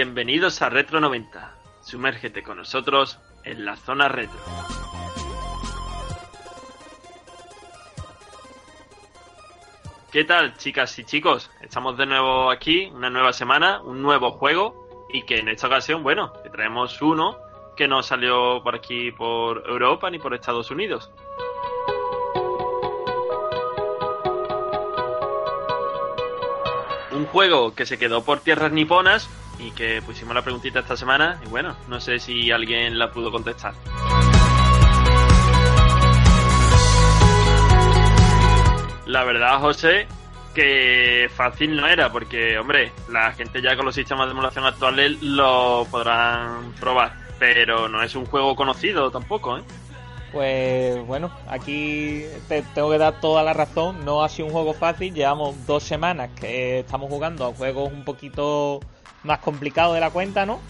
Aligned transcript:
Bienvenidos 0.00 0.62
a 0.62 0.68
Retro 0.68 1.00
90. 1.00 1.56
Sumérgete 1.80 2.44
con 2.44 2.58
nosotros 2.58 3.18
en 3.42 3.64
la 3.64 3.74
zona 3.74 4.06
retro. 4.06 4.38
¿Qué 10.12 10.22
tal, 10.22 10.56
chicas 10.56 10.96
y 11.00 11.04
chicos? 11.04 11.50
Estamos 11.62 11.98
de 11.98 12.06
nuevo 12.06 12.48
aquí, 12.48 12.92
una 12.94 13.10
nueva 13.10 13.32
semana, 13.32 13.82
un 13.82 14.00
nuevo 14.00 14.30
juego 14.30 15.08
y 15.12 15.22
que 15.22 15.38
en 15.38 15.48
esta 15.48 15.66
ocasión, 15.66 16.04
bueno, 16.04 16.32
que 16.44 16.50
traemos 16.50 17.02
uno 17.02 17.36
que 17.76 17.88
no 17.88 18.04
salió 18.04 18.62
por 18.62 18.76
aquí 18.76 19.10
por 19.10 19.68
Europa 19.68 20.08
ni 20.10 20.20
por 20.20 20.32
Estados 20.32 20.70
Unidos. 20.70 21.10
Un 27.10 27.26
juego 27.26 27.74
que 27.74 27.84
se 27.84 27.98
quedó 27.98 28.22
por 28.22 28.38
tierras 28.38 28.70
niponas 28.70 29.28
y 29.58 29.70
que 29.72 30.02
pusimos 30.02 30.34
la 30.34 30.42
preguntita 30.42 30.80
esta 30.80 30.96
semana 30.96 31.40
y 31.44 31.48
bueno, 31.48 31.76
no 31.88 32.00
sé 32.00 32.18
si 32.18 32.50
alguien 32.50 32.98
la 32.98 33.10
pudo 33.10 33.30
contestar. 33.30 33.74
La 39.06 39.24
verdad, 39.24 39.58
José, 39.60 40.06
que 40.54 41.30
fácil 41.34 41.76
no 41.76 41.86
era, 41.86 42.12
porque, 42.12 42.58
hombre, 42.58 42.92
la 43.08 43.32
gente 43.32 43.62
ya 43.62 43.74
con 43.74 43.86
los 43.86 43.94
sistemas 43.94 44.26
de 44.26 44.32
emulación 44.32 44.66
actuales 44.66 45.22
lo 45.22 45.86
podrán 45.90 46.72
probar, 46.78 47.14
pero 47.38 47.88
no 47.88 48.02
es 48.02 48.14
un 48.14 48.26
juego 48.26 48.54
conocido 48.54 49.10
tampoco, 49.10 49.56
¿eh? 49.56 49.62
Pues 50.32 51.06
bueno, 51.06 51.30
aquí 51.48 52.24
te 52.48 52.60
tengo 52.74 52.90
que 52.90 52.98
dar 52.98 53.18
toda 53.18 53.42
la 53.42 53.54
razón, 53.54 54.04
no 54.04 54.22
ha 54.22 54.28
sido 54.28 54.48
un 54.48 54.52
juego 54.52 54.74
fácil, 54.74 55.14
llevamos 55.14 55.66
dos 55.66 55.84
semanas 55.84 56.30
que 56.38 56.80
estamos 56.80 57.08
jugando 57.08 57.46
a 57.46 57.54
juegos 57.54 57.90
un 57.90 58.04
poquito 58.04 58.80
más 59.22 59.38
complicados 59.40 59.94
de 59.94 60.00
la 60.00 60.10
cuenta, 60.10 60.46
¿no? 60.46 60.60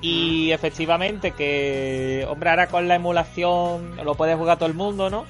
Y 0.00 0.52
efectivamente 0.52 1.32
que, 1.32 2.26
hombre, 2.28 2.50
ahora 2.50 2.68
con 2.68 2.86
la 2.86 2.94
emulación 2.94 3.96
lo 4.04 4.14
puede 4.14 4.36
jugar 4.36 4.58
todo 4.58 4.68
el 4.68 4.74
mundo, 4.74 5.10
¿no? 5.10 5.26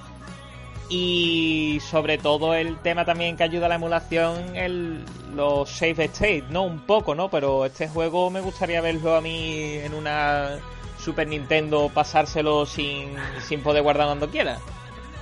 Y 0.90 1.80
sobre 1.82 2.18
todo 2.18 2.54
el 2.54 2.78
tema 2.78 3.04
también 3.04 3.36
que 3.36 3.44
ayuda 3.44 3.66
a 3.66 3.68
la 3.70 3.74
emulación, 3.76 4.56
el, 4.56 5.04
los 5.34 5.70
save 5.70 6.04
state, 6.04 6.44
¿no? 6.50 6.62
Un 6.64 6.80
poco, 6.80 7.14
¿no? 7.14 7.30
Pero 7.30 7.64
este 7.64 7.88
juego 7.88 8.30
me 8.30 8.40
gustaría 8.40 8.80
verlo 8.80 9.16
a 9.16 9.20
mí 9.20 9.74
en 9.74 9.94
una 9.94 10.58
Super 10.98 11.28
Nintendo, 11.28 11.90
pasárselo 11.92 12.66
sin, 12.66 13.14
sin 13.46 13.62
poder 13.62 13.82
guardar 13.82 14.06
cuando 14.06 14.28
quiera. 14.28 14.58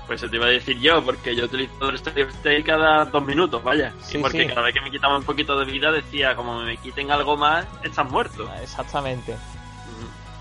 Pues 0.07 0.23
eso 0.23 0.31
te 0.31 0.37
iba 0.37 0.47
a 0.47 0.51
decir 0.51 0.79
yo, 0.79 1.05
porque 1.05 1.35
yo 1.35 1.47
utilizo 1.47 1.89
el 1.89 1.99
save 1.99 2.23
state 2.23 2.63
cada 2.63 3.07
dos 3.07 3.25
minutos, 3.25 3.63
vaya. 3.65 3.93
Sí, 4.03 4.19
y 4.19 4.21
porque 4.21 4.43
sí. 4.43 4.47
cada 4.49 4.63
vez 4.63 4.73
que 4.75 4.81
me 4.81 4.91
quitaba 4.91 5.17
un 5.17 5.25
poquito 5.25 5.59
de 5.59 5.65
vida 5.65 5.91
decía, 5.91 6.37
como 6.37 6.61
me 6.61 6.77
quiten 6.77 7.11
algo 7.11 7.37
más, 7.37 7.67
estás 7.83 8.09
muerto. 8.09 8.49
Exactamente. 8.63 9.37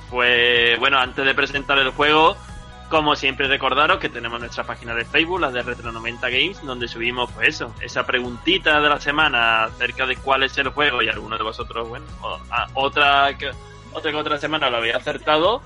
Pues 0.09 0.79
bueno, 0.79 0.99
antes 0.99 1.25
de 1.25 1.33
presentar 1.33 1.79
el 1.79 1.89
juego, 1.89 2.37
como 2.89 3.15
siempre 3.15 3.47
recordaros 3.47 3.97
que 3.97 4.09
tenemos 4.09 4.39
nuestra 4.39 4.63
página 4.63 4.93
de 4.93 5.03
Facebook, 5.03 5.39
la 5.41 5.51
de 5.51 5.63
Retro 5.63 5.91
90 5.91 6.29
Games, 6.29 6.61
donde 6.63 6.87
subimos 6.87 7.31
pues 7.31 7.49
eso, 7.49 7.73
esa 7.81 8.05
preguntita 8.05 8.79
de 8.79 8.89
la 8.89 8.99
semana 8.99 9.63
acerca 9.63 10.05
de 10.05 10.15
cuál 10.17 10.43
es 10.43 10.55
el 10.57 10.69
juego 10.69 11.01
y 11.01 11.09
alguno 11.09 11.37
de 11.37 11.43
vosotros, 11.43 11.89
bueno, 11.89 12.05
o- 12.21 12.39
ah, 12.51 12.67
otra 12.75 13.35
que 13.37 13.49
otra 13.93 14.11
que 14.11 14.17
otra 14.17 14.37
semana 14.37 14.69
lo 14.69 14.77
había 14.77 14.97
acertado. 14.97 15.61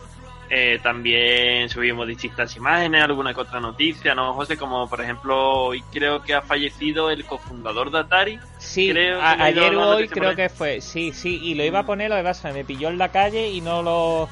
Eh, 0.52 0.80
también 0.82 1.70
subimos 1.70 2.08
distintas 2.08 2.56
imágenes, 2.56 3.04
alguna 3.04 3.34
que 3.36 3.42
otra 3.42 3.60
noticia, 3.60 4.16
¿no, 4.16 4.34
José? 4.34 4.58
Como 4.58 4.90
por 4.90 5.00
ejemplo, 5.00 5.38
hoy 5.66 5.84
creo 5.92 6.24
que 6.24 6.34
ha 6.34 6.42
fallecido 6.42 7.12
el 7.12 7.24
cofundador 7.26 7.92
de 7.92 8.00
Atari. 8.00 8.40
Sí, 8.58 8.90
Creo 8.90 9.22
a- 9.22 9.34
ayer 9.44 9.76
o 9.76 9.90
hoy 9.96 10.08
por 10.08 10.18
creo 10.18 10.36
que 10.36 10.50
fue, 10.50 10.82
sí, 10.82 11.14
sí, 11.14 11.40
y 11.44 11.54
lo 11.54 11.64
iba 11.64 11.80
a 11.80 11.86
poner, 11.86 12.10
lo 12.10 12.16
que 12.16 12.24
pasa, 12.24 12.52
me 12.52 12.66
pilló 12.66 12.90
en 12.90 12.98
la 12.98 13.10
calle 13.10 13.50
y 13.50 13.62
no 13.62 13.84
lo, 13.84 14.28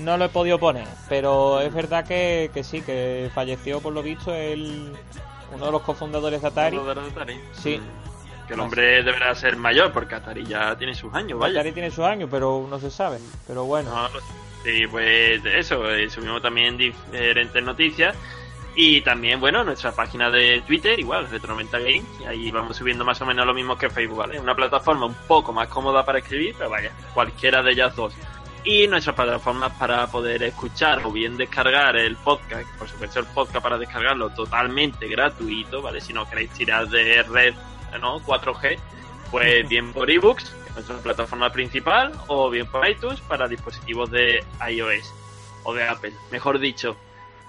no 0.00 0.18
lo 0.18 0.26
he 0.26 0.28
podido 0.28 0.58
poner, 0.58 0.86
pero 1.08 1.60
es 1.62 1.72
verdad 1.72 2.06
que, 2.06 2.50
que 2.52 2.62
sí, 2.64 2.82
que 2.82 3.30
falleció 3.34 3.80
por 3.80 3.94
lo 3.94 4.02
visto 4.02 4.34
el, 4.34 4.92
uno 5.54 5.64
de 5.66 5.72
los 5.72 5.80
cofundadores 5.82 6.42
de 6.42 6.48
Atari. 6.48 6.76
Cofundador 6.76 7.04
de 7.04 7.10
Atari. 7.12 7.40
Sí. 7.52 7.78
Mm. 7.78 8.46
Que 8.46 8.54
el 8.54 8.60
hombre 8.60 9.02
deberá 9.04 9.34
ser 9.34 9.56
mayor, 9.56 9.90
porque 9.92 10.16
Atari 10.16 10.44
ya 10.44 10.76
tiene 10.76 10.94
sus 10.94 11.14
años, 11.14 11.38
vaya. 11.38 11.60
Atari 11.60 11.72
tiene 11.72 11.90
sus 11.90 12.04
años, 12.04 12.28
pero 12.30 12.66
no 12.68 12.78
se 12.78 12.90
sabe, 12.90 13.18
pero 13.46 13.64
bueno. 13.64 13.88
No, 13.88 14.08
lo 14.08 14.20
Sí, 14.62 14.86
pues 14.86 15.44
eso, 15.44 15.90
eh, 15.90 16.08
subimos 16.08 16.40
también 16.40 16.76
diferentes 16.76 17.62
noticias. 17.62 18.16
Y 18.74 19.02
también, 19.02 19.38
bueno, 19.38 19.64
nuestra 19.64 19.92
página 19.92 20.30
de 20.30 20.62
Twitter, 20.66 20.98
igual, 20.98 21.28
Retro90 21.30 21.72
Games. 21.72 22.20
Y 22.20 22.24
ahí 22.24 22.50
vamos 22.50 22.76
subiendo 22.76 23.04
más 23.04 23.20
o 23.20 23.26
menos 23.26 23.44
lo 23.46 23.52
mismo 23.52 23.76
que 23.76 23.90
Facebook, 23.90 24.18
¿vale? 24.18 24.40
Una 24.40 24.54
plataforma 24.54 25.06
un 25.06 25.14
poco 25.26 25.52
más 25.52 25.68
cómoda 25.68 26.04
para 26.04 26.20
escribir, 26.20 26.54
pero 26.56 26.70
vaya, 26.70 26.90
cualquiera 27.12 27.62
de 27.62 27.72
ellas 27.72 27.94
dos. 27.94 28.14
Y 28.64 28.86
nuestras 28.86 29.14
plataformas 29.16 29.72
para 29.72 30.06
poder 30.06 30.42
escuchar 30.44 31.04
o 31.04 31.10
bien 31.10 31.36
descargar 31.36 31.96
el 31.96 32.16
podcast, 32.16 32.66
por 32.78 32.88
supuesto 32.88 33.18
el 33.18 33.26
podcast 33.26 33.62
para 33.62 33.76
descargarlo 33.76 34.30
totalmente 34.30 35.06
gratuito, 35.08 35.82
¿vale? 35.82 36.00
Si 36.00 36.12
no 36.12 36.28
queréis 36.30 36.50
tirar 36.52 36.88
de 36.88 37.24
red, 37.24 37.54
¿no? 38.00 38.20
4G, 38.20 38.78
pues 39.30 39.68
bien 39.68 39.92
por 39.92 40.10
ebooks, 40.10 40.54
nuestra 40.74 40.96
plataforma 40.98 41.50
principal, 41.52 42.12
o 42.28 42.50
bien 42.50 42.66
por 42.66 42.88
iTunes 42.88 43.20
para 43.20 43.48
dispositivos 43.48 44.10
de 44.10 44.44
iOS 44.70 45.12
o 45.64 45.74
de 45.74 45.86
Apple, 45.88 46.12
mejor 46.30 46.58
dicho. 46.58 46.96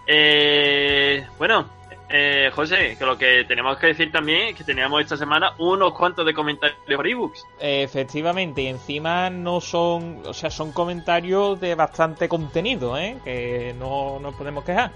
Eh, 0.05 1.25
bueno, 1.37 1.65
eh, 2.09 2.51
José, 2.53 2.95
que 2.99 3.05
lo 3.05 3.17
que 3.17 3.45
tenemos 3.47 3.77
que 3.77 3.87
decir 3.87 4.11
también 4.11 4.49
es 4.49 4.55
que 4.55 4.63
teníamos 4.63 5.01
esta 5.01 5.17
semana 5.17 5.53
unos 5.57 5.93
cuantos 5.93 6.25
de 6.25 6.33
comentarios 6.33 6.77
por 6.95 7.07
ebooks. 7.07 7.45
Efectivamente, 7.59 8.61
y 8.61 8.67
encima 8.67 9.29
no 9.29 9.61
son, 9.61 10.21
o 10.25 10.33
sea, 10.33 10.51
son 10.51 10.71
comentarios 10.73 11.59
de 11.59 11.73
bastante 11.75 12.27
contenido, 12.29 12.97
¿eh? 12.97 13.17
Que 13.23 13.73
no 13.79 14.19
nos 14.19 14.35
podemos 14.35 14.63
quejar. 14.63 14.91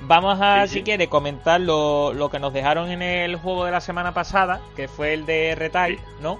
Vamos 0.00 0.38
a, 0.40 0.62
Sí, 0.62 0.68
sí. 0.68 0.78
si 0.78 0.82
quiere, 0.84 1.08
comentar 1.08 1.60
lo, 1.60 2.12
lo 2.14 2.30
que 2.30 2.38
nos 2.38 2.52
dejaron 2.52 2.90
en 2.90 3.02
el 3.02 3.36
juego 3.36 3.64
de 3.64 3.72
la 3.72 3.80
semana 3.80 4.14
pasada, 4.14 4.60
que 4.76 4.88
fue 4.88 5.12
el 5.12 5.26
de 5.26 5.54
Retail, 5.56 5.98
Sí. 5.98 6.04
¿no? 6.20 6.38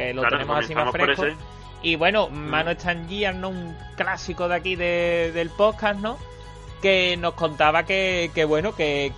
Que 0.00 0.14
lo 0.14 0.22
Claro, 0.22 0.38
tenemos 0.38 0.64
así 0.64 0.74
más 0.74 0.90
fresco. 0.90 1.26
Y 1.82 1.96
bueno, 1.96 2.28
Mano 2.28 2.72
Stangier, 2.72 3.34
¿no? 3.34 3.50
Un 3.50 3.76
clásico 3.96 4.48
de 4.48 4.54
aquí 4.54 4.76
de- 4.76 5.30
del 5.34 5.50
podcast, 5.50 6.00
¿no? 6.00 6.16
Que 6.82 7.16
nos 7.18 7.34
contaba 7.34 7.84
que, 7.84 8.30
que, 8.34 8.44
bueno, 8.44 8.74
que 8.74 9.12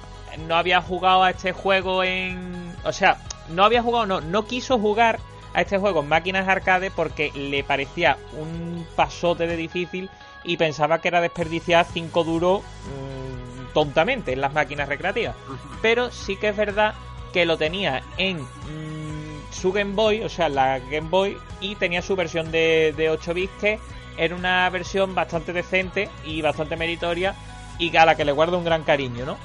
no 0.47 0.57
había 0.57 0.81
jugado 0.83 1.23
a 1.23 1.31
este 1.31 1.53
juego 1.53 2.03
en... 2.03 2.75
O 2.85 2.93
sea, 2.93 3.17
no 3.49 3.65
había 3.65 3.83
jugado, 3.83 4.07
no, 4.07 4.21
no 4.21 4.45
quiso 4.47 4.79
jugar 4.79 5.21
a 5.55 5.61
este 5.61 5.79
juego 5.79 6.01
en 6.01 6.09
máquinas 6.09 6.49
arcade 6.49 6.91
porque 6.91 7.31
le 7.35 7.63
parecía 7.63 8.17
un 8.39 8.87
pasote 8.97 9.47
de 9.47 9.57
difícil 9.57 10.09
y 10.45 10.57
pensaba 10.57 11.01
que 11.01 11.09
era 11.09 11.21
desperdiciar 11.21 11.85
5 11.93 12.25
duros 12.25 12.63
mm, 12.63 13.73
tontamente 13.73 14.33
en 14.33 14.41
las 14.41 14.53
máquinas 14.53 14.89
recreativas. 14.89 15.37
Pero 15.81 16.11
sí 16.11 16.37
que 16.37 16.49
es 16.49 16.57
verdad 16.57 16.95
que 17.33 17.45
lo 17.45 17.57
tenía 17.57 18.03
en 18.19 18.41
mm, 18.41 19.12
su 19.53 19.73
Game 19.73 19.95
Boy, 19.95 20.23
o 20.23 20.29
sea, 20.29 20.49
la 20.49 20.79
Game 20.79 21.09
Boy, 21.09 21.37
y 21.61 21.77
tenía 21.77 22.03
su 22.03 22.17
versión 22.17 22.51
de, 22.51 22.95
de 22.97 23.11
8 23.11 23.35
bits 23.35 23.53
que 23.61 23.79
era 24.17 24.35
una 24.35 24.69
versión 24.71 25.15
bastante 25.15 25.53
decente 25.53 26.09
y 26.25 26.43
bastante 26.43 26.77
meritoria 26.77 27.35
y 27.79 27.97
a 27.97 28.05
la 28.05 28.15
que 28.15 28.25
le 28.25 28.33
guardo 28.33 28.59
un 28.59 28.65
gran 28.65 28.83
cariño, 28.83 29.25
¿no? 29.25 29.37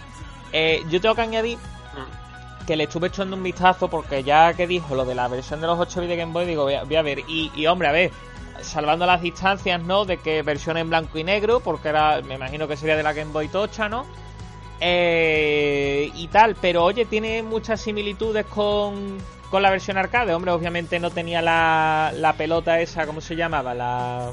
Eh, 0.51 0.83
yo 0.89 1.01
tengo 1.01 1.15
que 1.15 1.21
añadir 1.21 1.57
que 2.65 2.75
le 2.75 2.83
estuve 2.83 3.07
echando 3.07 3.38
un 3.38 3.44
vistazo 3.44 3.89
porque 3.89 4.24
ya 4.24 4.54
que 4.54 4.68
dijo 4.68 4.94
lo 4.94 5.06
de 5.06 5.15
la 5.15 5.27
versión 5.30 5.62
de 5.62 5.68
los 5.68 5.80
8 5.80 6.01
bits 6.01 6.09
de 6.09 6.18
Game 6.18 6.33
Boy, 6.33 6.45
digo, 6.45 6.63
voy 6.63 6.95
a, 6.95 7.01
ver. 7.01 7.19
Y, 7.27 7.51
y, 7.56 7.65
hombre, 7.65 7.88
a 7.88 7.92
ver, 7.92 8.12
salvando 8.62 9.06
las 9.06 9.21
distancias, 9.21 9.81
¿no? 9.81 10.06
De 10.06 10.18
que 10.18 10.42
versión 10.42 10.77
en 10.77 10.89
blanco 10.89 11.18
y 11.18 11.24
negro, 11.24 11.62
porque 11.62 11.89
era, 11.89 12.21
me 12.21 12.36
imagino 12.36 12.68
que 12.68 12.75
sería 12.75 12.98
de 12.98 13.04
la 13.04 13.13
Game 13.13 13.31
Boy 13.31 13.48
Tocha, 13.48 13.88
¿no? 13.88 14.06
Eh, 14.80 16.12
y 16.13 16.27
tal, 16.27 16.56
pero 16.56 16.83
oye, 16.83 17.06
tiene 17.06 17.42
muchas 17.42 17.81
similitudes 17.81 18.45
con, 18.45 19.18
con 19.49 19.61
la 19.63 19.69
versión 19.71 19.97
arcade. 19.97 20.33
Hombre, 20.33 20.51
obviamente 20.51 20.99
no 20.99 21.09
tenía 21.11 21.41
la, 21.41 22.11
la 22.15 22.33
pelota 22.33 22.79
esa, 22.79 23.05
¿cómo 23.05 23.21
se 23.21 23.35
llamaba? 23.35 23.73
La... 23.73 24.31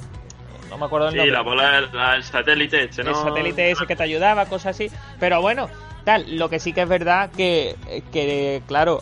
No 0.71 0.79
me 0.79 0.87
acuerdo 0.87 1.07
el 1.09 1.13
Sí, 1.13 1.19
nombre. 1.19 1.33
la 1.35 1.43
bola, 1.43 1.81
la- 1.93 2.17
el 2.17 2.25
satélite 2.25 2.85
ese, 2.85 3.05
¿no? 3.05 3.11
el 3.11 3.17
satélite 3.17 3.71
ese 3.71 3.87
que 3.87 3.95
te 3.97 4.03
ayudaba, 4.03 4.47
cosas 4.47 4.75
así. 4.75 4.91
Pero 5.21 5.41
bueno, 5.41 5.69
tal, 6.05 6.37
lo 6.37 6.49
que 6.49 6.59
sí 6.59 6.73
que 6.73 6.83
es 6.83 6.89
verdad 6.89 7.31
que, 7.31 7.77
que 8.13 8.61
claro, 8.67 9.01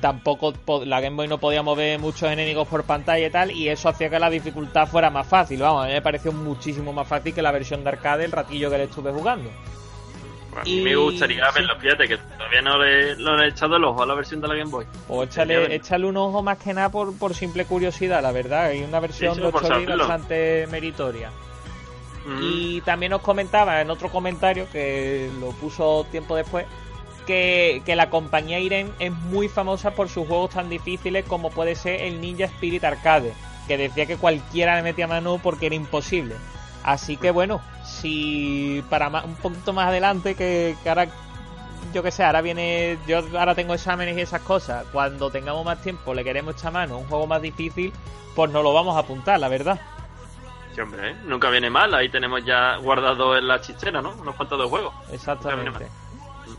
tampoco 0.00 0.52
po- 0.52 0.84
la 0.84 1.00
Game 1.00 1.14
Boy 1.16 1.28
no 1.28 1.38
podía 1.38 1.62
mover 1.62 1.98
muchos 2.00 2.30
enemigos 2.30 2.66
por 2.66 2.84
pantalla 2.84 3.26
y 3.26 3.30
tal, 3.30 3.50
y 3.52 3.68
eso 3.68 3.88
hacía 3.88 4.10
que 4.10 4.18
la 4.18 4.30
dificultad 4.30 4.88
fuera 4.88 5.10
más 5.10 5.26
fácil. 5.28 5.60
Vamos, 5.60 5.84
a 5.84 5.86
mí 5.86 5.92
me 5.92 6.02
pareció 6.02 6.32
muchísimo 6.32 6.92
más 6.92 7.06
fácil 7.06 7.32
que 7.34 7.42
la 7.42 7.52
versión 7.52 7.84
de 7.84 7.90
arcade 7.90 8.24
el 8.24 8.32
ratillo 8.32 8.68
que 8.70 8.78
le 8.78 8.84
estuve 8.84 9.12
jugando. 9.12 9.50
A 10.60 10.64
mí 10.64 10.78
Y- 10.78 10.82
me 10.82 10.96
gustaría 10.96 11.50
verlo, 11.50 11.76
fíjate 11.78 12.08
que 12.08 12.16
todavía 12.18 12.62
no 12.62 12.78
le, 12.78 13.16
no 13.16 13.36
le 13.36 13.44
he 13.46 13.48
echado 13.48 13.76
el 13.76 13.84
ojo 13.84 14.02
a 14.02 14.06
la 14.06 14.14
versión 14.14 14.40
de 14.40 14.48
la 14.48 14.54
Game 14.54 14.70
Boy. 14.70 14.86
O 15.08 15.22
échale, 15.22 15.74
échale 15.74 16.06
un 16.06 16.16
ojo 16.16 16.42
más 16.42 16.58
que 16.58 16.72
nada 16.74 16.90
por, 16.90 17.16
por 17.18 17.34
simple 17.34 17.64
curiosidad, 17.64 18.22
la 18.22 18.32
verdad. 18.32 18.66
Hay 18.66 18.82
una 18.82 19.00
versión 19.00 19.34
Sí, 19.34 19.40
de 19.40 19.50
por 19.50 19.64
8 19.64 19.74
bits 19.74 19.84
saberlo. 19.86 20.08
bastante 20.08 20.66
meritoria. 20.70 21.30
Mm. 22.26 22.38
Y 22.42 22.80
también 22.80 23.10
nos 23.10 23.20
comentaba 23.22 23.80
en 23.80 23.90
otro 23.90 24.08
comentario, 24.10 24.66
que 24.72 25.30
lo 25.40 25.50
puso 25.50 26.06
tiempo 26.10 26.34
después, 26.36 26.66
que, 27.26 27.82
que 27.84 27.94
la 27.96 28.10
compañía 28.10 28.58
Irem 28.60 28.90
es 28.98 29.12
muy 29.12 29.48
famosa 29.48 29.92
por 29.92 30.08
sus 30.08 30.26
juegos 30.26 30.50
tan 30.50 30.68
difíciles 30.68 31.24
como 31.24 31.50
puede 31.50 31.74
ser 31.74 32.00
el 32.02 32.20
Ninja 32.20 32.44
Spirit 32.46 32.82
Arcade, 32.84 33.32
que 33.68 33.76
decía 33.76 34.06
que 34.06 34.16
cualquiera 34.16 34.76
le 34.76 34.82
metía 34.82 35.06
mano 35.06 35.38
porque 35.42 35.66
era 35.66 35.74
imposible. 35.74 36.34
Así 36.86 37.16
que 37.16 37.32
bueno, 37.32 37.60
si 37.84 38.82
para 38.88 39.10
más, 39.10 39.24
un 39.24 39.34
poquito 39.34 39.72
más 39.72 39.88
adelante, 39.88 40.36
que, 40.36 40.76
que 40.82 40.88
ahora, 40.88 41.08
yo 41.92 42.02
que 42.02 42.12
sé, 42.12 42.24
ahora 42.24 42.40
viene, 42.40 42.96
yo 43.08 43.22
ahora 43.36 43.56
tengo 43.56 43.74
exámenes 43.74 44.16
y 44.16 44.20
esas 44.20 44.40
cosas, 44.42 44.86
cuando 44.92 45.28
tengamos 45.28 45.64
más 45.64 45.82
tiempo 45.82 46.14
le 46.14 46.22
queremos 46.22 46.54
echar 46.54 46.72
mano 46.72 46.94
a 46.94 46.98
un 46.98 47.06
juego 47.08 47.26
más 47.26 47.42
difícil, 47.42 47.92
pues 48.36 48.52
nos 48.52 48.62
lo 48.62 48.72
vamos 48.72 48.96
a 48.96 49.00
apuntar, 49.00 49.40
la 49.40 49.48
verdad. 49.48 49.80
Sí, 50.76 50.80
hombre, 50.80 51.10
¿eh? 51.10 51.16
nunca 51.24 51.50
viene 51.50 51.70
mal. 51.70 51.92
Ahí 51.94 52.10
tenemos 52.10 52.44
ya 52.44 52.76
guardado 52.76 53.36
en 53.36 53.48
la 53.48 53.60
chichera, 53.62 54.00
¿no? 54.02 54.12
Unos 54.20 54.34
cuantos 54.34 54.60
de 54.60 54.68
juegos. 54.68 54.94
Exactamente. 55.10 55.88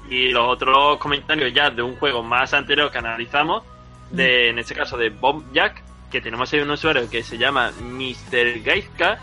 Y 0.10 0.30
los 0.30 0.46
otros 0.48 0.98
comentarios 0.98 1.54
ya 1.54 1.70
de 1.70 1.84
un 1.84 1.96
juego 1.98 2.24
más 2.24 2.54
anterior 2.54 2.92
que 2.92 2.98
analizamos, 2.98 3.64
de, 4.10 4.50
en 4.50 4.60
este 4.60 4.74
caso 4.74 4.98
de 4.98 5.10
Bomb 5.10 5.54
Jack, 5.54 5.84
que 6.10 6.20
tenemos 6.20 6.52
ahí 6.52 6.62
un 6.62 6.72
usuario 6.72 7.08
que 7.10 7.22
se 7.22 7.38
llama 7.38 7.72
Mr. 7.80 8.64
Gaiska, 8.64 9.20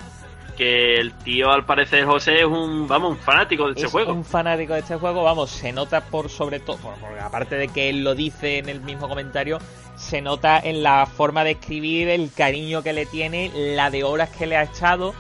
que 0.55 0.97
el 0.99 1.12
tío 1.12 1.51
al 1.51 1.65
parecer 1.65 2.05
José 2.05 2.41
es 2.41 2.45
un, 2.45 2.87
vamos, 2.89 3.12
un 3.12 3.19
fanático 3.19 3.65
de 3.67 3.73
este 3.73 3.87
es 3.87 3.91
juego. 3.93 4.12
un 4.12 4.25
fanático 4.25 4.73
de 4.75 4.81
este 4.81 4.97
juego, 4.97 5.23
vamos, 5.23 5.51
se 5.51 5.73
nota 5.73 6.01
por 6.03 6.29
sobre 6.31 6.61
todo, 6.61 6.77
por- 6.79 7.19
aparte 7.21 7.56
de 7.56 7.69
que 7.69 7.91
él 7.91 8.05
lo 8.05 8.15
dice 8.15 8.59
en 8.59 8.69
el 8.69 8.81
mismo 8.81 9.09
comentario, 9.09 9.59
se 9.97 10.21
nota 10.21 10.59
en 10.59 10.83
la 10.83 11.06
forma 11.06 11.45
de 11.45 11.53
escribir, 11.53 12.09
el 12.09 12.33
cariño 12.33 12.83
que 12.83 12.93
le 12.93 13.06
tiene, 13.06 13.51
la 13.55 13.91
de 13.91 14.05
horas 14.05 14.31
que 14.31 14.47
le 14.47 14.56
ha 14.56 14.65
echado. 14.65 15.15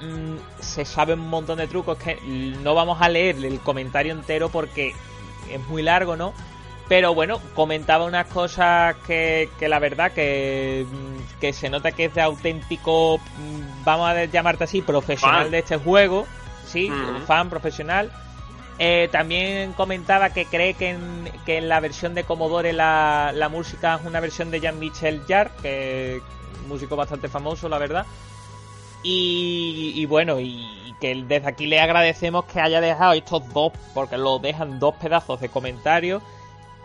Mm, 0.00 0.36
se 0.60 0.84
sabe 0.84 1.14
un 1.14 1.20
montón 1.20 1.58
de 1.58 1.66
trucos 1.68 1.96
que 1.98 2.18
no 2.62 2.74
vamos 2.74 3.00
a 3.00 3.08
leer 3.08 3.36
el 3.44 3.60
comentario 3.60 4.12
entero 4.12 4.48
porque 4.48 4.92
es 5.50 5.60
muy 5.68 5.82
largo, 5.82 6.16
¿no? 6.16 6.32
Pero 6.88 7.14
bueno, 7.14 7.40
comentaba 7.54 8.04
unas 8.04 8.26
cosas 8.26 8.96
que, 9.06 9.48
que 9.58 9.68
la 9.68 9.78
verdad 9.78 10.12
que, 10.12 10.84
mm, 10.90 11.23
que 11.44 11.52
se 11.52 11.68
nota 11.68 11.92
que 11.92 12.06
es 12.06 12.14
de 12.14 12.22
auténtico, 12.22 13.18
mm, 13.18 13.84
vamos 13.84 14.08
a 14.08 14.24
llamarte 14.24 14.64
así, 14.64 14.80
profesional 14.80 15.42
Fan. 15.42 15.50
de 15.50 15.58
este 15.58 15.76
juego. 15.76 16.26
Sí, 16.66 16.90
Ujú. 16.90 17.26
fan 17.26 17.50
profesional. 17.50 18.10
Eh, 18.78 19.10
también 19.12 19.74
comentaba 19.74 20.30
que 20.30 20.46
cree 20.46 20.72
que 20.72 20.88
en, 20.90 21.30
que 21.44 21.58
en 21.58 21.68
la 21.68 21.80
versión 21.80 22.14
de 22.14 22.24
Commodore 22.24 22.72
la, 22.72 23.30
la 23.34 23.50
música 23.50 23.96
es 24.00 24.06
una 24.06 24.20
versión 24.20 24.50
de 24.50 24.60
Jean-Michel 24.60 25.20
Jarre, 25.28 25.50
que 25.60 26.16
es 26.16 26.22
un 26.62 26.68
músico 26.68 26.96
bastante 26.96 27.28
famoso, 27.28 27.68
la 27.68 27.76
verdad. 27.76 28.06
Y, 29.02 29.92
y 29.94 30.06
bueno, 30.06 30.40
y 30.40 30.94
que 30.98 31.14
desde 31.14 31.46
aquí 31.46 31.66
le 31.66 31.78
agradecemos 31.78 32.46
que 32.46 32.58
haya 32.58 32.80
dejado 32.80 33.12
estos 33.12 33.46
dos, 33.52 33.72
porque 33.92 34.16
lo 34.16 34.38
dejan 34.38 34.78
dos 34.80 34.94
pedazos 34.94 35.40
de 35.42 35.50
comentarios. 35.50 36.22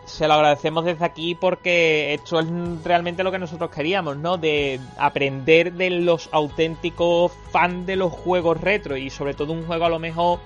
Se 0.10 0.28
lo 0.28 0.34
agradecemos 0.34 0.84
desde 0.86 1.06
aquí 1.06 1.36
porque 1.36 2.14
esto 2.14 2.40
es 2.40 2.48
realmente 2.84 3.24
lo 3.24 3.32
que 3.32 3.40
nosotros 3.40 3.70
queríamos, 3.70 4.18
¿no? 4.18 4.38
De 4.38 4.80
aprender 4.98 5.74
de 5.74 5.90
los 5.92 6.30
auténticos 6.32 7.32
fans 7.52 7.86
de 7.86 7.96
los 7.96 8.12
juegos 8.12 8.60
retro 8.60 8.98
y 8.98 9.10
sobre 9.10 9.34
todo 9.34 9.54
un 9.54 9.66
juego 9.66 9.86
a 9.86 9.90
lo 9.90 10.00
mejor 10.00 10.40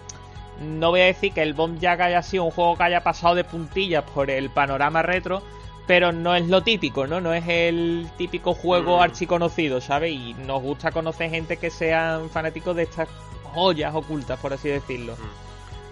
no 0.62 0.92
voy 0.92 1.02
a 1.02 1.06
decir 1.06 1.34
que 1.34 1.42
el 1.42 1.54
Bomb 1.54 1.80
Jack 1.80 2.02
haya 2.02 2.22
sido 2.22 2.44
un 2.44 2.52
juego 2.52 2.76
que 2.78 2.84
haya 2.84 3.02
pasado 3.04 3.36
de 3.36 3.44
puntillas 3.44 4.04
por 4.04 4.30
el 4.30 4.50
panorama 4.52 5.02
retro, 5.02 5.42
pero 5.88 6.12
no 6.12 6.36
es 6.36 6.48
lo 6.48 6.62
típico, 6.62 7.08
¿no? 7.08 7.20
No 7.22 7.34
es 7.34 7.46
el 7.48 8.08
típico 8.18 8.54
juego 8.54 8.98
Mm. 8.98 9.02
archiconocido, 9.02 9.82
¿sabes? 9.82 10.12
Y 10.14 10.34
nos 10.46 10.62
gusta 10.62 10.92
conocer 10.92 11.30
gente 11.32 11.58
que 11.58 11.70
sean 11.72 12.30
fanáticos 12.30 12.76
de 12.76 12.84
estas 12.84 13.10
joyas 13.54 13.96
ocultas, 13.96 14.40
por 14.40 14.54
así 14.54 14.70
decirlo. 14.70 15.16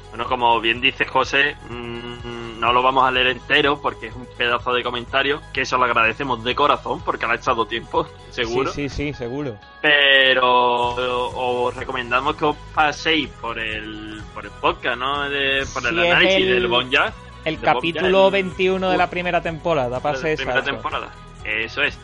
Bueno, 0.09 0.25
como 0.27 0.59
bien 0.59 0.81
dice 0.81 1.06
José, 1.06 1.56
mm, 1.69 2.50
no 2.62 2.72
lo 2.72 2.81
vamos 2.84 3.04
a 3.06 3.12
leer 3.12 3.28
entero 3.28 3.81
porque 3.81 4.08
es 4.08 4.16
un 4.16 4.25
pedazo 4.38 4.72
de 4.74 4.84
comentario, 4.84 5.42
que 5.52 5.62
eso 5.62 5.78
lo 5.78 5.86
agradecemos 5.86 6.44
de 6.44 6.54
corazón 6.56 7.02
porque 7.04 7.25
le 7.25 7.34
ha 7.34 7.36
echado 7.36 7.66
tiempo, 7.66 8.08
seguro. 8.30 8.72
Sí, 8.72 8.88
sí, 8.88 9.08
sí, 9.08 9.13
seguro. 9.13 9.58
Pero 9.81 11.30
os 11.66 11.75
recomendamos 11.75 12.36
que 12.36 12.46
os 12.46 12.56
paséis 12.74 13.30
por 13.42 13.60
el, 13.60 14.22
por 14.34 14.46
el 14.46 14.52
podcast, 14.52 14.98
¿no? 14.98 15.30
De- 15.30 15.66
por 15.74 15.86
el 15.88 15.96
Sí, 16.00 16.08
análisis 16.08 16.38
el- 16.38 16.50
del 16.54 16.68
Bon 16.68 16.90
Jack, 16.90 17.13
El 17.46 17.60
capítulo 17.60 18.25
Jack, 18.25 18.31
21 18.34 18.90
de 18.92 18.98
la 18.98 19.10
primera 19.10 19.42
temporada, 19.42 19.96
de 19.98 20.02
pase 20.02 20.30
la 20.31 20.36
primera 20.38 20.64
temporada. 20.64 21.10
Eso 21.44 21.81
es. 21.81 21.98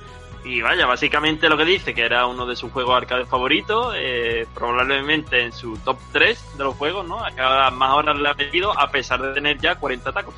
Y 0.47 0.61
vaya, 0.61 0.85
básicamente 0.85 1.49
lo 1.49 1.57
que 1.57 1.65
dice, 1.65 1.93
que 1.93 2.05
era 2.05 2.25
uno 2.25 2.45
de 2.45 2.55
sus 2.55 2.71
juegos 2.71 2.95
arcade 2.95 3.25
favoritos, 3.25 3.93
eh, 3.97 4.47
probablemente 4.53 5.43
en 5.43 5.51
su 5.51 5.77
top 5.79 5.97
3 6.13 6.57
de 6.57 6.63
los 6.63 6.75
juegos, 6.75 7.05
¿no? 7.05 7.23
A 7.23 7.31
cada 7.31 7.69
más 7.69 7.93
horas 7.93 8.17
le 8.17 8.29
ha 8.29 8.33
metido, 8.33 8.71
a 8.79 8.89
pesar 8.89 9.21
de 9.21 9.33
tener 9.33 9.57
ya 9.59 9.75
40 9.75 10.09
tacos. 10.13 10.33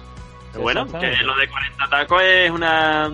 Bueno, 0.56 0.88
que 0.88 1.16
lo 1.18 1.36
de 1.38 1.48
40 1.48 1.90
tacos 1.90 2.24
es 2.24 2.50
un 2.50 2.62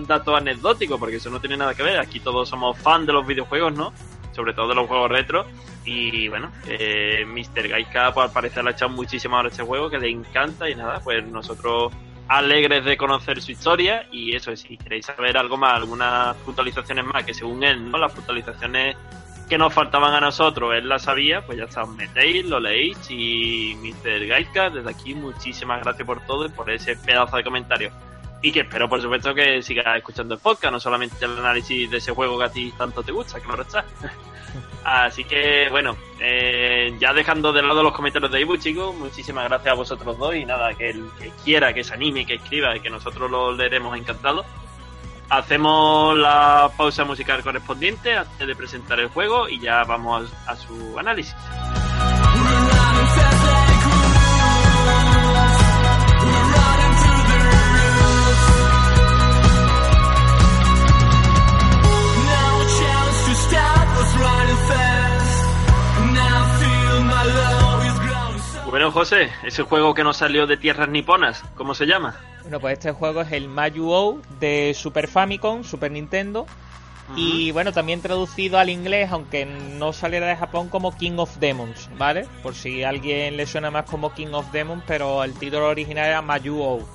dato 0.06 0.34
anecdótico, 0.34 0.98
porque 0.98 1.16
eso 1.16 1.28
no 1.28 1.38
tiene 1.38 1.58
nada 1.58 1.74
que 1.74 1.82
ver. 1.82 1.98
Aquí 1.98 2.18
todos 2.18 2.48
somos 2.48 2.78
fans 2.78 3.06
de 3.06 3.12
los 3.12 3.26
videojuegos, 3.26 3.74
¿no? 3.74 3.92
Sobre 4.32 4.54
todo 4.54 4.68
de 4.68 4.74
los 4.74 4.86
juegos 4.86 5.10
retro. 5.10 5.44
Y 5.84 6.28
bueno, 6.28 6.50
eh, 6.66 7.26
Mr. 7.26 7.68
Gaika, 7.68 8.14
pues 8.14 8.28
al 8.28 8.32
parecer 8.32 8.64
le 8.64 8.70
ha 8.70 8.72
echado 8.72 8.90
muchísimas 8.90 9.40
horas 9.40 9.52
a 9.52 9.54
este 9.54 9.64
juego, 9.64 9.90
que 9.90 9.98
le 9.98 10.08
encanta. 10.08 10.70
Y 10.70 10.74
nada, 10.74 11.00
pues 11.04 11.22
nosotros 11.26 11.92
alegres 12.28 12.84
de 12.84 12.96
conocer 12.96 13.40
su 13.40 13.52
historia. 13.52 14.06
Y 14.10 14.34
eso, 14.34 14.54
si 14.56 14.76
queréis 14.76 15.06
saber 15.06 15.36
algo 15.36 15.56
más, 15.56 15.74
algunas 15.74 16.36
puntualizaciones 16.38 17.04
más, 17.04 17.24
que 17.24 17.34
según 17.34 17.62
él, 17.64 17.90
¿no? 17.90 17.98
Las 17.98 18.12
puntualizaciones 18.12 18.96
que 19.48 19.58
nos 19.58 19.72
faltaban 19.72 20.12
a 20.12 20.20
nosotros, 20.20 20.74
él 20.74 20.88
las 20.88 21.02
sabía, 21.02 21.44
pues 21.46 21.58
ya 21.58 21.64
está, 21.64 21.84
os 21.84 21.90
metéis, 21.90 22.44
lo 22.46 22.58
leéis 22.58 22.98
y 23.10 23.76
Mr. 23.76 24.26
Gaika, 24.26 24.70
desde 24.70 24.90
aquí 24.90 25.14
muchísimas 25.14 25.82
gracias 25.82 26.04
por 26.04 26.20
todo 26.26 26.46
y 26.46 26.48
por 26.48 26.68
ese 26.68 26.96
pedazo 26.96 27.36
de 27.36 27.44
comentario. 27.44 27.92
Y 28.46 28.52
que 28.52 28.60
espero, 28.60 28.88
por 28.88 29.02
supuesto, 29.02 29.34
que 29.34 29.60
sigas 29.60 29.96
escuchando 29.96 30.34
el 30.34 30.40
podcast, 30.40 30.70
no 30.70 30.78
solamente 30.78 31.24
el 31.24 31.36
análisis 31.36 31.90
de 31.90 31.96
ese 31.96 32.12
juego 32.12 32.38
que 32.38 32.44
a 32.44 32.48
ti 32.48 32.72
tanto 32.78 33.02
te 33.02 33.10
gusta, 33.10 33.40
claro 33.40 33.62
está. 33.62 33.84
Así 34.84 35.24
que, 35.24 35.66
bueno, 35.68 35.96
eh, 36.20 36.96
ya 37.00 37.12
dejando 37.12 37.52
de 37.52 37.60
lado 37.60 37.82
los 37.82 37.92
comentarios 37.92 38.30
de 38.30 38.40
Ibu, 38.42 38.56
chicos, 38.58 38.94
muchísimas 38.94 39.48
gracias 39.48 39.72
a 39.72 39.74
vosotros 39.74 40.16
dos 40.16 40.36
y 40.36 40.44
nada, 40.44 40.72
que 40.74 40.90
el 40.90 41.10
que 41.18 41.32
quiera, 41.42 41.74
que 41.74 41.82
se 41.82 41.94
anime, 41.94 42.24
que 42.24 42.34
escriba 42.34 42.76
y 42.76 42.78
que 42.78 42.88
nosotros 42.88 43.28
lo 43.28 43.50
leeremos 43.50 43.98
encantados. 43.98 44.46
Hacemos 45.28 46.16
la 46.16 46.70
pausa 46.76 47.04
musical 47.04 47.42
correspondiente 47.42 48.16
antes 48.16 48.46
de 48.46 48.54
presentar 48.54 49.00
el 49.00 49.08
juego 49.08 49.48
y 49.48 49.58
ya 49.58 49.82
vamos 49.82 50.32
a, 50.46 50.52
a 50.52 50.56
su 50.56 50.96
análisis. 50.96 51.34
Bueno, 68.76 68.92
José, 68.92 69.30
ese 69.42 69.62
juego 69.62 69.94
que 69.94 70.04
nos 70.04 70.18
salió 70.18 70.46
de 70.46 70.58
tierras 70.58 70.90
niponas, 70.90 71.42
¿cómo 71.54 71.72
se 71.74 71.86
llama? 71.86 72.14
Bueno, 72.42 72.60
pues 72.60 72.74
este 72.74 72.92
juego 72.92 73.22
es 73.22 73.32
el 73.32 73.48
Mayu-O 73.48 74.20
de 74.38 74.74
Super 74.76 75.08
Famicom, 75.08 75.64
Super 75.64 75.90
Nintendo. 75.90 76.44
Y 77.16 77.52
bueno, 77.52 77.72
también 77.72 78.02
traducido 78.02 78.58
al 78.58 78.68
inglés, 78.68 79.10
aunque 79.10 79.46
no 79.46 79.94
saliera 79.94 80.26
de 80.26 80.36
Japón, 80.36 80.68
como 80.68 80.94
King 80.94 81.16
of 81.16 81.38
Demons, 81.38 81.88
¿vale? 81.96 82.26
Por 82.42 82.54
si 82.54 82.82
a 82.84 82.90
alguien 82.90 83.38
le 83.38 83.46
suena 83.46 83.70
más 83.70 83.86
como 83.86 84.12
King 84.12 84.34
of 84.34 84.52
Demons, 84.52 84.84
pero 84.86 85.24
el 85.24 85.32
título 85.32 85.68
original 85.68 86.08
era 86.08 86.20
Mayu-O. 86.20 86.86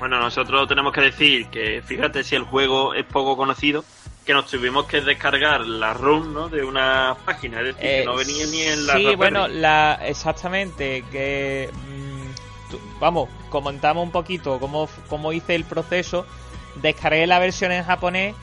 Bueno, 0.00 0.18
nosotros 0.18 0.66
tenemos 0.66 0.92
que 0.92 1.02
decir 1.02 1.46
que 1.50 1.82
fíjate 1.82 2.24
si 2.24 2.34
el 2.34 2.42
juego 2.42 2.94
es 2.94 3.04
poco 3.04 3.36
conocido, 3.36 3.84
que 4.24 4.32
nos 4.32 4.46
tuvimos 4.46 4.86
que 4.86 5.00
descargar 5.02 5.60
la 5.66 5.92
ROM 5.92 6.32
¿no? 6.32 6.48
de 6.48 6.64
una 6.64 7.16
página, 7.24 7.60
es 7.60 7.66
decir, 7.66 7.80
que 7.80 8.00
Eh, 8.02 8.04
no 8.04 8.16
venía 8.16 8.46
ni 8.46 8.62
en 8.62 8.86
la 8.86 8.92
Sí, 8.94 8.98
Raspberry. 8.98 9.16
bueno, 9.16 9.48
la, 9.48 9.98
exactamente, 10.06 11.04
que... 11.12 11.70
mm, 11.72 12.70
tu- 12.70 12.80
vamos, 13.00 13.28
comentamos 13.50 14.02
un 14.02 14.10
poquito 14.10 14.58
cómo, 14.58 14.88
cómo 15.08 15.32
hice 15.32 15.54
el 15.54 15.64
proceso. 15.64 16.26
descargué 16.76 17.26
la 17.26 17.38
versión 17.38 17.70
en 17.70 17.84
japonés 17.84 18.34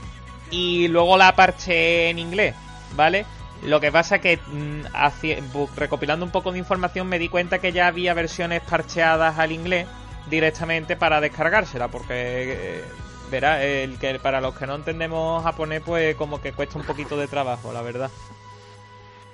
y 0.52 0.88
luego 0.88 1.18
la 1.18 1.36
parché 1.36 2.10
en 2.10 2.20
inglés, 2.20 2.56
¿vale? 2.96 3.26
Lo 3.64 3.80
que 3.82 3.92
pasa 3.92 4.20
que 4.20 4.38
mm, 4.38 4.84
recopilando 5.76 6.24
un 6.26 6.32
poco 6.32 6.52
de 6.52 6.58
información 6.60 7.08
me 7.08 7.20
di 7.20 7.28
cuenta 7.30 7.60
que 7.60 7.72
ya 7.74 7.88
había 7.88 8.14
versiones 8.14 8.62
parcheadas 8.62 9.38
al 9.40 9.52
inglés 9.52 9.86
directamente 10.30 10.96
para 10.96 11.20
descargársela, 11.20 11.88
porque 11.90 12.14
eh, 12.14 12.84
verá, 13.32 13.64
el 13.64 13.98
que 13.98 14.20
para 14.20 14.42
los 14.42 14.56
que 14.56 14.68
no 14.68 14.76
entendemos 14.76 15.44
japonés 15.44 15.82
pues 15.84 16.16
como 16.16 16.42
que 16.42 16.54
cuesta 16.54 16.78
un 16.78 16.86
poquito 16.86 17.18
de 17.18 17.28
trabajo, 17.28 17.74
la 17.74 17.82
verdad. 17.82 18.12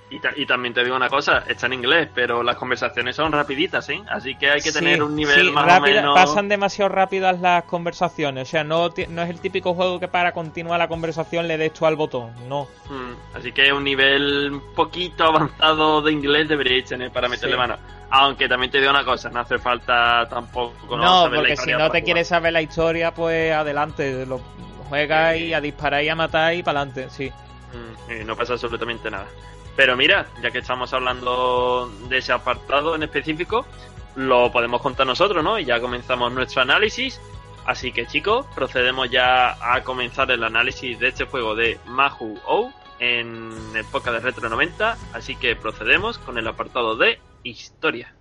Y, 0.09 0.19
ta- 0.21 0.31
y 0.37 0.45
también 0.45 0.73
te 0.73 0.85
digo 0.85 0.95
una 0.95 1.09
cosa, 1.09 1.43
está 1.49 1.65
en 1.65 1.73
inglés, 1.73 2.07
pero 2.15 2.41
las 2.41 2.55
conversaciones 2.55 3.13
son 3.13 3.33
rapiditas, 3.33 3.89
¿eh? 3.89 4.01
Así 4.09 4.35
que 4.35 4.49
hay 4.49 4.61
que 4.61 4.71
tener 4.71 4.95
Sí, 4.95 5.01
un 5.01 5.13
nivel 5.17 5.47
sí, 5.47 5.51
más 5.51 5.65
rápida- 5.65 5.99
o 5.99 6.01
menos... 6.01 6.15
Pasan 6.15 6.47
demasiado 6.47 6.87
rápidas 6.87 7.41
las 7.41 7.65
conversaciones. 7.65 8.47
O 8.47 8.49
sea, 8.51 8.63
no, 8.63 8.87
no 9.09 9.21
es 9.23 9.29
el 9.29 9.41
típico 9.41 9.73
juego 9.73 9.99
que 9.99 10.07
para 10.07 10.31
continuar 10.31 10.79
la 10.79 10.87
conversación 10.87 11.45
le 11.49 11.57
des 11.57 11.73
tú 11.73 11.85
al 11.85 11.97
botón. 11.97 12.31
No. 12.47 12.69
Mm, 12.89 13.37
así 13.37 13.51
que 13.51 13.73
un 13.73 13.83
nivel 13.83 14.49
un 14.53 14.73
poquito 14.73 15.25
avanzado 15.25 16.01
de 16.01 16.13
inglés 16.13 16.47
deberíais 16.47 16.85
tener 16.85 17.11
para 17.11 17.27
meterle 17.27 17.55
Sí. 17.55 17.59
mano. 17.59 17.77
Aunque 18.09 18.47
también 18.47 18.71
te 18.71 18.77
digo 18.79 18.91
una 18.91 19.03
cosa, 19.03 19.29
no 19.29 19.41
hace 19.41 19.57
falta 19.59 20.25
tampoco... 20.29 20.95
No, 20.95 21.23
saber 21.23 21.31
la 21.31 21.37
porque 21.39 21.57
si 21.57 21.71
no 21.73 21.91
te 21.91 22.01
quieres 22.03 22.29
saber 22.29 22.53
la 22.53 22.61
historia, 22.61 23.13
pues 23.13 23.51
adelante. 23.53 24.25
Lo 24.25 24.39
juegas 24.87 25.35
y 25.35 25.53
a 25.53 25.59
disparar 25.59 26.01
y 26.01 26.07
a 26.07 26.15
matar 26.15 26.53
y 26.53 26.63
para 26.63 26.79
adelante, 26.79 27.09
sí. 27.09 27.29
Mm, 27.29 28.21
y 28.21 28.23
no 28.23 28.37
pasa 28.37 28.53
absolutamente 28.53 29.11
nada. 29.11 29.25
Pero 29.77 29.95
mira, 29.95 30.25
ya 30.41 30.49
que 30.49 30.57
estamos 30.57 30.91
hablando 30.91 31.89
de 32.09 32.17
ese 32.17 32.33
apartado 32.33 32.95
en 32.95 33.03
específico, 33.03 33.65
lo 34.15 34.51
podemos 34.51 34.81
contar 34.81 35.05
nosotros, 35.05 35.43
¿no? 35.43 35.59
Y 35.59 35.65
ya 35.65 35.79
comenzamos 35.79 36.33
nuestro 36.33 36.63
análisis. 36.63 37.21
Así 37.63 37.91
que 37.91 38.07
chicos, 38.07 38.47
procedemos 38.55 39.11
ya 39.11 39.55
a 39.73 39.83
comenzar 39.83 40.31
el 40.31 40.43
análisis 40.43 40.99
de 40.99 41.09
este 41.09 41.25
juego 41.25 41.55
de 41.55 41.79
Mahu 41.85 42.39
O 42.47 42.73
en 42.99 43.51
época 43.75 44.11
de 44.11 44.19
Retro 44.19 44.49
90. 44.49 44.97
Así 45.13 45.35
que 45.35 45.55
procedemos 45.55 46.17
con 46.17 46.39
el 46.39 46.47
apartado 46.47 46.95
de 46.97 47.19
historia. 47.43 48.16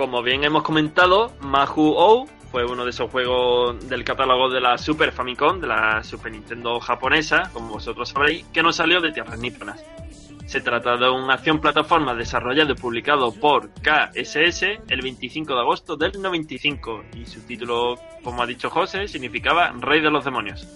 Como 0.00 0.22
bien 0.22 0.44
hemos 0.44 0.62
comentado, 0.62 1.30
Mahu 1.42 1.92
O 1.94 2.26
fue 2.50 2.64
uno 2.64 2.84
de 2.84 2.90
esos 2.90 3.10
juegos 3.10 3.86
del 3.86 4.02
catálogo 4.02 4.48
de 4.48 4.58
la 4.58 4.78
Super 4.78 5.12
Famicom, 5.12 5.60
de 5.60 5.66
la 5.66 6.02
Super 6.02 6.32
Nintendo 6.32 6.80
japonesa, 6.80 7.50
como 7.52 7.74
vosotros 7.74 8.08
sabréis, 8.08 8.46
que 8.46 8.62
no 8.62 8.72
salió 8.72 9.02
de 9.02 9.12
tierras 9.12 9.38
níponas. 9.38 9.84
Se 10.46 10.62
trata 10.62 10.96
de 10.96 11.10
una 11.10 11.34
acción 11.34 11.60
plataforma 11.60 12.14
desarrollado 12.14 12.72
y 12.72 12.76
publicado 12.76 13.30
por 13.30 13.68
KSS 13.74 14.62
el 14.88 15.02
25 15.02 15.52
de 15.52 15.60
agosto 15.60 15.96
del 15.96 16.12
95 16.18 17.04
y 17.14 17.26
su 17.26 17.42
título, 17.42 17.98
como 18.24 18.42
ha 18.42 18.46
dicho 18.46 18.70
José, 18.70 19.06
significaba 19.06 19.70
Rey 19.80 20.00
de 20.00 20.10
los 20.10 20.24
Demonios. 20.24 20.66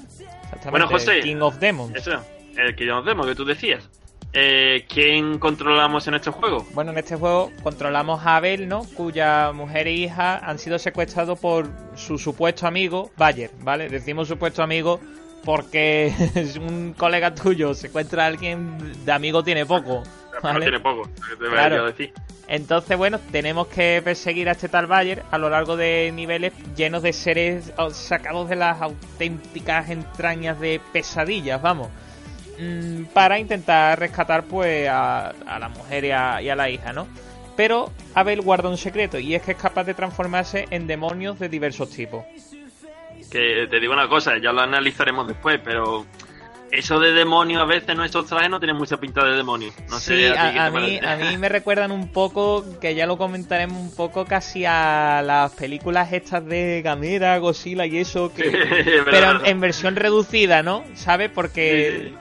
Bueno, 0.70 0.86
José. 0.86 1.20
King 1.20 1.40
of 1.40 1.58
Demons. 1.58 1.96
Eso, 1.96 2.22
el 2.58 2.76
ya 2.76 2.92
nos 2.92 3.06
demos, 3.06 3.26
que 3.26 3.34
tú 3.34 3.46
decías. 3.46 3.88
Eh, 4.32 4.84
¿Quién 4.88 5.38
controlamos 5.38 6.06
en 6.08 6.14
este 6.14 6.30
juego? 6.30 6.66
Bueno, 6.74 6.90
en 6.90 6.98
este 6.98 7.14
juego 7.16 7.52
controlamos 7.62 8.24
a 8.26 8.36
Abel, 8.36 8.68
¿no? 8.68 8.82
Cuya 8.96 9.52
mujer 9.52 9.86
e 9.86 9.92
hija 9.92 10.38
han 10.38 10.58
sido 10.58 10.78
secuestrados 10.78 11.38
por 11.38 11.68
su 11.94 12.18
supuesto 12.18 12.66
amigo, 12.66 13.10
Bayer, 13.16 13.50
¿vale? 13.60 13.88
Decimos 13.88 14.26
supuesto 14.28 14.62
amigo 14.62 15.00
porque 15.44 16.06
es 16.34 16.56
un 16.56 16.94
colega 16.96 17.34
tuyo, 17.34 17.74
secuestra 17.74 18.24
a 18.24 18.26
alguien 18.26 19.04
de 19.04 19.12
amigo 19.12 19.44
tiene 19.44 19.66
poco, 19.66 20.02
No 20.34 20.40
¿vale? 20.42 20.62
tiene 20.62 20.80
poco, 20.80 21.08
te 21.38 21.48
Claro. 21.48 21.86
decir. 21.86 22.12
Entonces, 22.46 22.96
bueno, 22.98 23.18
tenemos 23.32 23.68
que 23.68 24.02
perseguir 24.04 24.48
a 24.48 24.52
este 24.52 24.68
tal 24.68 24.86
Bayer 24.86 25.22
a 25.30 25.38
lo 25.38 25.48
largo 25.48 25.76
de 25.76 26.10
niveles 26.14 26.52
llenos 26.76 27.02
de 27.02 27.12
seres 27.14 27.72
sacados 27.92 28.48
de 28.50 28.56
las 28.56 28.82
auténticas 28.82 29.88
entrañas 29.90 30.60
de 30.60 30.80
pesadillas, 30.92 31.62
vamos. 31.62 31.88
Mm, 32.58 33.04
Para 33.12 33.38
intentar 33.38 33.98
rescatar, 33.98 34.44
pues, 34.44 34.88
a, 34.88 35.28
a 35.46 35.58
la 35.58 35.68
mujer 35.68 36.04
y 36.04 36.10
a, 36.10 36.42
y 36.42 36.48
a 36.48 36.56
la 36.56 36.70
hija, 36.70 36.92
¿no? 36.92 37.06
Pero 37.56 37.92
Abel 38.14 38.40
guarda 38.40 38.68
un 38.68 38.76
secreto 38.76 39.18
y 39.18 39.34
es 39.34 39.42
que 39.42 39.52
es 39.52 39.58
capaz 39.58 39.84
de 39.84 39.94
transformarse 39.94 40.66
en 40.70 40.86
demonios 40.86 41.38
de 41.38 41.48
diversos 41.48 41.90
tipos. 41.90 42.24
Que 43.30 43.66
te 43.70 43.80
digo 43.80 43.92
una 43.92 44.08
cosa, 44.08 44.38
ya 44.42 44.52
lo 44.52 44.60
analizaremos 44.60 45.26
después, 45.26 45.60
pero 45.64 46.04
eso 46.70 46.98
de 46.98 47.12
demonio 47.12 47.60
a 47.60 47.64
veces 47.64 47.96
nuestros 47.96 48.26
trajes 48.26 48.50
no 48.50 48.58
tienen 48.58 48.76
mucha 48.76 48.96
pinta 48.96 49.24
de 49.24 49.36
demonio. 49.36 49.72
No 49.88 49.98
sí, 50.00 50.16
sé, 50.16 50.36
a, 50.36 50.66
a 50.66 50.70
mí, 50.70 50.98
a 50.98 51.16
mí 51.16 51.36
me 51.38 51.48
recuerdan 51.48 51.92
un 51.92 52.08
poco, 52.08 52.64
que 52.80 52.94
ya 52.96 53.06
lo 53.06 53.16
comentaremos 53.16 53.78
un 53.80 53.94
poco 53.94 54.24
casi 54.24 54.64
a 54.64 55.22
las 55.24 55.52
películas 55.52 56.12
estas 56.12 56.44
de 56.44 56.82
Gamera, 56.82 57.38
Godzilla 57.38 57.86
y 57.86 57.98
eso, 57.98 58.32
que, 58.34 58.50
pero 59.04 59.44
en, 59.46 59.60
versión 59.60 59.94
reducida, 59.94 60.64
¿no? 60.64 60.84
¿Sabes? 60.94 61.30
Porque 61.32 62.10
Sí, 62.10 62.14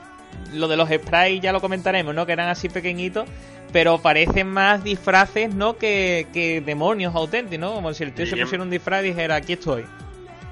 lo 0.54 0.68
de 0.68 0.78
los 0.78 0.90
sprites 0.90 1.42
ya 1.42 1.52
lo 1.52 1.62
comentaremos, 1.62 2.14
¿no? 2.14 2.26
Que 2.26 2.34
eran 2.34 2.50
así 2.50 2.70
pequeñitos, 2.70 3.28
pero 3.72 3.98
parecen 4.00 4.48
más 4.48 4.84
disfraces, 4.84 5.54
¿no? 5.54 5.78
Que, 5.78 6.28
que 6.34 6.62
demonios 6.62 7.16
auténticos, 7.16 7.60
¿no? 7.60 7.74
Como 7.76 7.94
si 7.94 8.04
el 8.04 8.14
tío 8.14 8.26
Sí, 8.26 8.32
se 8.32 8.38
pusiera 8.42 8.64
un 8.64 8.70
disfraz 8.70 9.04
y 9.04 9.08
dijera, 9.08 9.36
aquí 9.36 9.54
estoy. 9.54 9.86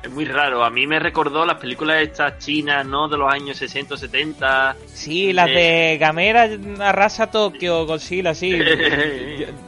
Es 0.03 0.09
muy 0.09 0.25
raro. 0.25 0.63
A 0.65 0.71
mí 0.71 0.87
me 0.87 0.97
recordó 0.99 1.45
las 1.45 1.57
películas 1.59 2.01
estas 2.01 2.39
chinas, 2.39 2.83
¿no? 2.87 3.07
De 3.07 3.17
los 3.17 3.31
años 3.31 3.55
60 3.57 3.93
o 3.93 3.97
70. 3.97 4.75
Sí, 4.87 5.31
las 5.31 5.47
Eh. 5.49 5.51
de 5.51 5.97
Gamera 5.99 6.49
arrasa 6.79 7.27
Tokio, 7.29 7.85
Godzilla, 7.85 8.33
sí. 8.33 8.59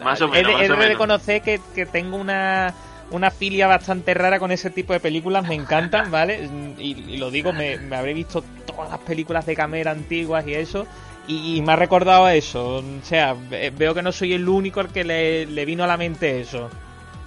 Más 0.03 0.19
o 0.21 0.27
menos, 0.27 0.51
he 0.53 0.53
más 0.53 0.59
o 0.59 0.61
de 0.63 0.69
menos. 0.69 0.87
reconocer 0.87 1.41
que, 1.43 1.59
que 1.75 1.85
tengo 1.85 2.17
una, 2.17 2.73
una 3.11 3.29
filia 3.31 3.67
bastante 3.67 4.13
rara 4.13 4.39
con 4.39 4.51
ese 4.51 4.69
tipo 4.69 4.93
de 4.93 4.99
películas, 4.99 5.47
me 5.47 5.55
encantan, 5.55 6.09
¿vale? 6.09 6.49
Y, 6.77 6.91
y 7.13 7.17
lo 7.17 7.29
digo, 7.31 7.53
me, 7.53 7.77
me 7.77 7.95
habré 7.95 8.13
visto 8.13 8.43
todas 8.65 8.89
las 8.89 8.99
películas 8.99 9.45
de 9.45 9.55
Camera 9.55 9.91
antiguas 9.91 10.45
y 10.47 10.53
eso, 10.55 10.87
y, 11.27 11.57
y 11.57 11.61
me 11.61 11.73
ha 11.73 11.75
recordado 11.75 12.27
eso. 12.29 12.77
O 12.77 12.83
sea, 13.03 13.33
ve- 13.49 13.71
veo 13.75 13.93
que 13.93 14.01
no 14.01 14.11
soy 14.11 14.33
el 14.33 14.47
único 14.49 14.79
al 14.79 14.89
que 14.89 15.03
le, 15.03 15.45
le 15.45 15.65
vino 15.65 15.83
a 15.83 15.87
la 15.87 15.97
mente 15.97 16.41
eso. 16.41 16.69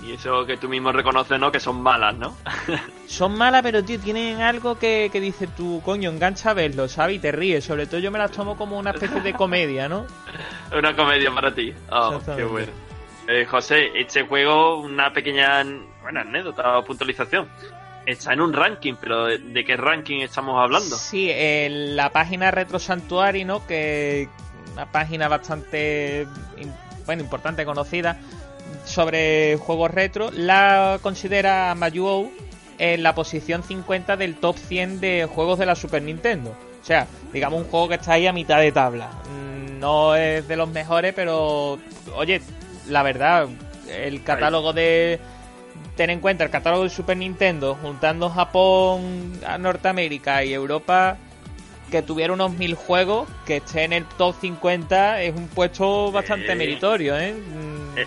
Y 0.07 0.13
eso 0.13 0.45
que 0.45 0.57
tú 0.57 0.69
mismo 0.69 0.93
reconoces, 0.93 1.41
¿no? 1.41 1.51
Que 1.51 1.59
son 1.59 1.81
malas, 1.81 2.15
¿no? 2.17 2.35
Son 3.07 3.37
malas, 3.39 3.63
pero 3.63 3.85
tío, 3.85 3.99
tienen 4.01 4.41
algo 4.43 4.79
que, 4.79 5.11
que 5.13 5.21
dices 5.21 5.49
tú, 5.57 5.81
coño, 5.85 6.11
engancha 6.11 6.51
a 6.51 6.55
verlo, 6.55 6.89
¿sabes? 6.89 7.17
Y 7.17 7.19
te 7.21 7.31
ríes. 7.33 7.65
Sobre 7.65 7.87
todo 7.87 8.01
yo 8.01 8.11
me 8.11 8.19
las 8.19 8.33
tomo 8.33 8.57
como 8.57 8.77
una 8.79 8.91
especie 8.91 9.21
de 9.21 9.33
comedia, 9.33 9.89
¿no? 9.89 10.07
Una 10.77 10.95
comedia 10.97 11.31
para 11.33 11.55
ti. 11.55 11.73
Oh, 11.91 12.19
qué 12.37 12.43
bueno. 12.45 12.73
Eh, 13.29 13.45
José, 13.45 13.91
este 13.95 14.23
juego, 14.23 14.81
una 14.81 15.13
pequeña 15.13 15.65
bueno, 16.03 16.21
anécdota 16.21 16.79
o 16.79 16.85
puntualización. 16.85 17.49
Está 18.07 18.33
en 18.33 18.41
un 18.41 18.53
ranking, 18.53 18.95
pero 19.01 19.27
¿de, 19.27 19.65
qué 19.65 19.77
ranking 19.77 20.21
estamos 20.21 20.63
hablando? 20.63 20.97
Sí, 20.97 21.29
en 21.31 21.97
la 21.97 22.11
página 22.11 22.53
Retro 22.53 22.79
Sanctuary, 22.79 23.45
¿no? 23.45 23.67
Que 23.67 24.29
una 24.73 24.93
página 24.93 25.27
bastante 25.27 26.27
bueno, 27.05 27.23
importante, 27.23 27.65
conocida 27.65 28.19
sobre 28.85 29.57
juegos 29.57 29.91
retro, 29.91 30.31
la 30.33 30.99
considera 31.03 31.75
Mayuo 31.75 32.31
en 32.79 33.03
la 33.03 33.15
posición 33.15 33.63
50 33.63 34.17
del 34.17 34.37
top 34.37 34.57
100 34.57 35.01
de 35.01 35.29
juegos 35.33 35.59
de 35.59 35.67
la 35.67 35.75
Super 35.75 36.03
Nintendo. 36.03 36.51
O 36.51 36.85
sea, 36.85 37.07
digamos 37.33 37.63
un 37.63 37.69
juego 37.69 37.89
que 37.89 37.95
está 37.95 38.13
ahí 38.13 38.27
a 38.27 38.33
mitad 38.33 38.61
de 38.61 38.71
tabla. 38.71 39.11
Mm, 39.31 39.81
No 39.81 40.15
es 40.15 40.47
de 40.47 40.57
los 40.57 40.69
mejores, 40.69 41.13
pero 41.15 41.79
oye, 42.15 42.41
la 42.89 43.03
verdad, 43.03 43.49
el 43.89 44.23
catálogo 44.23 44.73
de 44.73 45.19
ten 45.97 46.11
en 46.11 46.21
cuenta 46.21 46.45
el 46.45 46.51
catálogo 46.51 46.85
de 46.85 46.91
Super 46.91 47.17
Nintendo, 47.17 47.77
juntando 47.81 48.29
Japón, 48.31 49.33
a 49.47 49.57
Norteamérica 49.59 50.45
y 50.45 50.53
Europa, 50.53 51.17
que 51.91 52.03
tuviera 52.03 52.33
unos 52.33 52.53
mil 52.53 52.75
juegos, 52.75 53.29
que 53.47 53.57
esté 53.59 53.85
en 53.85 53.93
el 53.93 54.05
top 54.05 54.35
50, 54.41 55.23
es 55.23 55.35
un 55.35 55.49
puesto 55.49 56.11
bastante 56.13 56.53
Eh. 56.53 56.57
meritorio, 56.57 57.19
¿eh? 57.19 57.33
Mm, 57.35 57.99
Eh, 57.99 58.07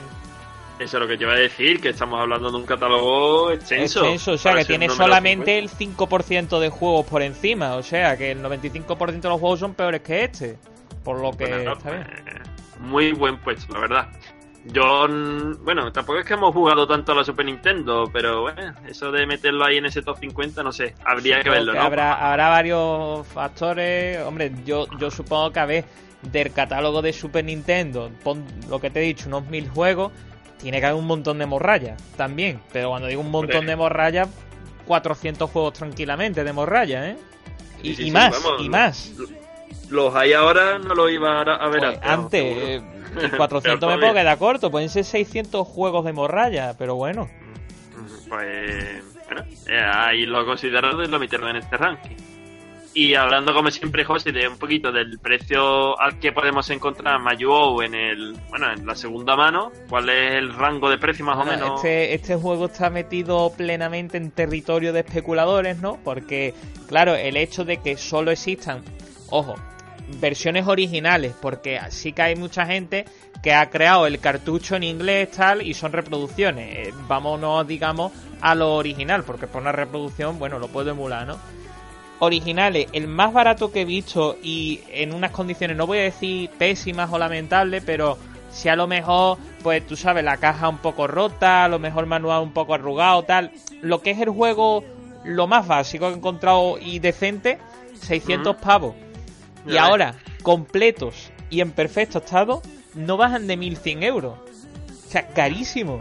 Eso 0.80 0.96
es 0.98 1.02
lo 1.02 1.08
que 1.10 1.18
te 1.18 1.24
iba 1.26 1.34
a 1.34 1.38
decir, 1.38 1.82
que 1.82 1.90
estamos 1.90 2.22
hablando 2.22 2.50
de 2.52 2.56
un 2.58 2.66
catálogo 2.66 3.52
extenso. 3.52 4.00
extenso, 4.02 4.32
o 4.34 4.38
sea, 4.38 4.56
que 4.56 4.64
tiene 4.66 4.88
solamente 4.90 5.60
50. 5.60 5.60
el 5.60 5.70
5% 5.70 6.60
de 6.62 6.70
juegos 6.70 7.06
por 7.06 7.22
encima, 7.22 7.76
o 7.76 7.84
sea, 7.84 8.16
que 8.16 8.32
el 8.32 8.42
95% 8.42 9.28
de 9.28 9.30
los 9.30 9.40
juegos 9.42 9.60
son 9.60 9.74
peores 9.74 10.02
que 10.02 10.24
este, 10.24 10.58
por 11.04 11.20
lo 11.20 11.32
que 11.32 11.48
Bueno, 11.48 11.74
está 11.74 11.92
bien. 11.92 12.04
eh, 12.04 12.40
Muy 12.80 13.12
buen 13.12 13.38
puesto, 13.40 13.74
la 13.74 13.80
verdad. 13.80 14.08
Yo, 14.72 15.08
bueno, 15.64 15.92
tampoco 15.92 16.20
es 16.20 16.26
que 16.26 16.36
hemos 16.36 16.54
jugado 16.54 16.86
tanto 16.88 17.12
a 17.12 17.16
la 17.16 17.24
Super 17.24 17.46
Nintendo, 17.46 18.10
pero 18.14 18.42
bueno, 18.42 18.74
eso 18.88 19.12
de 19.12 19.26
meterlo 19.26 19.66
ahí 19.66 19.78
en 19.78 19.86
ese 19.88 20.02
top 20.02 20.18
50, 20.20 20.62
no 20.62 20.72
sé, 20.72 20.94
habría 21.04 21.42
que 21.42 21.50
verlo, 21.50 21.72
que 21.72 21.80
¿no? 21.80 21.84
Habrá, 21.86 22.32
habrá 22.32 22.50
varios 22.50 23.26
factores. 23.28 24.20
Hombre, 24.24 24.52
yo, 24.66 24.86
yo 25.00 25.10
supongo 25.10 25.52
que 25.52 25.60
a 25.60 25.66
ver, 25.66 25.86
del 26.22 26.52
catálogo 26.52 27.02
de 27.02 27.14
Super 27.14 27.46
Nintendo, 27.46 28.12
pon 28.24 28.46
lo 28.70 28.80
que 28.80 28.90
te 28.90 29.00
he 29.00 29.04
dicho, 29.04 29.28
unos 29.28 29.48
mil 29.48 29.68
juegos. 29.70 30.12
tiene 30.62 30.80
que 30.80 30.86
haber 30.86 31.00
un 31.00 31.08
montón 31.08 31.40
de 31.40 31.46
morrayas 31.46 32.02
también. 32.16 32.60
Pero 32.72 32.90
cuando 32.90 33.08
digo 33.08 33.22
un 33.22 33.32
montón 33.32 33.66
de 33.66 33.76
morrayas, 33.76 34.28
400 34.86 35.50
juegos 35.50 35.74
tranquilamente 35.74 36.44
de 36.44 36.54
morrayas, 36.54 37.06
¿eh? 37.08 37.18
Y, 37.82 37.90
Sí, 37.90 37.96
sí, 37.96 38.02
y 38.02 38.06
sí, 38.08 38.12
más, 38.12 38.44
vamos, 38.44 38.62
y 38.62 38.70
más. 38.70 39.14
Los 39.90 40.14
hay 40.14 40.34
ahora, 40.34 40.78
no 40.78 40.94
lo 40.94 41.10
iba 41.10 41.42
a, 41.42 41.70
ver 41.70 41.80
Pues 41.80 42.00
antes. 42.04 42.10
antes, 42.10 42.44
eh, 42.44 42.82
y 43.16 43.30
400 43.30 43.90
me 43.90 43.98
puedo 43.98 44.14
quedar 44.14 44.38
corto. 44.38 44.72
Pueden 44.72 44.90
ser 44.90 45.06
600 45.06 45.68
juegos 45.68 46.06
de 46.06 46.14
morralla, 46.14 46.76
pero 46.78 46.96
bueno. 46.96 47.30
Pues, 48.28 49.04
bueno, 49.28 49.44
eh, 49.68 49.82
ahí 49.82 50.26
lo 50.26 50.46
consideraron 50.46 51.04
y 51.04 51.08
lo 51.08 51.20
metieron 51.20 51.50
en 51.50 51.58
este 51.58 51.78
ranking. 51.78 52.16
Y 52.94 53.14
hablando 53.14 53.54
como 53.54 53.70
siempre, 53.70 54.04
José, 54.04 54.32
de 54.32 54.48
un 54.48 54.58
poquito 54.58 54.92
del 54.92 55.20
precio 55.20 56.00
al 56.00 56.20
que 56.20 56.32
podemos 56.32 56.70
encontrar 56.72 57.20
Mayuo 57.20 57.84
en 57.84 57.94
el, 57.94 58.36
bueno, 58.50 58.72
en 58.74 58.86
la 58.86 58.96
segunda 58.96 59.36
mano, 59.36 59.72
¿cuál 59.88 60.10
es 60.10 60.34
el 60.34 60.54
rango 60.54 60.90
de 60.90 60.98
precio 60.98 61.24
más 61.24 61.38
o 61.38 61.46
menos? 61.46 61.76
Este, 61.76 62.16
este 62.16 62.36
juego 62.36 62.66
está 62.66 62.90
metido 62.90 63.54
plenamente 63.56 64.18
en 64.18 64.32
territorio 64.32 64.92
de 64.92 65.02
especuladores, 65.02 65.78
¿no? 65.80 66.00
Porque, 66.04 66.56
claro, 66.88 67.14
el 67.16 67.38
hecho 67.38 67.64
de 67.64 67.78
que 67.78 67.96
solo 67.96 68.32
existan, 68.32 68.82
ojo, 69.30 69.56
versiones 70.20 70.68
originales, 70.68 71.34
porque 71.42 71.80
sí 71.90 72.14
que 72.14 72.22
hay 72.22 72.36
mucha 72.36 72.66
gente 72.66 73.06
que 73.42 73.54
ha 73.54 73.70
creado 73.70 74.08
el 74.08 74.20
cartucho 74.20 74.76
en 74.76 74.84
inglés 74.84 75.32
tal 75.32 75.62
y 75.62 75.74
son 75.74 75.92
reproducciones. 75.92 76.88
Eh, 76.88 76.94
vámonos, 77.08 77.68
digamos, 77.68 78.12
a 78.42 78.56
lo 78.56 78.76
original, 78.76 79.24
porque 79.24 79.48
por 79.48 79.62
una 79.62 79.72
reproducción, 79.72 80.40
bueno, 80.40 80.60
lo 80.60 80.68
puedo 80.68 80.92
emular, 80.92 81.26
¿no? 81.26 81.38
Originales, 82.20 82.88
el 82.92 83.08
más 83.08 83.32
barato 83.32 83.72
que 83.72 83.82
he 83.82 83.86
visto 83.86 84.38
y 84.44 84.82
en 84.90 85.14
unas 85.14 85.32
condiciones, 85.32 85.78
no 85.78 85.88
voy 85.88 86.00
a 86.00 86.04
decir 86.04 86.50
pésimas 86.58 87.10
o 87.14 87.18
lamentables, 87.18 87.82
pero 87.86 88.18
si 88.52 88.68
a 88.68 88.76
lo 88.76 88.88
mejor, 88.88 89.38
pues 89.64 89.86
tú 89.88 89.96
sabes, 89.96 90.24
la 90.24 90.38
caja 90.38 90.68
un 90.68 90.80
poco 90.80 91.08
rota, 91.08 91.64
a 91.64 91.70
lo 91.70 91.80
mejor 91.80 92.08
manual 92.08 92.42
un 92.42 92.52
poco 92.52 92.74
arrugado, 92.74 93.24
tal. 93.24 93.52
Lo 93.82 94.02
que 94.02 94.12
es 94.12 94.20
el 94.20 94.30
juego, 94.30 94.84
lo 95.24 95.48
más 95.48 95.66
básico 95.66 96.08
que 96.08 96.14
he 96.14 96.18
encontrado 96.18 96.78
y 96.78 97.00
decente, 97.00 97.58
600 98.02 98.56
Ujú. 98.56 98.66
pavos. 98.66 98.96
Y 99.66 99.72
Ya 99.74 99.82
ves. 99.84 99.90
ahora, 99.90 100.16
completos 100.44 101.32
y 101.50 101.62
en 101.62 101.72
perfecto 101.72 102.20
estado, 102.20 102.62
no 102.96 103.18
bajan 103.18 103.48
de 103.48 103.58
1100 103.58 104.04
euros. 104.04 104.38
O 104.38 105.12
sea, 105.12 105.28
carísimo. 105.28 106.00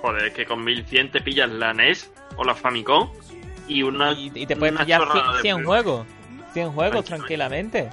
Joder, 0.00 0.32
que 0.32 0.44
con 0.46 0.62
1100 0.64 1.10
te 1.12 1.20
pillas 1.20 1.50
la 1.50 1.72
NES 1.72 2.10
o 2.36 2.44
la 2.44 2.54
Famicom 2.54 3.10
y 3.68 3.82
una. 3.82 4.12
Y, 4.12 4.30
y 4.34 4.46
te 4.46 4.56
puedes 4.56 4.78
pillar 4.78 5.00
chorrada 5.00 5.22
100, 5.22 5.34
de 5.36 5.42
100 5.42 5.54
precio. 5.56 5.66
juegos. 5.66 6.06
100 6.52 6.72
juegos 6.72 7.04
tranquilamente. 7.04 7.88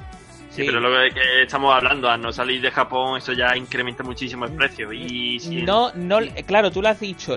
Sí, 0.51 0.62
pero 0.65 0.80
lo 0.80 0.89
que 1.12 1.42
estamos 1.42 1.74
hablando, 1.74 2.08
al 2.08 2.22
no 2.22 2.32
salir 2.32 2.62
de 2.62 2.70
Japón, 2.70 3.18
eso 3.18 3.34
ya 3.34 3.58
incrementa 3.58 4.03
muchísimo 4.03 4.46
el 4.46 4.51
precio. 4.51 4.94
Y 4.94 5.39
si 5.39 5.63
No, 5.63 5.92
no, 5.96 6.20
claro, 6.46 6.72
tú 6.72 6.80
lo 6.80 6.89
has 6.89 7.00
dicho. 7.00 7.36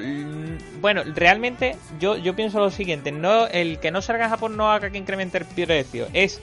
Bueno, 0.82 1.02
realmente 1.14 1.76
yo, 1.98 2.18
yo 2.18 2.36
pienso 2.36 2.58
lo 2.60 2.70
siguiente, 2.70 3.12
no, 3.12 3.46
el 3.46 3.80
que 3.80 3.90
no 3.90 4.02
salga 4.02 4.24
de 4.24 4.30
Japón 4.30 4.58
no 4.58 4.70
haga 4.70 4.90
que 4.90 4.98
incremente 4.98 5.38
el 5.38 5.46
precio. 5.46 6.08
Es 6.12 6.42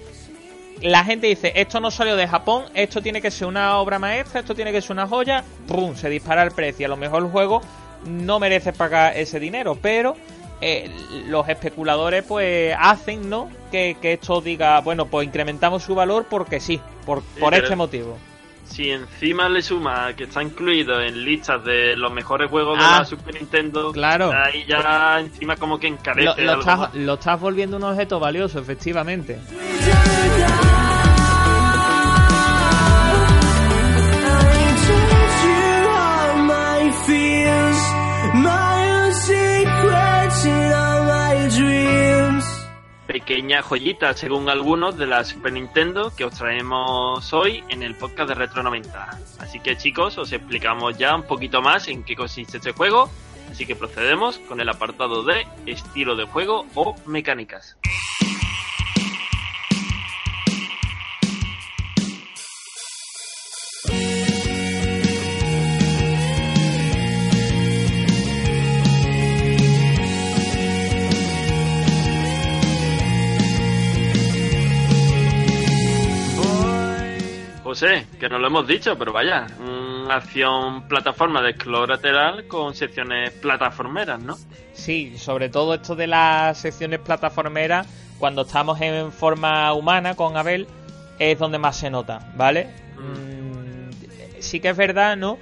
la 0.81 1.03
gente 1.05 1.27
dice, 1.27 1.53
esto 1.55 1.79
no 1.79 1.91
salió 1.91 2.15
de 2.15 2.27
Japón, 2.27 2.65
esto 2.73 3.01
tiene 3.01 3.21
que 3.21 3.31
ser 3.31 3.47
una 3.47 3.77
obra 3.77 3.99
maestra, 3.99 4.41
esto 4.41 4.53
tiene 4.55 4.71
que 4.71 4.81
ser 4.81 4.91
una 4.91 5.07
joya, 5.07 5.43
¡pum! 5.67 5.95
se 5.95 6.09
dispara 6.09 6.43
el 6.43 6.51
precio. 6.51 6.85
A 6.85 6.89
lo 6.89 6.97
mejor 6.97 7.23
el 7.23 7.29
juego 7.29 7.61
no 8.05 8.39
merece 8.39 8.73
pagar 8.73 9.15
ese 9.15 9.39
dinero, 9.39 9.77
pero 9.81 10.15
eh, 10.59 10.89
los 11.27 11.47
especuladores 11.47 12.23
pues 12.23 12.75
hacen, 12.77 13.29
¿no? 13.29 13.49
Que, 13.71 13.95
que 14.01 14.13
esto 14.13 14.41
diga, 14.41 14.79
bueno, 14.81 15.05
pues 15.07 15.25
incrementamos 15.27 15.83
su 15.83 15.95
valor 15.95 16.25
porque 16.29 16.59
sí, 16.59 16.81
por, 17.05 17.21
por 17.39 17.51
pero- 17.51 17.63
este 17.63 17.75
motivo. 17.75 18.17
Si 18.65 18.89
encima 18.91 19.49
le 19.49 19.61
suma 19.61 20.13
que 20.15 20.23
está 20.23 20.41
incluido 20.41 20.99
en 21.01 21.23
listas 21.23 21.63
de 21.63 21.95
los 21.95 22.11
mejores 22.11 22.49
juegos 22.49 22.77
Ah, 22.81 22.93
de 22.93 22.99
la 22.99 23.05
Super 23.05 23.35
Nintendo, 23.35 23.91
claro. 23.91 24.31
ahí 24.31 24.65
ya 24.67 25.19
encima 25.19 25.55
como 25.55 25.79
que 25.79 25.87
encarece 25.87 26.25
Lo, 26.25 26.35
lo 26.43 26.49
algo 26.51 26.61
estás, 26.61 26.79
más. 26.79 26.95
lo 26.95 27.13
estás 27.13 27.39
volviendo 27.39 27.77
un 27.77 27.83
objeto 27.83 28.19
valioso, 28.19 28.59
efectivamente. 28.59 29.39
Pequeña 43.13 43.61
joyita, 43.61 44.15
según 44.15 44.49
algunos, 44.49 44.97
de 44.97 45.05
la 45.05 45.23
Super 45.23 45.53
Nintendo 45.53 46.11
que 46.17 46.25
os 46.25 46.33
traemos 46.33 47.31
hoy 47.31 47.63
en 47.69 47.83
el 47.83 47.93
podcast 47.93 48.29
de 48.29 48.33
Retro 48.33 48.63
90. 48.63 49.19
Así 49.37 49.59
que 49.59 49.77
chicos, 49.77 50.17
os 50.17 50.31
explicamos 50.31 50.97
ya 50.97 51.15
un 51.15 51.21
poquito 51.21 51.61
más 51.61 51.87
en 51.89 52.03
qué 52.03 52.15
consiste 52.15 52.57
este 52.57 52.71
juego. 52.71 53.11
Así 53.51 53.67
que 53.67 53.75
procedemos 53.75 54.39
con 54.39 54.59
el 54.61 54.67
apartado 54.67 55.23
de 55.23 55.45
estilo 55.67 56.15
de 56.15 56.25
juego 56.25 56.65
o 56.73 56.95
mecánicas. 57.05 57.77
José, 77.83 78.05
que 78.17 78.29
no 78.29 78.39
lo 78.39 78.47
hemos 78.47 78.65
dicho, 78.65 78.97
pero 78.97 79.11
vaya, 79.11 79.45
una 79.59 80.15
acción 80.15 80.87
plataforma 80.87 81.41
de 81.41 81.53
scroll 81.53 81.89
lateral 81.89 82.47
con 82.47 82.73
secciones 82.73 83.31
plataformeras, 83.31 84.21
¿no? 84.21 84.37
Sí, 84.71 85.17
sobre 85.17 85.49
todo 85.49 85.73
esto 85.73 85.93
de 85.93 86.07
las 86.07 86.57
secciones 86.57 86.99
plataformeras, 86.99 87.85
cuando 88.19 88.43
estamos 88.43 88.79
en 88.79 89.11
forma 89.11 89.73
humana 89.73 90.15
con 90.15 90.37
Abel, 90.37 90.65
es 91.19 91.37
donde 91.37 91.57
más 91.57 91.75
se 91.75 91.89
nota, 91.89 92.31
¿vale? 92.37 92.69
Mm, 92.97 93.91
sí 94.39 94.61
que 94.61 94.69
es 94.69 94.77
verdad, 94.77 95.17
¿no? 95.17 95.37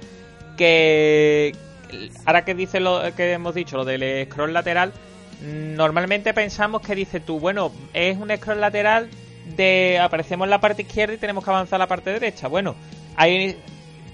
Que 0.56 1.54
ahora 2.26 2.44
que 2.44 2.56
dice 2.56 2.80
lo 2.80 3.02
que 3.14 3.34
hemos 3.34 3.54
dicho, 3.54 3.76
lo 3.76 3.84
del 3.84 4.26
scroll 4.26 4.52
lateral, 4.52 4.92
normalmente 5.42 6.34
pensamos 6.34 6.82
que 6.82 6.96
dice 6.96 7.20
tú, 7.20 7.38
bueno, 7.38 7.70
es 7.94 8.18
un 8.18 8.36
scroll 8.36 8.60
lateral 8.60 9.10
de 9.56 9.98
aparecemos 10.00 10.46
en 10.46 10.50
la 10.50 10.60
parte 10.60 10.82
izquierda 10.82 11.14
y 11.14 11.18
tenemos 11.18 11.44
que 11.44 11.50
avanzar 11.50 11.76
a 11.76 11.78
la 11.84 11.86
parte 11.88 12.10
derecha. 12.10 12.48
Bueno, 12.48 12.74
hay 13.16 13.56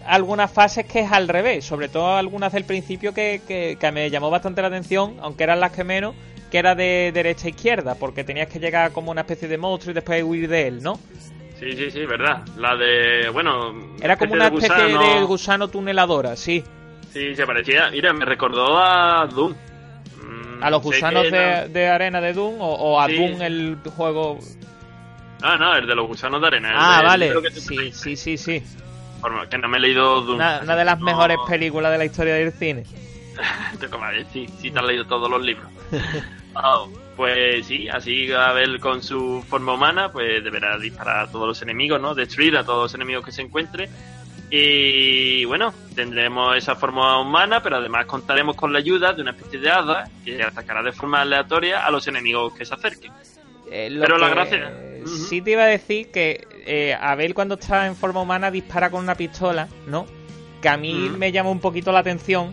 algunas 0.07 0.51
fases 0.51 0.87
que 0.87 1.01
es 1.01 1.13
al 1.13 1.29
revés, 1.29 1.65
sobre 1.65 1.89
todo 1.89 2.17
algunas 2.17 2.53
del 2.53 2.65
principio 2.65 3.13
que, 3.13 3.43
que, 3.47 3.77
que 3.79 3.93
me 3.93 4.11
llamó 4.11 4.31
bastante 4.31 4.63
la 4.63 4.69
atención, 4.69 5.17
aunque 5.21 5.45
eran 5.45 5.61
las 5.61 5.73
que 5.73 5.85
menos, 5.85 6.15
que 6.51 6.59
era 6.59 6.75
de 6.75 7.11
derecha 7.13 7.47
a 7.47 7.51
izquierda, 7.51 7.95
porque 7.95 8.25
tenías 8.25 8.49
que 8.49 8.59
llegar 8.59 8.93
como 8.93 9.11
una 9.11 9.21
especie 9.23 9.49
de 9.49 9.59
monstruo 9.59 9.91
y 9.91 9.95
después 9.95 10.23
huir 10.23 10.49
de 10.49 10.67
él, 10.69 10.83
¿no? 10.83 10.99
Sí, 11.61 11.73
sí, 11.77 11.91
sí, 11.91 12.07
verdad. 12.07 12.43
La 12.57 12.75
de, 12.77 13.29
bueno... 13.31 13.75
Era 14.01 14.17
como 14.17 14.33
una 14.35 14.47
especie 14.47 14.69
gusano. 14.69 15.15
de 15.15 15.23
gusano 15.25 15.69
tuneladora, 15.69 16.37
sí. 16.37 16.63
Sí, 17.13 17.35
se 17.35 17.45
parecía. 17.47 17.91
Mira, 17.91 18.13
me 18.13 18.25
recordó 18.25 18.79
a 18.79 19.27
Doom. 19.27 19.53
Mm, 19.53 20.63
A 20.63 20.71
los 20.71 20.83
sé 20.83 20.89
gusanos 20.89 21.25
de, 21.25 21.31
no- 21.31 21.69
de 21.69 21.89
arena 21.89 22.21
de 22.21 22.33
Doom 22.33 22.61
o, 22.61 22.75
o 22.75 23.01
a 23.01 23.09
Sí. 23.09 23.17
Doom 23.17 23.43
el 23.43 23.77
juego. 23.97 24.39
Ah, 25.43 25.57
no, 25.59 25.75
el 25.77 25.87
de 25.87 25.95
los 25.95 26.07
gusanos 26.07 26.41
de 26.41 26.47
arena. 26.49 26.73
Ah, 26.75 27.03
vale. 27.03 27.33
te 27.41 27.51
Sí, 27.61 27.93
sí, 27.93 28.17
sí, 28.17 28.37
sí. 28.37 28.63
Que 29.51 29.59
no 29.59 29.69
me 29.69 29.79
he 29.79 29.81
leído 29.81 30.21
Doom. 30.23 30.37
Una, 30.37 30.61
una 30.63 30.77
de 30.77 30.85
las 30.85 30.99
No- 30.99 31.05
mejores 31.07 31.39
películas 31.47 31.91
de 31.93 31.99
la 31.99 32.05
historia 32.05 32.35
del 32.35 32.53
cine. 32.53 32.85
Tengo 33.81 33.99
que 34.01 34.17
decir, 34.19 34.51
sí, 34.61 34.71
te 34.71 34.79
has 34.79 34.85
leído 34.85 35.05
todos 35.07 35.31
los 35.31 35.43
libros. 35.43 35.69
Pues 37.17 37.67
sí, 37.67 37.89
así 37.89 38.31
Abel 38.33 38.79
con 38.81 39.03
su 39.03 39.45
forma 39.49 39.73
humana, 39.75 40.11
pues 40.13 40.43
deberá 40.45 40.79
disparar 40.79 41.27
a 41.27 41.31
todos 41.31 41.49
los 41.49 41.63
enemigos, 41.63 42.01
¿no? 42.01 42.15
Destruir 42.15 42.57
a 42.57 42.65
todos 42.65 42.85
los 42.85 42.95
enemigos 42.95 43.25
que 43.25 43.33
se 43.33 43.43
encuentre. 43.43 43.89
Y 44.51 45.45
bueno, 45.45 45.75
tendremos 45.95 46.57
esa 46.57 46.75
forma 46.77 47.21
humana, 47.21 47.61
pero 47.63 47.77
además 47.77 48.07
contaremos 48.07 48.57
con 48.57 48.73
la 48.73 48.79
ayuda 48.79 49.13
de 49.13 49.23
una 49.23 49.33
especie 49.33 49.59
de 49.59 49.71
hada 49.71 50.09
que 50.25 50.43
atacará 50.43 50.83
de 50.83 50.93
forma 50.93 51.21
aleatoria 51.21 51.85
a 51.85 51.91
los 51.91 52.07
enemigos 52.09 52.55
que 52.55 52.65
se 52.65 52.75
acerquen. 52.75 53.13
Eh, 53.71 53.95
Pero 54.01 54.17
la 54.17 54.31
Sí 55.07 55.41
te 55.41 55.53
iba 55.53 55.63
a 55.63 55.67
decir 55.67 56.11
que 56.11 56.47
eh, 56.67 56.97
Abel 57.01 57.35
cuando 57.35 57.55
está 57.55 57.87
en 57.87 57.97
forma 57.97 58.21
humana 58.21 58.51
dispara 58.51 58.91
con 58.91 59.03
una 59.03 59.15
pistola, 59.15 59.69
¿no? 59.87 60.07
Que 60.61 60.69
a 60.69 60.77
mí 60.77 61.11
me 61.17 61.33
llama 61.33 61.51
un 61.51 61.61
poquito 61.61 61.93
la 61.93 62.01
atención 62.01 62.53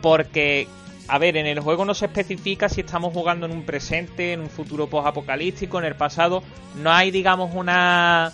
porque, 0.00 0.68
a 1.08 1.18
ver, 1.18 1.36
en 1.36 1.46
el 1.46 1.60
juego 1.60 1.84
no 1.84 1.94
se 1.94 2.06
especifica 2.06 2.68
si 2.68 2.80
estamos 2.80 3.12
jugando 3.12 3.46
en 3.46 3.52
un 3.52 3.64
presente, 3.64 4.32
en 4.32 4.40
un 4.40 4.50
futuro 4.50 4.86
post-apocalíptico, 4.86 5.78
en 5.78 5.84
el 5.84 5.94
pasado. 5.96 6.42
No 6.82 6.92
hay, 6.92 7.10
digamos, 7.10 7.54
una... 7.54 8.32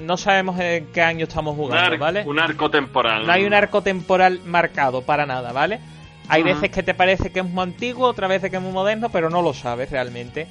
No 0.00 0.16
sabemos 0.16 0.58
en 0.58 0.86
qué 0.86 1.02
año 1.02 1.24
estamos 1.24 1.54
jugando, 1.54 1.98
¿vale? 1.98 2.24
un 2.24 2.38
arco 2.38 2.70
temporal. 2.70 3.26
No 3.26 3.32
hay 3.32 3.44
un 3.44 3.52
arco 3.52 3.82
temporal 3.82 4.40
marcado 4.46 5.02
para 5.02 5.26
nada, 5.26 5.52
¿vale? 5.52 5.80
Hay 6.28 6.42
veces 6.42 6.70
que 6.70 6.82
te 6.82 6.94
parece 6.94 7.30
que 7.30 7.40
es 7.40 7.46
muy 7.46 7.62
antiguo, 7.62 8.08
otras 8.08 8.30
veces 8.30 8.50
que 8.50 8.56
es 8.56 8.62
muy 8.62 8.72
moderno, 8.72 9.10
pero 9.10 9.28
no 9.28 9.42
lo 9.42 9.52
sabes 9.52 9.90
realmente. 9.90 10.46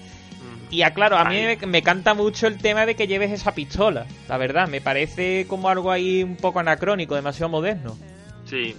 Y 0.71 0.83
aclaro, 0.83 1.17
a 1.17 1.25
mí 1.25 1.35
me, 1.41 1.57
me 1.67 1.83
canta 1.83 2.13
mucho 2.13 2.47
el 2.47 2.57
tema 2.57 2.85
de 2.85 2.95
que 2.95 3.05
lleves 3.05 3.31
esa 3.31 3.53
pistola, 3.53 4.05
la 4.29 4.37
verdad. 4.37 4.67
Me 4.69 4.79
parece 4.81 5.45
como 5.47 5.67
algo 5.69 5.91
ahí 5.91 6.23
un 6.23 6.37
poco 6.37 6.59
anacrónico, 6.59 7.13
demasiado 7.13 7.49
moderno. 7.49 7.97
Sí, 8.45 8.75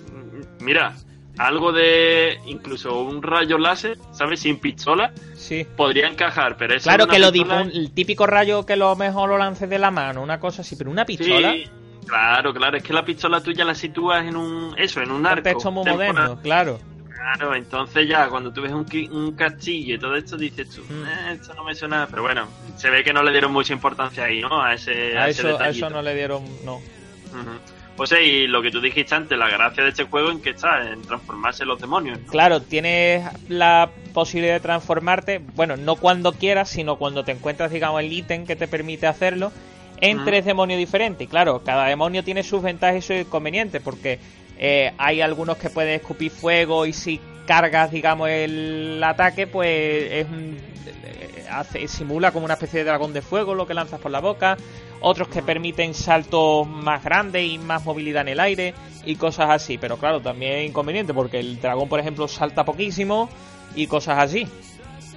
mira, 0.60 0.94
algo 1.38 1.70
de 1.72 2.38
incluso 2.46 2.98
un 3.02 3.22
rayo 3.22 3.58
láser, 3.58 3.98
¿sabes? 4.12 4.40
Sin 4.40 4.58
pistola, 4.58 5.12
Sí. 5.34 5.66
podría 5.76 6.08
encajar, 6.08 6.56
pero 6.56 6.74
eso 6.74 6.84
Claro 6.84 7.04
es 7.04 7.10
que 7.10 7.18
lo 7.18 7.30
pistola- 7.30 7.62
dipo- 7.64 7.70
el 7.76 7.92
típico 7.92 8.26
rayo 8.26 8.64
que 8.64 8.76
lo 8.76 8.96
mejor 8.96 9.28
lo 9.28 9.36
lances 9.38 9.68
de 9.68 9.78
la 9.78 9.90
mano, 9.90 10.22
una 10.22 10.40
cosa 10.40 10.62
así, 10.62 10.76
pero 10.76 10.90
una 10.90 11.04
pistola. 11.04 11.52
Sí, 11.52 11.64
claro, 12.06 12.54
claro, 12.54 12.76
es 12.78 12.82
que 12.82 12.92
la 12.94 13.04
pistola 13.04 13.40
tuya 13.42 13.64
la 13.66 13.74
sitúas 13.74 14.24
en 14.26 14.36
un 14.36 14.74
eso, 14.78 15.00
en 15.02 15.10
un 15.10 15.26
arco. 15.26 15.42
contexto 15.42 15.70
muy 15.70 15.84
temporal. 15.84 16.14
moderno, 16.14 16.40
claro. 16.42 16.78
Claro, 17.22 17.54
entonces 17.54 18.08
ya 18.08 18.28
cuando 18.28 18.52
tú 18.52 18.62
ves 18.62 18.72
un, 18.72 19.32
castillo 19.36 19.94
y 19.94 19.98
todo 19.98 20.16
esto 20.16 20.36
dices 20.36 20.68
tú. 20.70 20.82
"Eh, 20.82 21.34
esto 21.34 21.54
no 21.54 21.62
me 21.62 21.72
suena, 21.72 22.08
pero 22.10 22.22
bueno, 22.22 22.48
se 22.76 22.90
ve 22.90 23.04
que 23.04 23.12
no 23.12 23.22
le 23.22 23.30
dieron 23.30 23.52
mucha 23.52 23.72
importancia 23.72 24.24
ahí, 24.24 24.40
¿no? 24.40 24.60
A 24.60 24.74
ese, 24.74 25.16
A 25.16 25.28
eso, 25.28 25.56
a 25.60 25.68
eso 25.68 25.88
no 25.88 26.02
le 26.02 26.16
dieron. 26.16 26.44
No. 26.64 26.76
Ujú. 26.76 27.58
Pues 27.96 28.10
sí, 28.10 28.16
y 28.16 28.46
lo 28.48 28.60
que 28.60 28.72
tú 28.72 28.80
dijiste 28.80 29.14
antes, 29.14 29.38
la 29.38 29.48
gracia 29.48 29.84
de 29.84 29.90
este 29.90 30.02
juego 30.04 30.32
en 30.32 30.40
que 30.40 30.50
está, 30.50 30.90
en 30.90 31.02
transformarse 31.02 31.62
en 31.62 31.68
los 31.68 31.80
demonios. 31.80 32.18
¿no? 32.20 32.26
Claro, 32.26 32.60
tienes 32.60 33.24
la 33.48 33.88
posibilidad 34.12 34.54
de 34.54 34.60
transformarte, 34.60 35.40
bueno, 35.54 35.76
no 35.76 35.94
cuando 35.96 36.32
quieras, 36.32 36.70
sino 36.70 36.96
cuando 36.96 37.22
te 37.22 37.30
encuentras, 37.30 37.70
digamos, 37.70 38.00
el 38.00 38.12
ítem 38.12 38.46
que 38.46 38.56
te 38.56 38.66
permite 38.66 39.06
hacerlo, 39.06 39.52
en 40.00 40.24
tres 40.24 40.44
demonios 40.44 40.78
diferentes. 40.78 41.24
Y 41.24 41.28
claro, 41.28 41.62
cada 41.64 41.86
demonio 41.86 42.24
tiene 42.24 42.42
sus 42.42 42.62
ventajas 42.62 42.96
y 42.96 43.02
sus 43.02 43.16
inconvenientes, 43.26 43.80
porque 43.80 44.18
eh, 44.64 44.92
hay 44.96 45.20
algunos 45.20 45.56
que 45.58 45.70
pueden 45.70 45.94
escupir 45.94 46.30
fuego 46.30 46.86
y 46.86 46.92
si 46.92 47.20
cargas, 47.46 47.90
digamos, 47.90 48.28
el 48.28 49.02
ataque, 49.04 49.48
pues 49.48 49.68
es 50.12 50.26
un- 50.28 50.56
eh, 51.04 51.44
hace, 51.50 51.88
simula 51.88 52.30
como 52.30 52.44
una 52.44 52.54
especie 52.54 52.78
de 52.78 52.84
dragón 52.84 53.12
de 53.12 53.22
fuego 53.22 53.56
lo 53.56 53.66
que 53.66 53.74
lanzas 53.74 53.98
por 54.00 54.12
la 54.12 54.20
boca. 54.20 54.56
Otros 55.00 55.26
que 55.26 55.42
permiten 55.42 55.94
saltos 55.94 56.64
más 56.68 57.02
grandes 57.02 57.44
y 57.44 57.58
más 57.58 57.84
movilidad 57.84 58.22
en 58.22 58.28
el 58.28 58.38
aire 58.40 58.72
y 59.04 59.16
cosas 59.16 59.50
así. 59.50 59.78
Pero 59.78 59.96
claro, 59.96 60.20
también 60.20 60.52
es 60.60 60.68
inconveniente 60.68 61.12
porque 61.12 61.40
el 61.40 61.60
dragón, 61.60 61.88
por 61.88 61.98
ejemplo, 61.98 62.28
salta 62.28 62.64
poquísimo 62.64 63.28
y 63.74 63.88
cosas 63.88 64.18
así. 64.20 64.46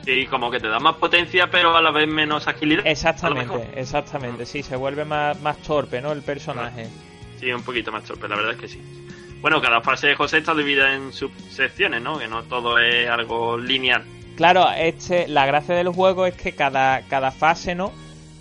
Sí, 0.04 0.26
como 0.26 0.50
que 0.50 0.60
te 0.60 0.68
da 0.70 0.80
más 0.80 0.96
potencia, 0.96 1.52
pero 1.52 1.76
a 1.78 1.82
la 1.84 1.92
vez 1.92 2.08
menos 2.08 2.48
agilidad. 2.48 2.82
Exactamente, 2.88 3.70
exactamente. 3.76 4.48
Sí, 4.48 4.64
se 4.64 4.76
vuelve 4.76 5.06
más, 5.06 5.40
más 5.42 5.58
torpe, 5.60 6.02
¿no? 6.02 6.12
El 6.12 6.24
personaje. 6.24 6.88
Sí, 7.40 7.52
un 7.52 7.62
poquito 7.62 7.92
más 7.92 8.04
torpe, 8.06 8.28
la 8.28 8.36
verdad 8.38 8.54
es 8.54 8.58
que 8.60 8.68
sí. 8.68 8.82
Bueno, 9.42 9.62
cada 9.62 9.82
fase 9.82 10.08
de 10.08 10.16
José 10.16 10.40
está 10.40 10.56
dividida 10.56 10.94
en 10.96 11.14
subsecciones, 11.14 12.02
¿no? 12.02 12.18
Que 12.18 12.28
no 12.28 12.44
todo 12.44 12.80
es 12.80 13.08
algo 13.10 13.58
lineal. 13.58 14.04
Claro, 14.36 14.66
este, 14.76 15.28
la 15.28 15.46
gracia 15.46 15.76
del 15.76 15.90
juego 15.90 16.26
es 16.26 16.34
que 16.36 16.54
cada, 16.54 17.02
cada 17.04 17.32
fase, 17.32 17.76
¿no? 17.76 17.92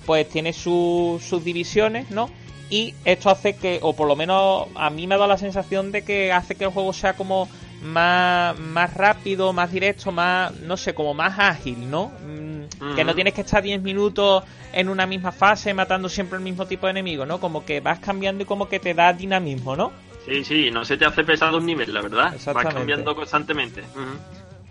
Pues 0.07 0.29
tiene 0.29 0.53
su- 0.53 1.21
sus 1.23 1.45
divisiones, 1.45 2.11
¿no? 2.11 2.31
Y 2.71 2.95
esto 3.05 3.31
hace 3.31 3.57
que, 3.57 3.79
o 3.83 3.95
por 3.95 4.09
lo 4.09 4.17
menos 4.17 4.67
a 4.75 4.89
mí 4.91 5.07
me 5.07 5.15
ha 5.15 5.19
dado 5.19 5.29
la 5.29 5.39
sensación 5.39 5.93
de 5.93 6.03
que 6.05 6.33
hace 6.33 6.55
que 6.55 6.65
el 6.65 6.71
juego 6.71 6.93
sea 6.93 7.13
como 7.15 7.49
más, 7.83 8.59
más 8.59 8.95
rápido, 8.95 9.53
más 9.53 9.71
directo, 9.71 10.11
más, 10.11 10.53
no 10.61 10.77
sé, 10.77 10.95
como 10.95 11.13
más 11.15 11.39
ágil, 11.39 11.91
¿no? 11.91 12.11
Mm, 12.27 12.95
Que 12.97 13.05
no 13.05 13.15
tienes 13.15 13.35
que 13.35 13.43
estar 13.43 13.63
10 13.63 13.81
minutos 13.83 14.43
en 14.73 14.89
una 14.89 15.07
misma 15.07 15.31
fase 15.33 15.75
matando 15.75 16.09
siempre 16.09 16.39
el 16.39 16.43
mismo 16.45 16.67
tipo 16.67 16.87
de 16.87 16.93
enemigo, 16.93 17.27
¿no? 17.27 17.39
Como 17.41 17.65
que 17.65 17.81
vas 17.81 17.99
cambiando 17.99 18.43
y 18.43 18.47
como 18.47 18.69
que 18.69 18.81
te 18.81 18.95
da 18.95 19.13
dinamismo, 19.13 19.77
¿no? 19.77 19.93
Sí, 20.27 20.45
sí, 20.45 20.71
no 20.71 20.85
se 20.85 20.97
te 20.97 21.05
hace 21.05 21.23
pesado 21.25 21.59
un 21.59 21.67
nivel, 21.67 21.93
la 21.93 22.01
verdad. 22.01 22.33
Vas 22.55 22.65
cambiando 22.75 23.15
constantemente. 23.15 23.83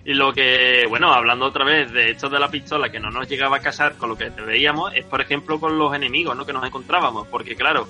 Y 0.05 0.13
lo 0.15 0.33
que, 0.33 0.85
bueno, 0.89 1.13
hablando 1.13 1.45
otra 1.45 1.63
vez 1.63 1.91
de 1.93 2.11
esto 2.11 2.27
de 2.29 2.39
la 2.39 2.49
pistola 2.49 2.89
que 2.91 2.99
no 2.99 3.09
nos 3.11 3.29
llegaba 3.29 3.57
a 3.57 3.59
casar 3.61 3.93
con 3.93 4.09
lo 4.09 4.17
que 4.17 4.29
veíamos, 4.29 4.93
es 4.95 5.05
por 5.05 5.21
ejemplo 5.21 5.59
con 5.59 5.77
los 5.77 5.95
enemigos, 5.95 6.35
¿no? 6.35 6.45
Que 6.45 6.51
nos 6.53 6.65
encontrábamos. 6.65 7.27
Porque 7.27 7.55
claro, 7.55 7.87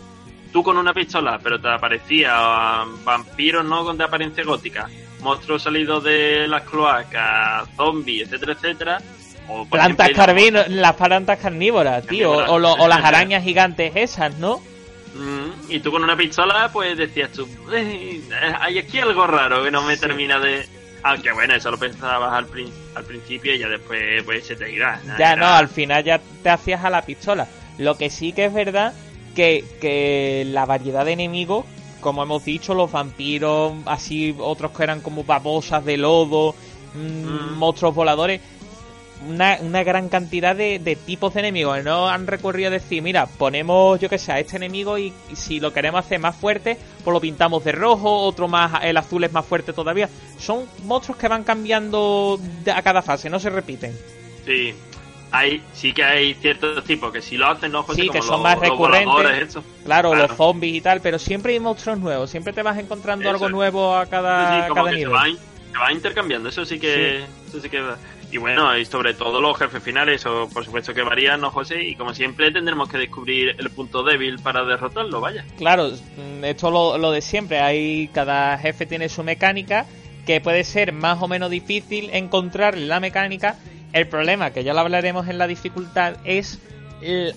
tú 0.52 0.62
con 0.62 0.78
una 0.78 0.93
pistola, 0.93 1.39
pero 1.41 1.60
te 1.60 1.69
aparecía 1.69 2.84
vampiros, 3.04 3.65
¿no? 3.65 3.84
Con 3.84 3.97
de 3.97 4.04
apariencia 4.04 4.43
gótica, 4.43 4.89
monstruos 5.21 5.63
salidos 5.63 6.04
de 6.04 6.47
las 6.47 6.63
cloacas, 6.63 7.67
zombies, 7.76 8.28
etcétera, 8.28 8.54
etcétera. 8.54 9.02
O, 9.47 9.65
Plantas 9.65 10.10
ejemplo, 10.10 10.23
carvino- 10.26 10.63
las 10.69 10.93
plantas 10.95 11.39
carnívoras, 11.39 12.06
tío. 12.08 12.32
O, 12.32 12.38
Carnívoras. 12.38 12.49
o 12.52 12.60
lo- 12.60 12.73
o 12.73 12.88
las 12.88 13.04
arañas 13.04 13.43
gigantes 13.43 13.91
esas, 13.95 14.38
¿no? 14.38 14.62
Mm, 15.15 15.69
y 15.71 15.80
tú 15.80 15.91
con 15.91 16.04
una 16.04 16.17
pistola, 16.17 16.69
pues 16.73 16.97
decías 16.97 17.32
tú, 17.32 17.47
"Eh, 17.71 18.21
hay 18.60 18.80
aquí 18.80 18.99
algo 18.99 19.28
raro 19.28 19.63
que 19.63 19.71
no 19.71 19.82
me 19.84 19.95
Sí. 19.95 20.02
termina 20.02 20.39
de... 20.39 20.65
Aunque 21.06 21.34
bueno, 21.34 21.54
eso 21.54 21.69
lo 21.69 21.78
pensabas 21.78 22.32
al, 22.34 22.47
prin- 22.47 22.71
al 22.95 23.04
principio 23.04 23.54
y 23.54 23.60
ya 23.60 23.67
después 23.67 24.23
pues 24.23 24.47
se 24.47 24.56
te 24.56 24.71
irá. 24.71 25.02
Ya 25.19 25.36
no, 25.36 25.45
al 25.47 25.67
final 25.67 26.02
ya 26.04 26.21
te 26.41 26.49
hacías 26.49 26.84
a 26.86 26.89
la 26.89 27.02
pistola. 27.02 27.45
Lo 27.78 27.97
que 27.97 28.10
sí 28.10 28.32
que 28.32 28.45
es 28.45 28.54
verdad 28.54 28.93
que, 29.36 29.65
que 29.82 30.45
la 30.47 30.65
variedad 30.65 31.04
de 31.04 31.12
enemigos, 31.12 31.65
como 31.99 32.23
hemos 32.23 32.45
dicho, 32.45 32.73
los 32.73 32.89
vampiros, 32.91 33.73
así 33.86 34.34
otros 34.39 34.71
que 34.71 34.84
eran 34.84 35.02
como 35.02 35.26
babosas 35.26 35.84
de 35.84 35.97
lodo, 35.97 36.56
mm, 36.93 37.26
Mm. 37.26 37.58
monstruos 37.58 37.93
voladores, 37.95 38.39
una, 39.28 39.58
una 39.62 39.84
gran 39.84 40.10
cantidad 40.10 40.56
de, 40.56 40.80
de 40.80 40.96
tipos 40.96 41.34
de 41.34 41.42
enemigos. 41.42 41.84
No 41.84 42.10
han 42.10 42.28
recurrido 42.28 42.68
a 42.70 42.72
decir, 42.72 43.02
mira, 43.02 43.26
ponemos, 43.26 44.00
yo 44.00 44.10
que 44.10 44.18
sé, 44.18 44.32
a 44.32 44.40
este 44.40 44.58
enemigo 44.58 44.98
y, 44.98 45.14
y 45.32 45.36
si 45.36 45.60
lo 45.60 45.72
queremos 45.74 46.00
hacer 46.06 46.20
más 46.20 46.36
fuerte, 46.36 46.78
pues 47.04 47.14
lo 47.14 47.20
pintamos 47.20 47.64
de 47.64 47.72
rojo, 47.72 48.22
otro 48.22 48.48
más, 48.48 48.84
el 48.84 48.98
azul 48.98 49.24
es 49.24 49.32
más 49.32 49.46
fuerte 49.46 49.74
todavía. 49.74 50.10
Son 50.38 50.66
monstruos 50.84 51.18
que 51.18 51.28
van 51.28 51.44
cambiando 51.44 52.40
a 52.74 52.82
cada 52.82 53.02
fase, 53.02 53.30
no 53.30 53.40
se 53.40 53.50
repiten. 53.50 53.98
Sí, 54.46 54.74
hay, 55.32 55.64
sí 55.74 55.94
que 55.94 56.04
hay 56.04 56.34
ciertos 56.36 56.84
tipos 56.84 57.12
que 57.12 57.22
si 57.22 57.38
lo 57.38 57.48
hacen, 57.48 57.72
¿no, 57.72 57.84
José? 57.84 58.04
Sí, 58.04 58.10
que 58.10 58.22
son 58.22 58.32
los- 58.34 58.42
más 58.44 58.60
recurrentes. 58.60 59.54
Claro, 59.86 60.12
Claro. 60.12 60.16
los 60.28 60.38
zombies 60.38 60.76
y 60.76 60.82
tal, 60.82 61.02
pero 61.02 61.18
siempre 61.18 61.54
hay 61.54 61.60
monstruos 61.60 61.98
nuevos, 62.00 62.30
siempre 62.30 62.54
te 62.54 62.62
vas 62.62 62.78
encontrando 62.78 63.24
Eso 63.26 63.32
algo 63.36 63.50
nuevo 63.50 63.96
a 63.96 64.06
Sí, 64.06 64.12
cada, 64.12 64.62
sí, 64.64 64.70
como 64.70 64.76
cada 64.84 64.90
que 64.92 64.96
se 64.96 65.06
nivel. 65.06 65.16
va, 65.16 65.26
se 65.72 65.78
va 65.80 65.92
intercambiando, 65.92 66.50
eso 66.50 66.66
sí 66.66 66.80
que... 66.80 67.24
Eso 67.48 67.60
sí 67.62 67.70
que 67.70 67.82
y 68.34 68.38
bueno, 68.39 68.76
y 68.76 68.84
sobre 68.84 69.13
todo 69.13 69.39
los 69.39 69.56
jefes 69.60 69.84
finales, 69.84 70.22
eso 70.22 70.50
por 70.52 70.65
supuesto 70.65 70.91
que 70.91 71.04
varían, 71.04 71.39
¿no, 71.39 71.52
José? 71.52 71.84
Y 71.84 71.96
como 71.96 72.15
siempre 72.15 72.50
tendremos 72.50 72.89
que 72.89 72.98
descubrir 72.98 73.56
el 73.60 73.69
punto 73.69 74.02
débil 74.02 74.39
para 74.39 74.65
derrotarlo, 74.65 75.22
vaya. 75.22 75.46
Claro, 75.56 75.91
mm, 75.91 76.43
esto 76.43 76.72
lo, 76.72 76.98
lo 76.98 77.12
de 77.12 77.22
siempre, 77.22 77.60
hay 77.60 78.08
cada 78.08 78.58
jefe 78.58 78.88
tiene 78.88 79.08
su 79.08 79.24
mecánica 79.24 79.86
que 80.26 80.41
puede 80.41 80.63
ser 80.63 80.93
más 80.93 81.22
o 81.22 81.28
menos 81.28 81.52
difícil 81.52 82.10
encontrar 82.12 82.76
la 82.76 83.00
mecánica. 83.00 83.58
El 83.91 84.08
problema, 84.08 84.50
que 84.50 84.63
ya 84.63 84.74
lo 84.74 84.80
hablaremos 84.80 85.28
en 85.28 85.38
la 85.38 85.46
dificultad, 85.46 86.15
es 86.24 86.60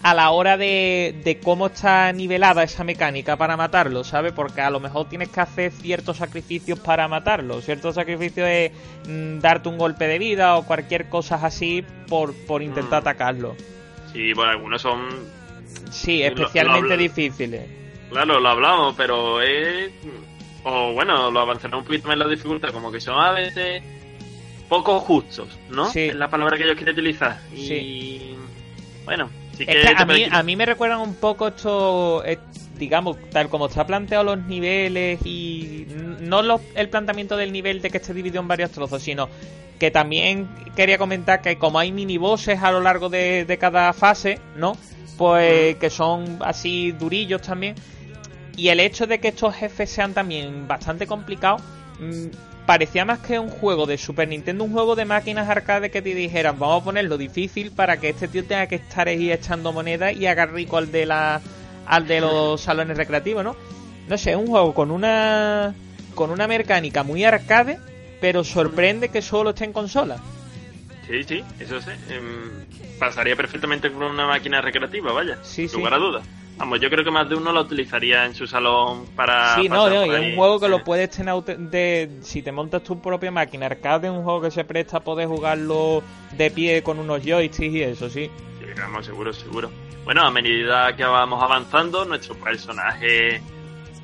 a 0.03 0.15
la 0.15 0.31
hora 0.31 0.57
de, 0.57 1.21
de 1.25 1.39
cómo 1.39 1.67
está 1.67 2.13
nivelada 2.13 2.63
esa 2.63 2.85
mecánica 2.85 3.37
para 3.37 3.57
matarlo, 3.57 4.05
¿sabes? 4.05 4.33
Porque 4.33 4.61
a 4.61 4.71
lo 4.71 4.81
mejor 4.81 5.09
tienes 5.09 5.29
que 5.31 5.41
hacer 5.41 5.73
ciertos 5.73 6.19
sacrificios 6.19 6.79
para 6.81 7.09
matarlo. 7.09 7.61
Ciertos 7.61 7.95
sacrificios 7.95 8.49
es 8.49 8.73
mm, 9.09 9.39
darte 9.41 9.69
un 9.69 9.79
golpe 9.79 10.07
de 10.07 10.19
vida 10.19 10.57
o 10.57 10.65
cualquier 10.67 11.09
cosa 11.09 11.37
así 11.43 11.85
por, 12.09 12.35
por 12.47 12.63
intentar 12.63 13.03
Mm. 13.03 13.07
atacarlo. 13.09 13.57
Sí, 14.13 14.33
bueno, 14.33 14.53
algunos 14.53 14.83
son 14.83 15.09
Sí, 15.91 16.19
Lo- 16.23 16.31
lo 16.31 16.43
especialmente 16.43 16.97
difíciles. 16.97 17.63
Claro, 18.11 18.41
lo 18.41 18.49
hablamos, 18.49 18.95
pero 18.97 19.41
es. 19.43 19.91
O 20.65 20.93
bueno, 20.93 21.31
lo 21.31 21.41
avanzará 21.41 21.77
un 21.77 21.85
poquito 21.85 22.09
más 22.09 22.15
en 22.15 22.19
la 22.21 22.29
dificultad, 22.29 22.71
como 22.71 22.91
que 22.91 23.01
son 23.01 23.19
a 23.19 23.31
veces 23.33 23.83
poco 24.69 24.99
justos, 25.01 25.49
¿no? 25.71 25.91
Sí. 25.91 26.01
Es 26.09 26.15
la 26.15 26.29
palabra 26.29 26.57
que 26.57 26.67
yo 26.67 26.75
quiero 26.77 26.93
utilizar. 26.93 27.39
Y. 27.55 27.67
Sí. 27.67 28.37
Bueno, 29.05 29.31
que. 29.65 29.73
Es 29.73 29.87
que 29.87 30.03
a 30.03 30.05
mí, 30.05 30.25
a 30.31 30.43
mí 30.43 30.57
me 30.57 30.67
recuerdan 30.67 31.01
un 31.01 31.15
poco 31.15 31.49
esto, 31.49 32.25
eh, 32.25 32.39
digamos, 32.79 33.17
tal 33.31 33.49
como 33.49 33.67
está 33.67 33.87
planteado 33.87 34.25
los 34.25 34.45
niveles 34.47 35.25
y 35.25 35.87
no 36.21 36.43
los- 36.43 36.61
el 36.75 36.89
planteamiento 36.91 37.37
del 37.37 37.53
nivel 37.53 37.81
de 37.81 37.91
que 37.91 37.97
esté 37.99 38.13
dividido 38.13 38.41
en 38.43 38.49
varios 38.49 38.71
trozos, 38.71 39.03
sino 39.03 39.29
que 39.79 39.91
también 39.91 40.49
quería 40.75 40.99
comentar 40.99 41.41
que 41.41 41.57
como 41.59 41.79
hay 41.79 41.93
minibosses 41.93 42.63
a 42.63 42.73
lo 42.73 42.81
largo 42.81 43.09
de, 43.09 43.45
de 43.45 43.59
cada 43.59 43.93
fase, 43.93 44.39
¿no? 44.57 44.77
Pues 45.17 45.77
que 45.77 45.89
son 45.91 46.39
así 46.45 46.93
durillos 46.93 47.41
también. 47.43 47.75
Y 48.57 48.69
el 48.69 48.81
hecho 48.81 49.07
de 49.07 49.21
que 49.21 49.29
estos 49.29 49.55
jefes 49.55 49.91
sean 49.91 50.13
también 50.15 50.67
bastante 50.67 51.07
complicados, 51.07 51.63
mm, 52.01 52.27
parecía 52.67 53.05
más 53.05 53.21
que 53.21 53.39
un 53.39 53.49
juego 53.49 53.87
de 53.87 53.97
Super 53.97 54.29
Nintendo, 54.29 54.65
un 54.65 54.73
juego 54.73 54.97
de 54.97 55.05
máquinas 55.05 55.49
arcade 55.49 55.91
que 55.91 56.03
te 56.03 56.15
dijeran, 56.15 56.59
vamos 56.59 56.83
a 56.83 56.85
ponerlo 56.85 57.17
difícil 57.17 57.71
para 57.71 57.99
que 57.99 58.11
este 58.11 58.29
tío 58.29 58.45
tenga 58.45 58.67
que 58.67 58.75
estar 58.75 59.09
ahí 59.09 59.33
echando 59.33 59.73
moneda 59.73 60.13
y 60.13 60.27
haga 60.27 60.47
rico 60.47 60.77
al 60.77 60.91
de 60.91 61.07
la 61.07 61.41
al 61.87 62.09
de 62.09 62.21
los 62.21 62.61
salones 62.61 62.97
recreativos, 62.97 63.45
¿no? 63.45 63.57
No 64.09 64.19
sé, 64.19 64.33
es 64.33 64.37
un 64.37 64.49
juego 64.49 64.75
con 64.75 64.91
una 64.91 65.75
con 66.15 66.31
una 66.31 66.49
mecánica 66.49 67.05
muy 67.05 67.25
arcade, 67.25 67.79
pero 68.21 68.43
sorprende 68.43 69.11
que 69.11 69.23
solo 69.23 69.51
esté 69.51 69.65
en 69.65 69.73
consola. 69.73 70.17
Sí, 71.07 71.23
sí, 71.23 71.45
eso 71.61 71.81
sí. 71.81 71.91
Em, 72.11 72.67
pasaría 72.99 73.37
perfectamente 73.37 73.93
con 73.93 74.03
una 74.03 74.27
máquina 74.27 74.61
recreativa, 74.61 75.13
vaya. 75.13 75.39
Sí, 75.43 75.69
sin 75.69 75.79
lugar 75.79 75.95
a 75.95 75.99
dudas. 75.99 76.27
Vamos, 76.59 76.81
yo 76.81 76.89
creo 76.89 77.05
que 77.05 77.11
más 77.11 77.29
de 77.29 77.35
uno 77.35 77.53
la 77.53 77.61
utilizaría 77.61 78.25
en 78.25 78.35
su 78.35 78.47
salón 78.47 79.07
para. 79.15 79.57
Sí, 79.57 79.69
no, 79.69 79.91
no, 79.91 80.07
y 80.07 80.11
es 80.11 80.21
un 80.21 80.37
juego 80.37 80.59
que 80.59 80.69
lo 80.69 80.83
puedes 80.83 81.11
tener 81.11 81.35
de 81.45 82.11
si 82.23 82.43
te 82.43 82.51
montas 82.51 82.83
tu 82.83 83.01
propia 83.01 83.31
máquina 83.31 83.67
arcade, 83.67 84.09
es 84.09 84.15
un 84.15 84.25
juego 84.25 84.41
que 84.41 84.51
se 84.51 84.65
presta 84.65 84.99
a 84.99 85.01
poder 85.01 85.29
jugarlo 85.29 86.03
de 86.33 86.51
pie 86.51 86.83
con 86.83 86.99
unos 86.99 87.23
joysticks 87.23 87.75
y 87.75 87.83
eso, 87.83 88.09
sí. 88.09 88.31
Sí, 88.59 88.67
vamos, 88.79 89.05
seguro, 89.05 89.33
seguro. 89.35 89.71
Bueno, 90.05 90.23
a 90.23 90.31
medida 90.31 90.97
que 90.97 91.05
vamos 91.05 91.43
avanzando, 91.43 92.07
nuestro 92.07 92.37
personaje 92.37 93.43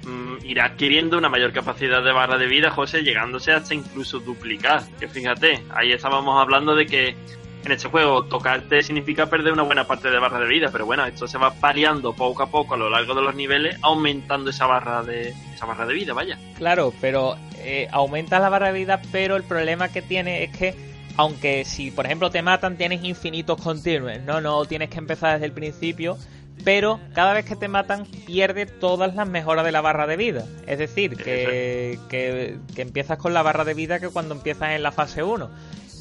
mm, 0.05 0.45
irá 0.45 0.67
adquiriendo 0.67 1.17
una 1.17 1.31
mayor 1.31 1.53
capacidad 1.53 2.03
de 2.03 2.13
barra 2.13 2.37
de 2.37 2.47
vida, 2.47 2.71
José, 2.71 3.03
llegándose 3.03 3.53
hasta 3.53 3.73
incluso 3.73 4.19
duplicar. 4.19 4.83
Que 5.01 5.09
fíjate, 5.09 5.63
ahí 5.71 5.93
estábamos 5.93 6.39
hablando 6.39 6.75
de 6.75 6.87
que 6.87 7.17
en 7.65 7.73
este 7.73 7.89
juego 7.89 8.25
tocarte 8.25 8.83
significa 8.83 9.27
perder 9.27 9.53
una 9.53 9.63
buena 9.63 9.87
parte 9.87 10.11
de 10.11 10.19
barra 10.19 10.41
de 10.41 10.47
vida, 10.47 10.71
pero 10.73 10.87
bueno, 10.87 11.05
esto 11.07 11.27
se 11.27 11.39
va 11.39 11.55
paliando 11.55 12.13
poco 12.13 12.43
a 12.43 12.51
poco 12.51 12.75
a 12.75 12.77
lo 12.77 12.91
largo 12.91 13.15
de 13.15 13.23
los 13.23 13.35
niveles, 13.35 13.77
aumentando 13.83 14.51
esa 14.51 14.67
barra 14.67 15.03
de 15.03 15.35
esa 15.55 15.67
barra 15.67 15.87
de 15.87 15.95
vida, 15.95 16.13
vaya. 16.13 16.39
Claro, 16.57 16.93
pero 17.01 17.37
eh, 17.59 17.89
aumenta 17.93 18.41
la 18.41 18.49
barra 18.49 18.73
de 18.73 18.79
vida, 18.79 19.01
pero 19.13 19.37
el 19.37 19.45
problema 19.45 19.89
que 19.89 20.03
tiene 20.03 20.45
es 20.45 20.57
que 20.57 20.93
aunque 21.17 21.65
si 21.65 21.91
por 21.91 22.07
ejemplo 22.07 22.31
te 22.31 22.43
matan 22.43 22.77
tienes 22.77 23.05
infinitos 23.05 23.61
continuos, 23.61 24.21
no, 24.23 24.41
no 24.41 24.65
tienes 24.65 24.89
que 24.89 24.99
empezar 24.99 25.35
desde 25.35 25.47
el 25.47 25.53
principio, 25.53 26.17
pero 26.65 27.01
cada 27.15 27.33
vez 27.33 27.45
que 27.45 27.57
te 27.57 27.69
matan 27.69 28.07
pierde 28.27 28.67
todas 28.67 29.15
las 29.15 29.29
mejoras 29.29 29.65
de 29.65 29.73
la 29.73 29.81
barra 29.81 30.07
de 30.07 30.17
vida. 30.17 30.47
Es 30.67 30.79
decir, 30.79 31.17
que, 31.17 31.99
que, 32.09 32.57
que 32.75 32.83
empiezas 32.83 33.19
con 33.19 33.35
la 33.35 33.43
barra 33.43 33.65
de 33.65 33.75
vida 33.75 34.01
que 34.01 34.09
cuando 34.09 34.35
empiezas 34.35 34.71
en 34.71 34.83
la 34.83 34.93
fase 34.93 35.23
1. 35.23 35.51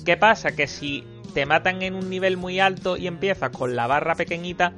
¿Qué 0.06 0.18
pasa? 0.18 0.52
Que 0.56 0.68
si 0.68 1.04
te 1.34 1.46
matan 1.46 1.82
en 1.82 1.96
un 1.96 2.10
nivel 2.10 2.38
muy 2.38 2.60
alto 2.60 2.98
y 2.98 3.08
empiezas 3.08 3.50
con 3.52 3.76
la 3.76 3.88
barra 3.88 4.16
pequeñita, 4.16 4.74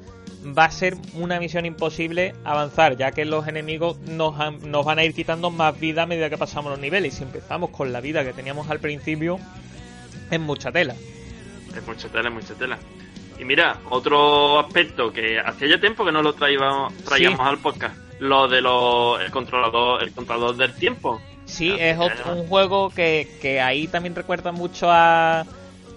va 0.58 0.66
a 0.66 0.72
ser 0.72 0.96
una 1.14 1.40
misión 1.40 1.66
imposible 1.66 2.34
avanzar, 2.44 2.98
ya 2.98 3.12
que 3.12 3.24
los 3.26 3.48
enemigos 3.48 3.98
nos, 4.00 4.40
han- 4.40 4.70
nos 4.70 4.86
van 4.86 5.00
a 5.00 5.04
ir 5.06 5.14
quitando 5.14 5.50
más 5.52 5.80
vida 5.80 6.04
a 6.04 6.06
medida 6.06 6.30
que 6.30 6.38
pasamos 6.38 6.70
los 6.72 6.80
niveles. 6.80 7.14
Y 7.14 7.18
si 7.18 7.24
empezamos 7.24 7.70
con 7.70 7.94
la 7.94 8.02
vida 8.02 8.24
que 8.26 8.34
teníamos 8.34 8.70
al 8.70 8.80
principio, 8.80 9.40
es 10.30 10.40
mucha 10.40 10.72
tela. 10.72 10.96
Es 11.76 11.88
mucha 11.88 12.10
tela, 12.10 12.30
es 12.30 12.36
mucha 12.36 12.54
tela. 12.56 12.78
Y 13.40 13.46
mira, 13.46 13.78
otro 13.90 14.60
aspecto 14.60 15.12
que 15.12 15.40
hacía 15.40 15.68
ya 15.70 15.80
tiempo 15.80 16.06
que 16.06 16.12
no 16.12 16.22
lo 16.22 16.34
traíamos, 16.34 16.94
traíamos 17.06 17.40
Sí. 17.40 17.46
al 17.50 17.58
podcast, 17.60 17.96
lo 18.20 18.48
de 18.48 18.62
los 18.62 19.22
el 19.22 19.32
controlador, 19.32 20.04
el 20.04 20.12
controlador 20.12 20.56
del 20.58 20.74
tiempo. 20.76 21.20
Sí, 21.46 21.72
Ah, 21.72 21.76
es 21.80 21.98
ya, 21.98 22.04
ot- 22.04 22.26
ya. 22.26 22.32
un 22.34 22.48
juego 22.48 22.90
que, 22.90 23.28
que 23.42 23.60
ahí 23.60 23.88
también 23.88 24.14
recuerda 24.16 24.52
mucho 24.52 24.88
a... 24.92 25.46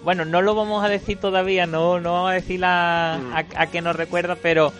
Bueno, 0.06 0.24
no 0.24 0.40
lo 0.40 0.54
vamos 0.54 0.84
a 0.84 0.88
decir 0.88 1.18
todavía, 1.18 1.66
no, 1.66 1.98
no 1.98 2.12
vamos 2.12 2.30
a 2.30 2.34
decir 2.34 2.60
a, 2.64 3.18
Mm. 3.20 3.32
a, 3.34 3.44
a 3.62 3.66
qué 3.66 3.82
nos 3.82 3.96
recuerda, 3.96 4.36
pero 4.40 4.72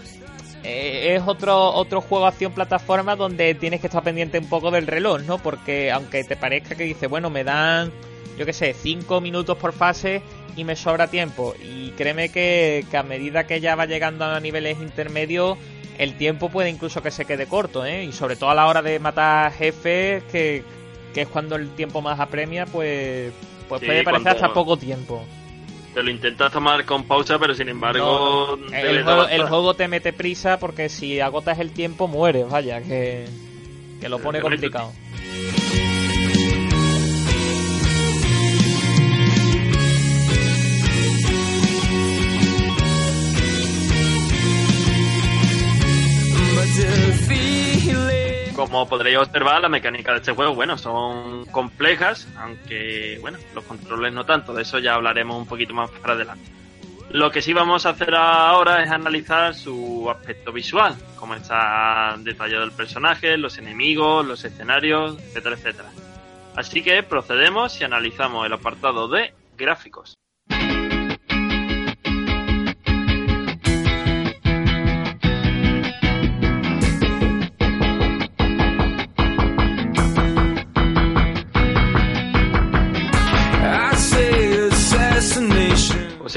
eh, 0.62 1.17
es 1.17 1.23
otro, 1.27 1.73
otro 1.75 2.01
juego 2.01 2.27
acción 2.27 2.53
plataforma 2.53 3.17
donde 3.17 3.57
tienes 3.57 3.81
que 3.81 3.89
estar 3.89 4.05
pendiente 4.05 4.39
un 4.39 4.49
poco 4.49 4.71
del 4.71 4.87
reloj, 4.87 5.23
¿no? 5.23 5.39
Porque 5.39 5.91
aunque 5.91 6.23
te 6.23 6.37
parezca 6.37 6.77
que 6.77 6.85
dice, 6.85 7.09
bueno, 7.09 7.29
me 7.29 7.43
dan, 7.43 7.91
yo 8.39 8.47
qué 8.47 8.53
sé, 8.53 8.73
5 8.73 9.21
minutos 9.21 9.59
por 9.59 9.73
fase 9.73 10.23
y 10.55 10.62
me 10.62 10.77
sobra 10.77 11.09
tiempo. 11.09 11.55
Y 11.61 11.91
créeme 11.97 12.29
que, 12.29 12.85
que 12.89 12.97
a 12.97 13.03
medida 13.03 13.49
que 13.49 13.61
ya 13.61 13.75
va 13.75 13.87
llegando 13.87 14.25
a 14.27 14.39
niveles 14.39 14.79
intermedios, 14.79 15.59
el 15.99 16.17
tiempo 16.17 16.51
puede 16.51 16.71
incluso 16.71 17.03
que 17.03 17.11
se 17.11 17.25
quede 17.25 17.47
corto, 17.47 17.85
¿eh? 17.85 18.05
Y 18.05 18.12
sobre 18.12 18.37
todo 18.37 18.51
a 18.51 18.55
la 18.55 18.69
hora 18.69 18.81
de 18.81 19.01
matar 19.01 19.53
jefes, 19.55 20.23
que, 20.31 20.62
que 21.12 21.23
es 21.23 21.27
cuando 21.29 21.57
el 21.57 21.71
tiempo 21.71 22.01
más 22.01 22.21
apremia, 22.21 22.65
pues, 22.67 23.33
pues 23.68 23.81
Sí, 23.81 23.87
puede 23.87 24.02
parecer 24.05 24.22
cuando- 24.24 24.44
hasta 24.44 24.52
poco 24.55 24.76
tiempo. 24.76 25.24
Te 25.94 26.02
lo 26.02 26.11
intentas 26.11 26.52
tomar 26.52 26.85
con 26.85 27.05
pausa, 27.05 27.38
pero 27.38 27.55
sin 27.55 27.68
embargo... 27.70 28.59
No, 28.61 28.76
el, 28.76 29.02
juego, 29.02 29.11
avanzar. 29.12 29.40
el 29.40 29.48
juego 29.48 29.74
te 29.74 29.88
mete 29.88 30.12
prisa 30.12 30.59
porque 30.59 30.90
si 30.90 31.20
agotas 31.20 31.59
el 31.59 31.70
tiempo 31.70 32.07
mueres, 32.07 32.48
vaya, 32.50 32.83
que, 32.83 33.24
que 34.00 34.09
lo 34.11 34.18
pone 34.18 34.40
Correcto. 34.42 34.70
complicado. 34.70 34.92
Feeling 47.26 47.56
Como 48.57 48.88
podréis 48.88 49.19
observar, 49.19 49.61
la 49.61 49.69
mecánica 49.69 50.12
de 50.12 50.19
este 50.19 50.33
juego, 50.33 50.55
bueno, 50.55 50.79
son 50.79 51.45
complejas, 51.45 52.27
aunque, 52.38 53.19
bueno, 53.21 53.37
los 53.55 53.62
controles 53.64 54.14
no 54.14 54.25
tanto, 54.25 54.55
de 54.55 54.62
eso 54.62 54.79
ya 54.79 54.95
hablaremos 54.95 55.37
un 55.37 55.47
poquito 55.47 55.75
más 55.75 55.90
para 55.90 56.14
adelante. 56.14 56.51
Lo 57.11 57.31
que 57.31 57.42
sí 57.42 57.53
vamos 57.53 57.85
a 57.85 57.90
hacer 57.90 58.14
ahora 58.14 58.83
es 58.83 58.90
analizar 58.90 59.55
su 59.55 60.09
aspecto 60.11 60.53
visual, 60.53 60.97
cómo 61.16 61.35
está 61.35 62.16
detallado 62.19 62.64
el 62.64 62.73
personaje, 62.73 63.37
los 63.37 63.59
enemigos, 63.59 64.27
los 64.27 64.42
escenarios, 64.42 65.19
etcétera, 65.19 65.57
etcétera. 65.57 65.90
Así 66.57 66.83
que 66.83 67.03
procedemos 67.03 67.79
y 67.83 67.85
analizamos 67.85 68.47
el 68.47 68.55
apartado 68.55 69.07
de 69.07 69.35
gráficos. 69.59 70.16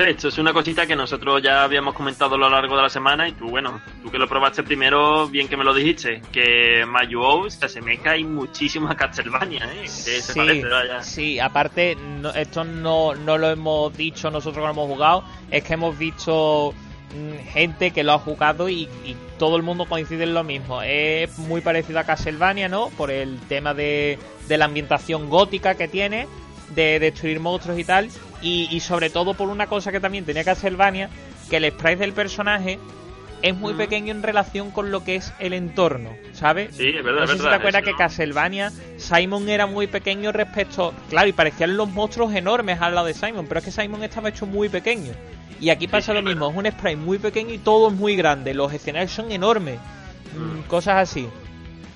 Esto 0.04 0.28
es 0.30 0.38
una 0.38 0.54
cosita 0.54 0.86
que 0.86 0.96
nosotros 0.96 1.42
ya 1.42 1.64
habíamos 1.64 1.94
comentado 1.94 2.36
a 2.36 2.38
lo 2.38 2.50
largo 2.50 2.76
de 2.76 2.84
la 2.84 2.90
semana 2.90 3.28
y 3.28 3.34
tú, 3.34 3.50
bueno, 3.50 3.82
tú 4.04 4.10
que 4.12 4.18
lo 4.18 4.28
probaste 4.28 4.64
primero, 4.64 5.28
bien 5.28 5.48
que 5.48 5.58
me 5.58 5.64
lo 5.64 5.74
dijiste, 5.74 6.22
que 6.32 6.86
Mayuou 6.88 7.50
se 7.50 7.66
asemeja 7.66 8.16
y 8.18 8.24
muchísimo 8.24 8.90
a 8.90 8.96
Castlevania, 8.96 9.70
¿eh? 9.74 9.88
Se 9.88 10.22
Sí, 10.22 10.34
parece, 10.40 10.68
vaya. 10.68 11.04
sí, 11.04 11.40
aparte, 11.40 11.96
no- 11.96 12.32
esto 12.34 12.64
no, 12.64 13.16
no 13.16 13.38
lo 13.38 13.50
hemos 13.50 13.96
dicho 13.98 14.30
nosotros 14.32 14.56
que 14.62 14.66
lo 14.68 14.72
hemos 14.72 14.88
jugado, 14.88 15.24
es 15.52 15.64
que 15.64 15.74
hemos 15.74 15.98
visto 15.98 16.74
mm, 17.16 17.48
gente 17.52 17.92
que 17.92 18.04
lo 18.04 18.14
ha 18.14 18.20
jugado 18.20 18.70
y, 18.70 18.84
y 19.06 19.16
todo 19.38 19.56
el 19.58 19.64
mundo 19.64 19.86
coincide 19.86 20.24
en 20.24 20.34
lo 20.34 20.44
mismo. 20.44 20.82
Es 20.82 21.38
muy 21.40 21.62
parecido 21.62 22.00
a 22.00 22.04
Castlevania, 22.04 22.70
¿no? 22.70 22.90
Por 22.98 23.10
el 23.12 23.40
tema 23.48 23.74
de, 23.74 24.20
de 24.48 24.58
la 24.58 24.66
ambientación 24.66 25.30
gótica 25.30 25.76
que 25.76 25.88
tiene, 25.88 26.28
de 26.76 27.00
destruir 27.00 27.40
monstruos 27.40 27.80
y 27.80 27.84
tal, 27.84 28.10
y, 28.42 28.68
y 28.72 28.80
sobre 28.80 29.10
todo 29.10 29.34
por 29.34 29.50
una 29.50 29.68
cosa 29.68 29.92
que 29.92 30.00
también 30.00 30.26
tenía 30.26 30.44
Castlevania, 30.44 31.10
que 31.50 31.58
el 31.58 31.70
sprite 31.72 31.98
del 31.98 32.14
personaje 32.14 32.80
es 33.42 33.56
muy 33.56 33.74
Mm. 33.74 33.78
pequeño 33.78 34.12
en 34.12 34.22
relación 34.24 34.70
con 34.72 34.92
lo 34.92 35.04
que 35.06 35.16
es 35.16 35.34
el 35.40 35.54
entorno, 35.54 36.10
¿sabes? 36.34 36.76
Sí, 36.76 36.90
es 36.90 37.04
verdad, 37.04 37.20
No 37.20 37.24
es 37.26 37.32
sé 37.32 37.38
si 37.38 37.44
te 37.44 37.56
acuerdas 37.56 37.84
que 37.84 37.92
¿no? 37.92 37.98
Castlevania, 37.98 38.72
Simon 38.98 39.48
era 39.48 39.66
muy 39.66 39.88
pequeño 39.88 40.32
respecto. 40.34 40.94
Claro, 41.10 41.28
y 41.30 41.34
parecían 41.34 41.78
los 41.78 41.90
monstruos 41.90 42.34
enormes 42.36 42.82
al 42.82 42.96
lado 42.96 43.08
de 43.08 43.14
Simon, 43.14 43.46
pero 43.48 43.60
es 43.60 43.66
que 43.66 43.72
Simon 43.72 44.04
estaba 44.04 44.28
hecho 44.30 44.46
muy 44.46 44.68
pequeño. 44.70 45.14
Y 45.62 45.70
aquí 45.72 45.88
pasa 45.88 46.08
sí, 46.08 46.14
lo 46.14 46.20
es 46.20 46.26
mismo, 46.26 46.50
es 46.50 46.56
un 46.58 46.66
sprite 46.66 46.96
muy 46.98 47.18
pequeño 47.18 47.54
y 47.54 47.58
todo 47.60 47.88
es 47.90 47.94
muy 47.94 48.16
grande. 48.16 48.54
Los 48.54 48.72
escenarios 48.74 49.12
son 49.12 49.32
enormes. 49.32 49.80
Mm, 50.38 50.60
Mm. 50.60 50.62
Cosas 50.68 50.98
así. 51.10 51.28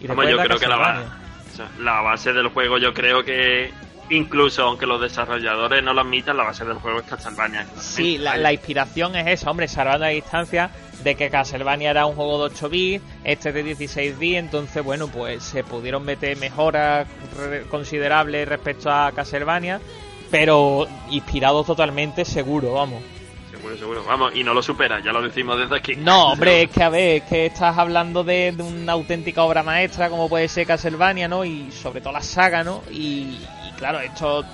Y 0.02 0.08
yo 0.08 0.16
creo 0.16 0.58
que 0.60 0.68
la, 0.68 1.04
o 1.52 1.56
sea, 1.56 1.70
la 1.80 2.02
base 2.02 2.34
del 2.34 2.48
juego, 2.48 2.78
yo 2.78 2.94
creo 2.94 3.24
que 3.24 3.70
incluso 4.10 4.64
aunque 4.64 4.86
los 4.86 5.02
desarrolladores 5.02 5.84
no 5.84 5.94
lo 5.94 6.02
admitan, 6.02 6.38
la 6.38 6.44
base 6.44 6.66
del 6.66 6.78
juego 6.78 7.00
es 7.00 7.06
Castlevania. 7.06 7.66
Sí, 7.78 8.18
la, 8.18 8.52
inspiración 8.52 9.16
es 9.16 9.28
esa, 9.28 9.52
hombre, 9.52 9.68
salvando 9.68 10.06
la 10.06 10.10
distancia 10.10 10.70
de 11.04 11.16
que 11.16 11.30
Castlevania 11.30 11.92
era 11.92 12.06
un 12.06 12.16
juego 12.16 12.38
de 12.38 12.56
8 12.56 12.70
bits, 12.70 13.06
este 13.24 13.52
de 13.52 13.64
16 13.64 14.18
bits, 14.18 14.38
entonces, 14.38 14.84
bueno, 14.84 15.08
pues 15.08 15.44
se 15.44 15.64
pudieron 15.64 16.04
meter 16.06 16.38
mejoras 16.38 17.08
considerables 17.70 18.48
respecto 18.48 18.92
a 18.92 19.12
Castlevania, 19.12 19.80
pero 20.32 20.88
inspirados 21.10 21.66
totalmente, 21.66 22.26
seguro, 22.26 22.74
vamos. 22.74 23.04
Seguro, 23.52 23.78
seguro. 23.78 24.04
Vamos, 24.06 24.36
y 24.36 24.44
no 24.44 24.54
lo 24.54 24.62
supera, 24.64 25.00
ya 25.00 25.12
lo 25.12 25.22
decimos 25.22 25.58
desde 25.58 25.78
aquí. 25.78 25.96
No, 25.96 26.32
hombre, 26.32 26.64
es 26.64 26.70
que 26.70 26.84
a 26.84 26.90
ver, 26.90 27.22
es 27.22 27.24
que 27.24 27.46
estás 27.46 27.78
hablando 27.78 28.24
de, 28.24 28.52
de 28.52 28.64
una 28.64 28.94
auténtica 28.94 29.44
obra 29.44 29.64
maestra 29.64 30.10
como 30.10 30.28
puede 30.28 30.48
ser 30.48 30.68
Castlevania, 30.68 31.28
¿no? 31.28 31.46
Y 31.46 31.72
sobre 31.72 32.02
todo 32.02 32.14
la 32.14 32.22
saga, 32.22 32.64
¿no? 32.64 32.84
Y 32.92 33.38
claro, 33.84 34.00
esto, 34.00 34.46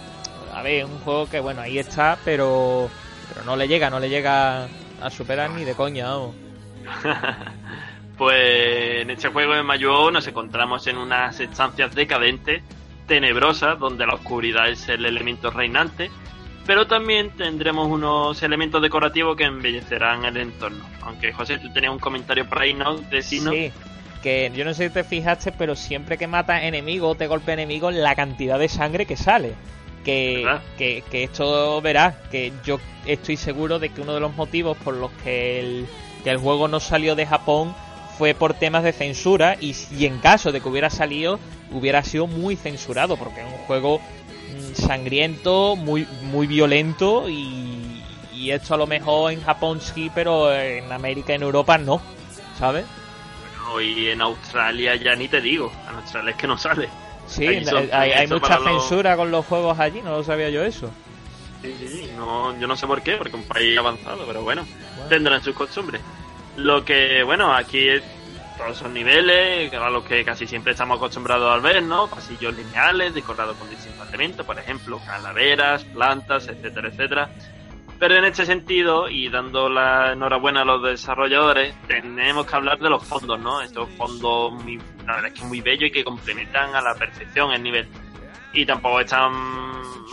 a 0.56 0.64
ver, 0.64 0.86
es 0.86 0.86
un 0.86 0.98
juego 1.02 1.30
que, 1.30 1.40
bueno, 1.40 1.62
ahí 1.62 1.78
está, 1.78 2.18
pero, 2.26 2.90
pero 3.32 3.46
no 3.46 3.56
le 3.56 3.68
llega, 3.68 3.92
no 3.92 4.00
le 4.00 4.10
llega 4.10 4.68
a 5.00 5.10
superar 5.12 5.52
ni 5.52 5.64
de 5.66 5.76
coña, 5.76 6.08
vamos. 6.08 6.36
Pues 8.18 9.02
en 9.02 9.12
este 9.12 9.30
juego 9.30 9.54
de 9.54 9.64
Mayuo 9.64 10.12
nos 10.12 10.28
encontramos 10.28 10.86
en 10.88 10.98
unas 10.98 11.40
estancias 11.40 11.96
decadentes, 11.96 12.62
tenebrosas, 13.08 13.80
donde 13.80 14.06
la 14.06 14.16
oscuridad 14.16 14.68
es 14.68 14.90
el 14.90 15.06
elemento 15.06 15.52
reinante, 15.52 16.12
pero 16.66 16.86
también 16.86 17.30
tendremos 17.38 17.88
unos 17.88 18.44
elementos 18.44 18.82
decorativos 18.82 19.38
que 19.38 19.46
embellecerán 19.46 20.26
el 20.26 20.36
entorno. 20.36 20.84
Aunque 21.04 21.32
José, 21.32 21.60
tú 21.60 21.72
tenías 21.72 21.94
un 21.94 22.00
comentario 22.00 22.50
por 22.50 22.60
ahí, 22.60 22.74
¿no? 22.74 22.98
Decirnos. 22.98 23.54
Sí, 23.54 23.72
que 24.22 24.52
yo 24.56 24.66
no 24.66 24.74
sé 24.74 24.88
si 24.88 24.94
te 24.94 25.04
fijaste, 25.04 25.52
pero 25.52 25.76
siempre 25.76 26.18
que 26.18 26.28
matas 26.28 26.64
enemigos 26.64 27.12
o 27.12 27.16
te 27.16 27.28
golpea 27.28 27.54
enemigos, 27.54 27.94
la 27.94 28.16
cantidad 28.16 28.60
de 28.60 28.70
sangre 28.70 29.06
que 29.06 29.16
sale. 29.16 29.54
Que, 30.04 30.44
¿Verdad? 30.44 30.62
que, 30.78 31.04
que 31.12 31.24
esto 31.24 31.82
verás, 31.82 32.16
que 32.32 32.54
yo 32.64 32.80
estoy 33.06 33.38
seguro 33.38 33.80
de 33.80 33.90
que 33.90 34.02
uno 34.02 34.14
de 34.14 34.20
los 34.22 34.36
motivos 34.36 34.78
por 34.78 34.96
los 34.96 35.12
que 35.24 35.60
el, 35.60 35.88
que 36.24 36.30
el 36.30 36.38
juego 36.38 36.68
no 36.68 36.80
salió 36.80 37.16
de 37.16 37.26
Japón 37.26 37.76
fue 38.18 38.34
por 38.34 38.54
temas 38.54 38.84
de 38.84 38.94
censura 38.94 39.58
y, 39.60 39.76
y 39.98 40.06
en 40.06 40.20
caso 40.20 40.52
de 40.52 40.62
que 40.62 40.70
hubiera 40.70 40.90
salido, 40.90 41.40
hubiera 41.72 42.04
sido 42.04 42.28
muy 42.28 42.56
censurado, 42.56 43.18
porque 43.18 43.42
es 43.42 43.48
un 43.48 43.66
juego 43.66 44.00
mm, 44.00 44.74
sangriento, 44.76 45.76
muy, 45.76 46.08
muy 46.24 46.48
violento 46.48 47.30
y, 47.30 48.04
y 48.34 48.52
esto 48.52 48.74
a 48.74 48.78
lo 48.78 48.88
mejor 48.88 49.34
en 49.34 49.42
Japón 49.42 49.82
sí, 49.82 50.10
pero 50.14 50.54
en 50.54 50.92
América 50.92 51.34
y 51.34 51.36
en 51.36 51.44
Europa 51.44 51.78
no, 51.78 52.02
¿sabes? 52.58 52.86
Y 53.82 54.10
en 54.10 54.22
Australia 54.22 54.96
ya 54.96 55.16
ni 55.16 55.28
te 55.28 55.40
digo. 55.42 55.72
En 55.90 55.96
Australia 55.96 56.32
es 56.32 56.38
que 56.38 56.48
no 56.48 56.58
sale. 56.58 56.90
Sí, 57.28 57.64
son- 57.66 57.90
hay, 57.92 58.28
mucha 58.28 58.58
los- 58.60 58.64
censura 58.82 59.16
con 59.16 59.30
los 59.30 59.46
juegos 59.46 59.80
allí, 59.80 60.02
no 60.02 60.12
lo 60.18 60.24
sabía 60.24 60.50
yo 60.50 60.64
eso. 60.64 60.90
Sí, 61.62 61.76
sí, 61.78 61.88
sí. 61.88 62.12
No, 62.18 62.58
yo 62.60 62.68
no 62.68 62.76
sé 62.76 62.88
por 62.88 63.02
qué, 63.04 63.18
porque 63.18 63.36
un 63.36 63.44
país 63.44 63.78
avanzado, 63.78 64.26
pero 64.26 64.42
bueno, 64.42 64.66
Bueno. 64.96 65.10
tendrán 65.10 65.44
sus 65.44 65.54
costumbres. 65.54 66.02
Lo 66.58 66.84
que, 66.84 67.22
bueno, 67.24 67.54
aquí 67.54 67.88
es- 67.88 68.04
todos 68.58 68.76
esos 68.78 68.90
niveles, 68.92 69.72
a 69.74 69.90
los 69.90 70.04
que 70.04 70.26
casi 70.26 70.46
siempre 70.48 70.72
estamos 70.74 70.98
acostumbrados 70.98 71.54
a 71.56 71.60
ver, 71.62 71.82
¿no? 71.84 72.10
Pasillos 72.10 72.54
lineales, 72.56 73.14
decorados 73.14 73.56
con 73.58 73.70
distintos 73.70 74.06
elementos, 74.10 74.46
por 74.46 74.60
ejemplo, 74.60 75.00
calaveras, 75.06 75.86
plantas, 75.86 76.48
etcétera, 76.50 76.90
etcétera. 76.90 77.30
Pero 78.00 78.16
en 78.16 78.24
este 78.24 78.46
sentido, 78.46 79.10
y 79.10 79.28
dando 79.28 79.68
la 79.68 80.14
enhorabuena 80.14 80.62
a 80.62 80.66
los 80.66 80.82
desarrolladores, 80.82 81.76
tenemos 81.88 82.46
que 82.46 82.56
hablar 82.56 82.80
de 82.80 82.90
los 82.90 83.04
fondos, 83.04 83.38
¿no? 83.40 83.62
Estos 83.62 83.90
fondos, 83.98 84.54
muy, 84.64 84.78
la 85.06 85.16
verdad 85.16 85.32
es 85.34 85.40
que 85.40 85.46
muy 85.46 85.60
bellos 85.60 85.90
y 85.90 85.92
que 85.92 86.04
complementan 86.06 86.74
a 86.76 86.82
la 86.82 86.96
perfección 86.96 87.52
el 87.52 87.62
nivel. 87.62 87.88
Y 88.54 88.66
tampoco 88.66 89.02
están 89.02 89.34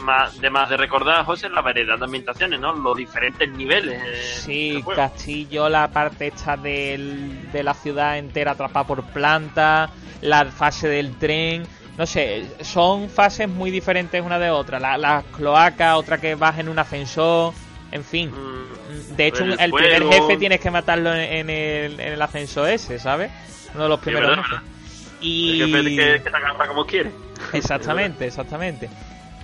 más, 0.02 0.38
de 0.40 0.50
más 0.50 0.68
de 0.68 0.76
recordar, 0.76 1.24
José, 1.24 1.48
la 1.48 1.60
variedad 1.60 1.96
de 1.96 2.04
ambientaciones, 2.04 2.58
¿no? 2.58 2.72
Los 2.74 2.96
diferentes 2.96 3.48
niveles. 3.50 4.02
eh, 4.02 4.22
Sí. 4.44 4.84
Castillo, 4.94 5.68
la 5.68 5.88
parte 5.88 6.26
esta 6.26 6.56
del- 6.56 7.50
de 7.52 7.62
la 7.62 7.72
ciudad 7.74 8.18
entera 8.18 8.50
atrapada 8.52 8.84
por 8.86 9.04
plantas, 9.04 9.90
la 10.22 10.44
fase 10.46 10.88
del 10.88 11.16
tren, 11.16 11.64
no 11.96 12.04
sé, 12.04 12.46
son 12.62 13.08
fases 13.08 13.48
muy 13.48 13.70
diferentes 13.70 14.20
una 14.22 14.38
de 14.40 14.50
otra. 14.50 14.80
La, 14.80 14.98
la 14.98 15.22
cloaca, 15.36 15.96
otra 15.96 16.18
que 16.20 16.34
vas 16.34 16.58
en 16.58 16.68
un 16.68 16.78
ascensor, 16.78 17.54
en 17.92 18.04
fin. 18.04 18.30
Mm, 18.30 19.16
De 19.16 19.26
hecho, 19.26 19.44
el 19.44 19.58
el, 19.60 19.70
primer 19.72 20.04
jefe 20.08 20.36
tienes 20.36 20.60
que 20.60 20.70
matarlo 20.70 21.14
en, 21.14 21.20
en 21.20 21.50
el, 21.50 22.00
en 22.00 22.12
el 22.12 22.22
ascensor 22.22 22.68
ese, 22.68 22.98
¿sabes? 22.98 23.30
Uno 23.74 23.84
de 23.84 23.88
los 23.90 23.98
Sí, 24.00 24.04
primeros 24.04 24.30
verdad, 24.30 24.42
jefes. 24.44 24.60
verdad. 24.62 24.72
Y... 25.20 25.60
El 25.62 25.70
jefe 25.70 25.84
que, 25.96 26.22
que 26.24 26.30
te 26.30 26.36
agarra 26.36 26.66
como 26.68 26.86
quiere. 26.86 27.10
Exactamente, 27.52 28.26
exactamente. 28.26 28.88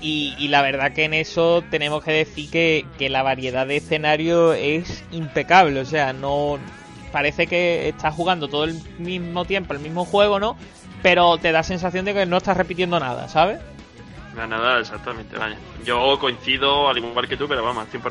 Y, 0.00 0.34
y 0.38 0.48
la 0.48 0.62
verdad 0.62 0.92
que 0.92 1.04
en 1.04 1.14
eso 1.14 1.62
tenemos 1.70 2.02
que 2.02 2.10
decir 2.12 2.50
que, 2.50 2.84
que 2.98 3.08
la 3.08 3.22
variedad 3.22 3.66
de 3.66 3.76
escenarios 3.76 4.56
es 4.58 5.04
impecable. 5.12 5.78
O 5.80 5.84
sea, 5.84 6.12
no 6.12 6.58
parece 7.12 7.46
que 7.46 7.88
estás 7.88 8.12
jugando 8.14 8.48
todo 8.48 8.64
el 8.64 8.74
mismo 8.98 9.44
tiempo 9.44 9.74
el 9.74 9.80
mismo 9.80 10.04
juego, 10.04 10.40
¿no? 10.40 10.56
Pero 11.02 11.38
te 11.38 11.52
da 11.52 11.62
sensación 11.62 12.04
de 12.04 12.14
que 12.14 12.26
no 12.26 12.38
estás 12.38 12.56
repitiendo 12.56 12.98
nada, 12.98 13.28
¿sabes? 13.28 13.58
No, 14.34 14.46
nada, 14.46 14.80
exactamente, 14.80 15.36
vaya. 15.36 15.56
Yo 15.84 16.18
coincido 16.18 16.88
al 16.88 16.98
igual 16.98 17.28
que 17.28 17.36
tú, 17.36 17.46
pero 17.48 17.62
vamos, 17.62 17.86
100%. 17.92 18.02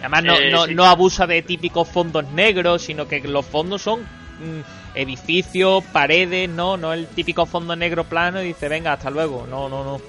Además, 0.00 0.24
no, 0.24 0.34
Eh, 0.38 0.50
no, 0.50 0.64
sí. 0.66 0.74
no 0.74 0.84
abusa 0.86 1.26
de 1.26 1.42
típicos 1.42 1.88
fondos 1.88 2.24
negros, 2.32 2.82
sino 2.82 3.06
que 3.06 3.20
los 3.20 3.44
fondos 3.46 3.82
son 3.82 4.00
mm, 4.00 4.60
edificios, 4.94 5.84
paredes, 5.92 6.48
no, 6.48 6.76
no 6.76 6.92
el 6.92 7.06
típico 7.06 7.46
fondo 7.46 7.76
negro 7.76 8.04
plano 8.04 8.42
y 8.42 8.46
dice, 8.48 8.68
venga, 8.68 8.94
hasta 8.94 9.10
luego. 9.10 9.46
No, 9.48 9.68
no, 9.68 9.84
no. 9.84 10.00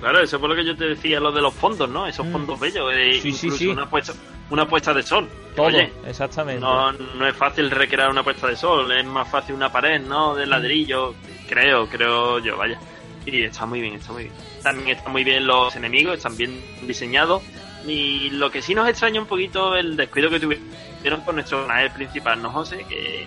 Claro, 0.00 0.20
eso 0.20 0.38
fue 0.38 0.48
lo 0.48 0.54
que 0.54 0.64
yo 0.64 0.76
te 0.76 0.84
decía, 0.84 1.18
lo 1.20 1.32
de 1.32 1.40
los 1.42 1.54
fondos, 1.54 1.88
¿no? 1.88 2.06
Esos 2.06 2.26
Mm. 2.26 2.32
fondos 2.32 2.60
bellos. 2.60 2.90
eh, 2.94 3.14
Sí, 3.14 3.32
sí, 3.32 3.46
incluso 3.46 3.56
sí. 3.58 3.66
Una, 3.68 3.88
puesta, 3.90 4.12
una 4.50 4.66
puesta 4.68 4.94
de 4.94 5.02
sol. 5.02 5.28
Todo, 5.56 5.66
Oye, 5.66 5.92
exactamente. 6.06 6.60
no, 6.60 6.92
no 6.92 7.26
es 7.26 7.36
fácil 7.36 7.70
recrear 7.70 8.10
una 8.10 8.22
puesta 8.22 8.46
de 8.48 8.56
sol, 8.56 8.90
es 8.92 9.04
más 9.04 9.28
fácil 9.28 9.54
una 9.54 9.70
pared, 9.70 10.00
¿no? 10.00 10.34
De 10.34 10.46
ladrillo, 10.46 11.14
creo, 11.48 11.86
creo 11.88 12.38
yo, 12.38 12.56
vaya. 12.56 12.78
Y 13.26 13.42
está 13.42 13.64
muy 13.66 13.80
bien, 13.80 13.94
está 13.94 14.12
muy 14.12 14.24
bien. 14.24 14.34
También 14.64 14.96
están 14.96 15.12
muy 15.12 15.22
bien 15.22 15.46
los 15.46 15.76
enemigos, 15.76 16.16
están 16.16 16.36
bien 16.36 16.60
diseñados. 16.86 17.42
Y 17.86 18.30
lo 18.30 18.50
que 18.50 18.62
sí 18.62 18.74
nos 18.74 18.88
extraña 18.88 19.20
un 19.20 19.26
poquito 19.26 19.76
el 19.76 19.96
descuido 19.96 20.30
que 20.30 20.40
tuvieron 20.40 21.20
con 21.24 21.36
nuestro 21.36 21.58
personaje 21.58 21.90
principal, 21.90 22.42
¿no, 22.42 22.50
José? 22.50 22.84
Que 22.88 23.26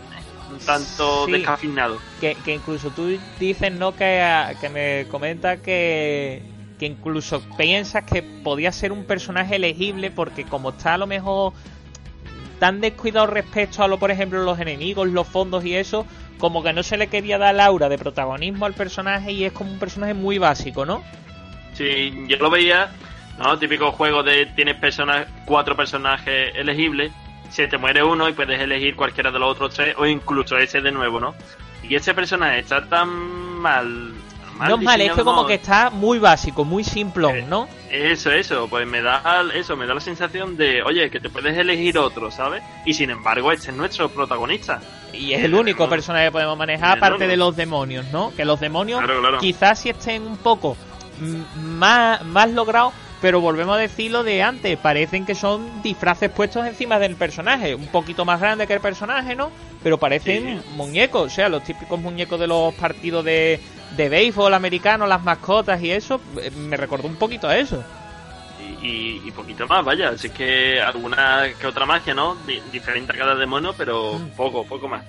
un 0.52 0.60
tanto 0.60 1.26
Sí. 1.26 1.32
descafinado. 1.34 2.00
que, 2.20 2.36
que 2.44 2.54
incluso 2.56 2.90
tú 2.90 3.18
dices, 3.40 3.72
¿no? 3.72 3.96
Que, 3.96 4.24
que 4.60 4.70
me 4.70 5.06
comenta 5.10 5.58
que, 5.58 6.42
que 6.80 6.86
incluso 6.88 7.42
piensas 7.58 8.04
que 8.04 8.24
podía 8.24 8.72
ser 8.72 8.92
un 8.92 9.04
personaje 9.06 9.58
elegible 9.58 10.10
porque 10.10 10.44
como 10.44 10.70
está 10.72 10.96
a 10.96 10.98
lo 10.98 11.06
mejor 11.06 11.54
tan 12.60 12.82
descuidado 12.82 13.28
respecto 13.28 13.84
a 13.84 13.88
lo, 13.88 14.00
por 14.00 14.10
ejemplo, 14.10 14.44
los 14.44 14.60
enemigos, 14.60 15.08
los 15.08 15.28
fondos 15.28 15.64
y 15.66 15.76
eso, 15.76 16.08
como 16.40 16.64
que 16.64 16.74
no 16.74 16.82
se 16.82 16.98
le 16.98 17.08
quería 17.08 17.38
dar 17.38 17.54
la 17.54 17.66
aura 17.66 17.90
de 17.90 18.00
protagonismo 18.00 18.66
al 18.66 18.74
personaje 18.74 19.32
y 19.34 19.44
es 19.44 19.52
como 19.54 19.72
un 19.72 19.78
personaje 19.80 20.16
muy 20.16 20.40
básico, 20.40 20.84
¿no? 20.86 21.04
Sí, 21.78 22.12
yo 22.28 22.38
lo 22.38 22.50
veía, 22.50 22.90
¿no? 23.38 23.58
Típico 23.60 23.92
juego 23.92 24.24
de 24.24 24.48
tienes 24.48 24.78
personas, 24.78 25.28
cuatro 25.46 25.76
personajes 25.76 26.56
elegibles, 26.56 27.12
se 27.52 27.68
te 27.68 27.78
muere 27.78 28.04
uno 28.04 28.28
y 28.28 28.34
puedes 28.34 28.60
elegir 28.60 28.96
cualquiera 28.96 29.32
de 29.32 29.38
los 29.38 29.52
otros 29.52 29.76
tres 29.76 29.96
o 29.98 30.06
incluso 30.08 30.58
ese 30.58 30.82
de 30.82 30.92
nuevo, 30.92 31.20
¿no? 31.20 31.36
Y 31.84 31.94
ese 31.94 32.16
personaje 32.16 32.60
está 32.60 32.84
tan 32.88 33.10
mal. 33.10 34.14
mal 34.58 34.70
no 34.70 34.76
es 34.78 34.82
mal, 34.82 35.02
es 35.02 35.12
que 35.12 35.24
como 35.24 35.46
que 35.46 35.54
está 35.54 35.92
muy 35.92 36.18
básico, 36.18 36.66
muy 36.66 36.84
simplón, 36.84 37.48
¿no? 37.48 37.68
Eso, 37.92 38.32
eso, 38.32 38.68
pues 38.68 38.88
me 38.88 39.04
da 39.04 39.46
eso, 39.54 39.78
me 39.78 39.86
da 39.86 39.94
la 39.94 40.02
sensación 40.02 40.58
de, 40.58 40.82
oye, 40.82 41.12
que 41.12 41.20
te 41.20 41.30
puedes 41.30 41.56
elegir 41.56 42.00
otro, 42.00 42.32
¿sabes? 42.32 42.64
Y 42.86 42.96
sin 42.96 43.12
embargo, 43.12 43.52
este 43.52 43.70
es 43.70 43.78
nuestro 43.78 44.10
protagonista. 44.10 44.82
Y 45.14 45.34
es 45.34 45.44
el 45.44 45.54
único 45.54 45.88
personaje 45.88 46.26
que 46.26 46.32
podemos 46.32 46.58
manejar, 46.58 46.98
aparte 46.98 47.28
de 47.28 47.38
los 47.38 47.56
demonios, 47.56 48.08
¿no? 48.12 48.34
Que 48.36 48.46
los 48.46 48.60
demonios 48.60 49.00
Claro, 49.00 49.22
claro. 49.22 49.38
quizás 49.38 49.80
sí 49.80 49.90
estén 49.90 50.24
un 50.24 50.38
poco 50.38 50.76
más, 51.20 52.24
más 52.26 52.52
logrados, 52.52 52.94
pero 53.22 53.42
volvemos 53.42 53.76
a 53.76 53.80
decirlo 53.80 54.24
de 54.24 54.44
antes, 54.44 54.78
parecen 54.78 55.26
que 55.26 55.34
son 55.36 55.82
disfraces 55.82 56.30
puestos 56.30 56.66
encima 56.68 57.00
del 57.00 57.16
personaje, 57.16 57.74
un 57.76 57.88
poquito 57.88 58.26
más 58.26 58.40
grande 58.40 58.68
que 58.68 58.74
el 58.74 58.80
personaje, 58.82 59.36
¿no? 59.36 59.50
Pero 59.84 59.98
parecen 59.98 60.62
Sí. 60.62 60.70
muñecos, 60.76 61.24
o 61.26 61.30
sea, 61.30 61.50
los 61.50 61.64
típicos 61.64 62.00
muñecos 62.00 62.40
de 62.40 62.48
los 62.48 62.74
partidos 62.76 63.26
de, 63.26 63.60
de 63.96 64.10
béisbol 64.10 64.54
americano, 64.54 65.08
las 65.08 65.24
mascotas 65.24 65.82
y 65.82 65.92
eso, 65.92 66.22
eh, 66.42 66.52
me 66.52 66.78
recordó 66.78 67.08
un 67.08 67.16
poquito 67.16 67.48
a 67.48 67.58
eso. 67.58 67.84
Y, 68.82 69.22
y- 69.26 69.32
poquito 69.32 69.68
más, 69.68 69.84
vaya. 69.84 70.10
Así 70.10 70.30
que 70.30 70.80
alguna 70.82 71.44
que 71.60 71.68
otra 71.68 71.86
magia, 71.86 72.14
¿no? 72.14 72.36
Di- 72.46 72.62
diferente 72.72 73.12
a 73.14 73.16
cada 73.18 73.36
demonio, 73.36 73.74
pero 73.78 74.14
Mm. 74.20 74.30
poco, 74.36 74.64
poco 74.66 74.88
más. 74.88 75.04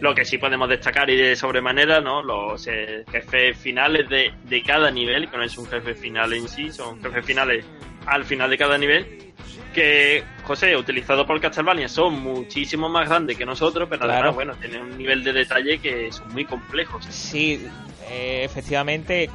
Lo 0.00 0.14
que 0.14 0.24
sí 0.24 0.38
podemos 0.38 0.68
destacar 0.68 1.08
y 1.08 1.16
de 1.16 1.36
sobremanera, 1.36 2.00
¿no? 2.00 2.22
Los 2.22 2.66
eh, 2.66 3.04
jefes 3.10 3.56
finales 3.56 4.08
de, 4.08 4.32
de 4.44 4.62
cada 4.62 4.90
nivel, 4.90 5.30
que 5.30 5.36
no 5.36 5.44
es 5.44 5.56
un 5.56 5.66
jefe 5.66 5.94
final 5.94 6.32
en 6.32 6.48
sí, 6.48 6.70
son 6.72 7.00
jefes 7.02 7.24
finales 7.24 7.64
al 8.06 8.24
final 8.24 8.50
de 8.50 8.58
cada 8.58 8.76
nivel. 8.76 9.32
Que, 9.72 10.22
José, 10.44 10.76
utilizado 10.76 11.26
por 11.26 11.40
Castlevania, 11.40 11.88
son 11.88 12.20
muchísimo 12.20 12.88
más 12.88 13.08
grandes 13.08 13.36
que 13.38 13.44
nosotros, 13.46 13.88
pero 13.88 14.02
Claro. 14.02 14.14
además, 14.30 14.34
bueno, 14.34 14.54
tienen 14.60 14.82
un 14.82 14.98
nivel 14.98 15.24
de 15.24 15.32
detalle 15.32 15.78
que 15.78 16.10
son 16.12 16.32
muy 16.32 16.44
complejos. 16.44 17.04
Sí, 17.06 17.66
eh, 18.10 18.42
efectivamente, 18.44 19.30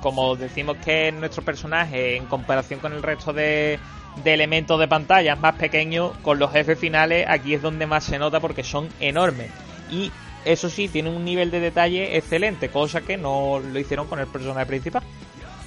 como 0.00 0.34
decimos 0.36 0.76
que 0.84 1.08
es 1.08 1.14
nuestro 1.14 1.42
personaje 1.44 2.16
en 2.16 2.26
comparación 2.26 2.80
con 2.80 2.92
el 2.92 3.02
resto 3.02 3.32
de, 3.32 3.78
de 4.24 4.34
elementos 4.34 4.78
de 4.80 4.88
pantalla 4.88 5.36
más 5.36 5.54
pequeño, 5.56 6.12
con 6.22 6.38
los 6.38 6.50
jefes 6.52 6.78
finales 6.78 7.26
aquí 7.28 7.54
es 7.54 7.62
donde 7.62 7.86
más 7.86 8.04
se 8.04 8.18
nota 8.18 8.40
porque 8.40 8.64
son 8.64 8.88
enormes. 9.00 9.50
Y 9.90 10.12
eso 10.44 10.70
sí, 10.70 10.88
tiene 10.88 11.10
un 11.10 11.24
nivel 11.24 11.50
de 11.50 11.60
detalle 11.60 12.16
excelente, 12.16 12.70
cosa 12.70 13.00
que 13.02 13.16
no 13.16 13.60
lo 13.60 13.78
hicieron 13.78 14.06
con 14.06 14.18
el 14.20 14.26
personaje 14.26 14.66
principal. 14.66 15.02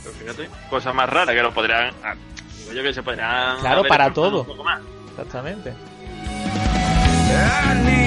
Pero 0.04 0.16
fíjate, 0.16 0.50
cosa 0.70 0.94
más 0.94 1.10
rara 1.10 1.34
que 1.34 1.42
lo 1.42 1.54
podrían. 1.54 1.94
ah, 2.04 2.16
Digo 2.60 2.74
yo 2.74 2.84
que 2.84 2.94
se 2.94 3.04
podrían. 3.04 3.60
Claro, 3.60 3.80
haber 3.80 3.90
para 3.90 4.14
todo. 4.14 4.42
un 4.42 4.48
poco 4.48 4.64
más. 4.64 4.82
Exactamente. 5.12 5.74
I 7.36 8.04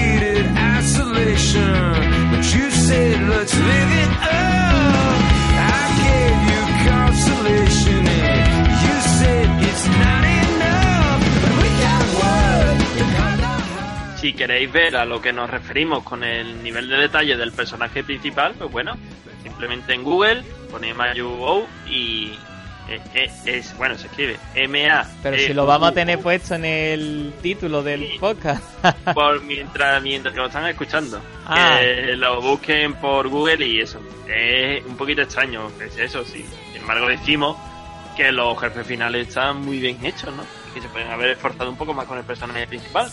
Si 14.27 14.33
queréis 14.33 14.72
ver 14.72 14.97
a 14.97 15.05
lo 15.05 15.22
que 15.22 15.33
nos 15.33 15.49
referimos 15.49 16.03
con 16.03 16.24
el 16.24 16.61
nivel 16.61 16.89
de 16.89 16.97
detalle 16.97 17.37
del 17.37 17.53
personaje 17.53 18.03
principal, 18.03 18.55
pues 18.59 18.72
bueno, 18.72 18.97
simplemente 19.45 19.95
en 19.95 20.03
Google 20.03 20.43
ponéis 20.68 20.97
Mayu 20.97 21.64
y 21.89 22.33
eh, 22.89 23.01
eh, 23.14 23.31
es 23.45 23.77
bueno 23.77 23.97
se 23.97 24.09
escribe 24.09 24.37
M 24.57 24.91
A. 24.91 25.09
Pero 25.22 25.39
si 25.39 25.55
lo 25.55 25.64
vamos 25.64 25.91
a 25.91 25.93
tener 25.93 26.18
puesto 26.18 26.57
en 26.57 26.64
el 26.64 27.35
título 27.41 27.85
del 27.85 28.01
Sí. 28.01 28.16
podcast. 28.18 28.64
por 29.14 29.45
mientras 29.45 30.03
mientras 30.03 30.35
que 30.35 30.41
lo 30.41 30.47
están 30.47 30.66
escuchando, 30.66 31.20
Ah. 31.47 31.79
que 31.81 32.16
lo 32.16 32.41
busquen 32.43 32.95
por 32.95 33.29
Google 33.29 33.64
y 33.64 33.79
eso 33.81 34.01
es 34.27 34.85
un 34.87 34.97
poquito 34.97 35.22
extraño, 35.22 35.70
es 35.81 35.97
eso 35.99 36.24
sí. 36.24 36.45
Sin 36.72 36.81
embargo 36.83 37.07
decimos 37.07 37.57
que 38.16 38.33
los 38.33 38.59
jefes 38.61 38.85
finales 38.89 39.29
están 39.29 39.64
muy 39.64 39.79
bien 39.79 40.05
hechos, 40.05 40.35
¿no? 40.35 40.43
Que 40.74 40.81
se 40.81 40.89
pueden 40.89 41.12
haber 41.12 41.31
esforzado 41.31 41.70
un 41.70 41.77
poco 41.77 41.95
más 41.95 42.07
con 42.07 42.18
el 42.18 42.24
personaje 42.24 42.66
principal. 42.66 43.09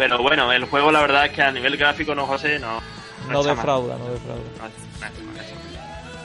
Pero 0.00 0.16
bueno, 0.22 0.50
el 0.50 0.64
juego 0.64 0.90
la 0.90 1.02
verdad 1.02 1.26
es 1.26 1.32
que 1.32 1.42
a 1.42 1.52
nivel 1.52 1.76
gráfico 1.76 2.14
no 2.14 2.24
José 2.24 2.58
no 2.58 2.80
no 3.28 3.42
defrauda, 3.42 3.98
no 3.98 4.08
defrauda. 4.08 4.42
No, 4.58 4.66
eso. 5.36 5.54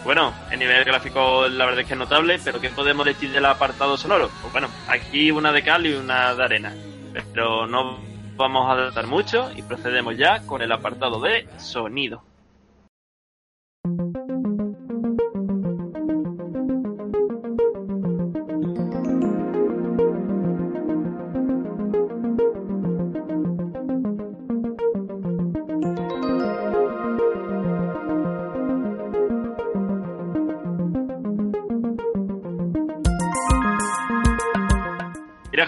Bueno, 0.06 0.34
el 0.50 0.60
nivel 0.60 0.86
gráfico 0.86 1.46
la 1.50 1.66
verdad 1.66 1.82
es 1.82 1.88
que 1.88 1.92
es 1.92 2.00
notable, 2.00 2.40
pero 2.42 2.62
¿qué 2.62 2.70
podemos 2.70 3.06
decir 3.06 3.34
del 3.34 3.46
apartado 3.46 3.98
sonoro? 3.98 4.30
Pues 4.40 4.54
bueno, 4.54 4.70
aquí 4.88 5.30
una 5.30 5.52
de 5.52 5.62
cal 5.62 5.86
y 5.86 5.94
una 5.94 6.34
de 6.34 6.44
arena. 6.46 6.74
Pero 7.34 7.68
no 7.68 7.98
vamos 8.38 8.70
a 8.70 8.76
adelantar 8.76 9.08
mucho 9.08 9.52
y 9.54 9.62
procedemos 9.62 10.16
ya 10.16 10.40
con 10.44 10.62
el 10.62 10.72
apartado 10.72 11.20
de 11.20 11.46
sonido. 11.58 12.24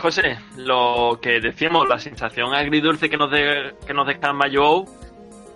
José, 0.08 0.38
lo 0.55 1.20
que 1.22 1.41
decíamos, 1.41 1.89
la 1.89 1.99
sensación 1.99 2.53
agridulce 2.53 3.10
que 3.10 3.18
nos, 3.18 3.30
de, 3.30 3.74
que 3.86 3.93
nos 3.93 4.08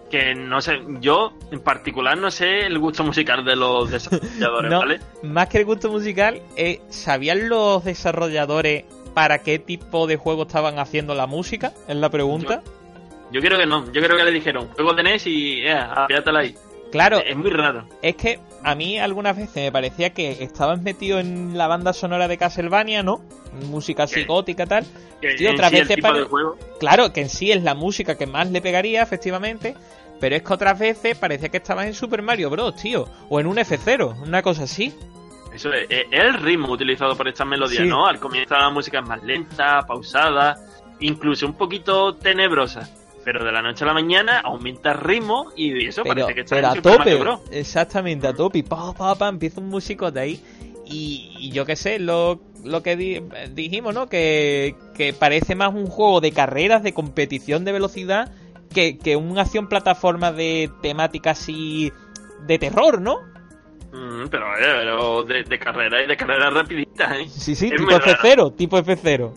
que 0.10 0.36
no 0.36 0.60
sé, 0.60 0.82
yo 0.99 1.32
en 1.54 1.62
particular 1.62 2.18
no 2.18 2.30
sé 2.30 2.66
el 2.66 2.78
gusto 2.78 3.02
musical 3.06 3.45
de 3.45 3.56
los 3.56 3.89
desarrolladores, 3.91 4.70
No, 4.70 4.80
¿vale? 4.80 4.99
Más 5.24 5.47
que 5.47 5.60
el 5.60 5.64
gusto 5.66 5.89
musical, 5.89 6.41
eh, 6.58 6.82
¿sabían 6.89 7.47
los 7.47 7.86
desarrolladores 7.86 8.84
para 9.14 9.38
qué 9.38 9.58
tipo 9.58 10.06
de 10.06 10.18
juego 10.18 10.41
estaban 10.41 10.80
haciendo 10.80 11.16
la 11.16 11.28
música? 11.28 11.72
Es 11.88 11.95
la 11.95 12.10
pregunta. 12.10 12.62
Yo 13.32 13.39
creo 13.39 13.58
que 13.58 13.66
no, 13.66 13.86
yo 13.93 14.02
creo 14.02 14.18
que 14.18 14.24
le 14.26 14.32
dijeron, 14.32 14.68
juego 14.68 14.93
de 14.93 15.04
NES 15.04 15.28
y, 15.28 15.66
apíatela 15.66 16.39
ahí. 16.41 16.58
Claro, 16.91 17.20
Es 17.20 17.38
muy 17.38 17.52
raro. 17.52 17.88
es 18.02 18.18
que 18.18 18.38
a 18.64 18.76
mí 18.76 18.99
algunas 18.99 19.36
veces 19.36 19.55
me 19.55 19.72
parecía 19.72 20.12
que 20.12 20.43
estabas 20.43 20.82
metido 20.82 21.20
en 21.20 21.57
la 21.57 21.68
banda 21.68 21.93
sonora 21.93 22.28
de 22.28 22.38
Castlevania, 22.38 23.03
¿no? 23.03 23.22
Música 23.70 24.05
gótica 24.28 24.66
tal. 24.66 24.86
Que 25.20 25.36
en 25.36 25.53
otras 25.53 25.72
sí 25.72 25.78
veces 25.80 25.97
pare- 26.01 26.26
Claro, 26.80 27.12
que 27.14 27.22
en 27.22 27.30
sí 27.30 27.51
es 27.51 27.62
la 27.64 27.76
música 27.76 28.18
que 28.18 28.26
más 28.28 28.49
le 28.51 28.62
pegaría, 28.62 29.01
efectivamente. 29.03 29.76
Pero 30.20 30.36
es 30.36 30.43
que 30.43 30.53
otras 30.53 30.78
veces 30.78 31.18
parecía 31.18 31.49
que 31.49 31.57
estabas 31.57 31.88
en 31.88 31.93
Super 31.95 32.22
Mario 32.22 32.49
Bros, 32.51 32.76
tío. 32.76 33.07
O 33.30 33.39
en 33.39 33.47
un 33.47 33.57
F0, 33.57 34.22
una 34.22 34.41
cosa 34.43 34.64
así. 34.64 34.93
eso 35.53 35.74
es, 35.74 35.88
es 35.89 36.05
el 36.12 36.36
ritmo 36.36 36.70
utilizado 36.72 37.16
por 37.18 37.28
estas 37.28 37.47
melodías, 37.47 37.82
Sí. 37.84 37.89
¿no? 37.89 38.05
Al 38.07 38.20
comienzo 38.20 38.55
la 38.55 38.70
música 38.70 38.99
es 38.99 39.05
más 39.07 39.22
lenta, 39.24 39.82
pausada, 39.88 40.57
incluso 40.99 41.45
un 41.47 41.53
poquito 41.55 42.16
tenebrosa. 42.16 42.88
Pero 43.24 43.43
de 43.45 43.51
la 43.51 43.61
noche 43.61 43.84
a 43.84 43.88
la 43.88 43.93
mañana 43.93 44.39
aumenta 44.39 44.91
el 44.93 44.97
ritmo 44.99 45.51
y 45.55 45.86
eso 45.86 46.01
pero, 46.03 46.15
parece 46.15 46.34
que 46.34 46.41
está 46.41 46.55
pero 46.55 46.67
en 46.67 46.72
a 46.72 46.76
Super 46.76 46.97
Mario 46.99 47.13
tope. 47.13 47.24
Bros. 47.24 47.41
Exactamente, 47.51 48.28
a 48.28 48.34
tope. 48.34 48.57
Y 48.59 48.63
pa, 48.63 48.93
pa, 48.93 49.15
pa, 49.15 49.28
empieza 49.30 49.61
un 49.61 49.69
músico 49.69 50.09
de 50.11 50.19
ahí. 50.19 50.43
Y, 50.86 51.32
y 51.39 51.51
yo 51.51 51.65
qué 51.65 51.76
sé, 51.76 51.99
lo, 51.99 52.41
lo 52.65 52.82
que 52.84 52.95
di- 52.97 53.22
dijimos, 53.53 53.93
¿no? 53.93 54.09
Que, 54.09 54.76
que 54.95 55.13
parece 55.13 55.55
más 55.55 55.74
un 55.74 55.86
juego 55.88 56.19
de 56.19 56.32
carreras, 56.32 56.84
de 56.84 56.93
competición 56.93 57.63
de 57.63 57.72
velocidad, 57.72 58.32
que, 58.74 58.97
que 58.97 59.15
una 59.15 59.41
acción 59.43 59.69
plataforma 59.69 60.32
de 60.32 60.69
temática 60.82 61.32
así 61.32 61.91
de 62.47 62.57
terror, 62.59 62.99
¿no? 63.01 63.19
Mm, 63.93 64.28
pero, 64.30 64.47
eh, 64.57 64.59
pero 64.61 65.24
de, 65.24 65.43
de 65.43 65.59
carrera 65.59 66.01
y 66.03 66.07
de 66.07 66.17
carrera 66.17 66.49
rapidita, 66.49 67.19
¿eh? 67.19 67.28
Sí, 67.30 67.55
sí, 67.55 67.65
Es 67.67 67.72
tipo 67.74 67.84
muy 67.84 67.93
raro. 67.93 68.11
F0, 68.19 68.55
tipo 68.55 68.78
F0. 68.80 69.32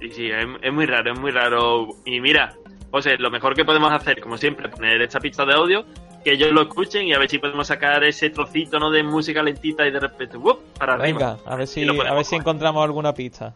Sí, 0.00 0.10
sí, 0.10 0.30
es, 0.30 0.46
es 0.62 0.72
muy 0.72 0.86
raro, 0.86 1.12
es 1.12 1.18
muy 1.20 1.30
raro. 1.30 1.88
Y 2.04 2.20
mira, 2.20 2.54
José, 2.96 3.18
lo 3.18 3.30
mejor 3.30 3.54
que 3.54 3.64
podemos 3.64 3.92
hacer, 3.92 4.20
como 4.22 4.38
siempre, 4.38 4.70
poner 4.70 5.02
esta 5.02 5.20
pista 5.20 5.44
de 5.44 5.52
audio, 5.52 5.84
que 6.24 6.32
ellos 6.32 6.50
lo 6.50 6.62
escuchen 6.62 7.06
y 7.06 7.12
a 7.12 7.18
ver 7.18 7.28
si 7.28 7.38
podemos 7.38 7.66
sacar 7.66 8.02
ese 8.04 8.30
trocito 8.30 8.78
no 8.78 8.90
de 8.90 9.02
música 9.02 9.42
lentita 9.42 9.86
y 9.86 9.90
de 9.90 10.00
repente, 10.00 10.38
para 10.78 10.94
arriba. 10.94 11.18
Venga, 11.18 11.38
a 11.44 11.56
ver 11.56 11.66
si, 11.66 11.86
a 11.86 12.14
ver 12.14 12.24
si 12.24 12.36
encontramos 12.36 12.82
alguna 12.82 13.12
pista. 13.12 13.54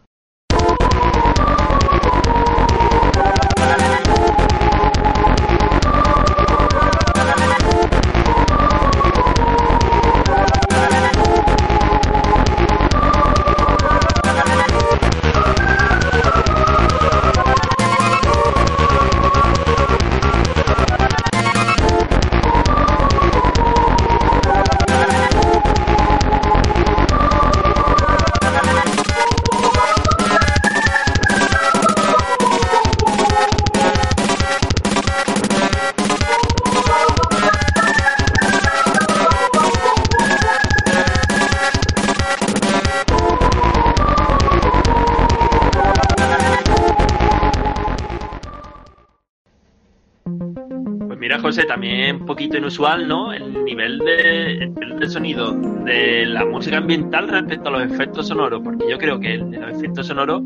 Inusual, 52.61 53.07
¿no? 53.07 53.33
El 53.33 53.63
nivel 53.65 53.99
de, 53.99 54.53
el 54.53 54.73
nivel 54.73 54.99
de 54.99 55.09
sonido 55.09 55.51
de 55.53 56.25
la 56.27 56.45
música 56.45 56.77
ambiental 56.77 57.27
respecto 57.27 57.69
a 57.69 57.71
los 57.73 57.91
efectos 57.91 58.27
sonoros, 58.27 58.61
porque 58.63 58.85
yo 58.89 58.97
creo 58.97 59.19
que 59.19 59.33
el 59.35 59.51
de 59.51 59.57
los 59.57 59.77
efectos 59.77 60.07
sonoros 60.07 60.41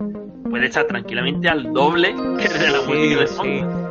puede 0.49 0.67
estar 0.67 0.85
tranquilamente 0.85 1.49
al 1.49 1.71
doble 1.73 2.13
que 2.37 2.45
el 2.45 2.59
de 2.59 2.69
la 2.71 2.81
música 2.81 3.19
de 3.21 3.27
Sí, 3.27 3.35
fondo. 3.35 3.43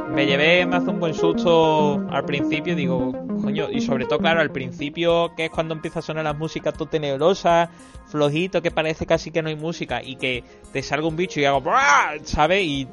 sí. 0.07 0.14
Me 0.14 0.27
llevé, 0.27 0.64
me 0.64 0.77
hace 0.77 0.91
un 0.91 1.01
buen 1.01 1.12
susto 1.12 2.01
al 2.11 2.25
principio, 2.25 2.77
digo, 2.77 3.12
coño, 3.43 3.66
y 3.70 3.81
sobre 3.81 4.05
todo, 4.05 4.20
claro, 4.20 4.41
al 4.41 4.51
principio, 4.53 5.33
que 5.37 5.47
es 5.47 5.51
cuando 5.51 5.75
empieza 5.75 5.99
a 5.99 6.03
sonar 6.03 6.22
la 6.25 6.33
música 6.35 6.70
todo 6.70 6.89
tenebrosa, 6.89 7.68
flojito, 8.07 8.62
que 8.62 8.70
parece 8.70 9.07
casi 9.07 9.33
que 9.33 9.43
no 9.43 9.49
hay 9.49 9.57
música, 9.57 10.03
y 10.05 10.14
que 10.14 10.45
te 10.72 10.83
salga 10.83 11.09
un 11.09 11.16
bicho 11.16 11.41
y 11.41 11.45
hago. 11.47 11.62
¿sabes? 12.22 12.62
Y 12.62 12.87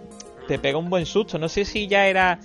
te 0.48 0.58
pega 0.58 0.80
un 0.80 0.90
buen 0.90 1.06
susto. 1.06 1.38
No 1.38 1.48
sé 1.48 1.64
si 1.64 1.88
ya 1.88 2.08
era 2.08 2.40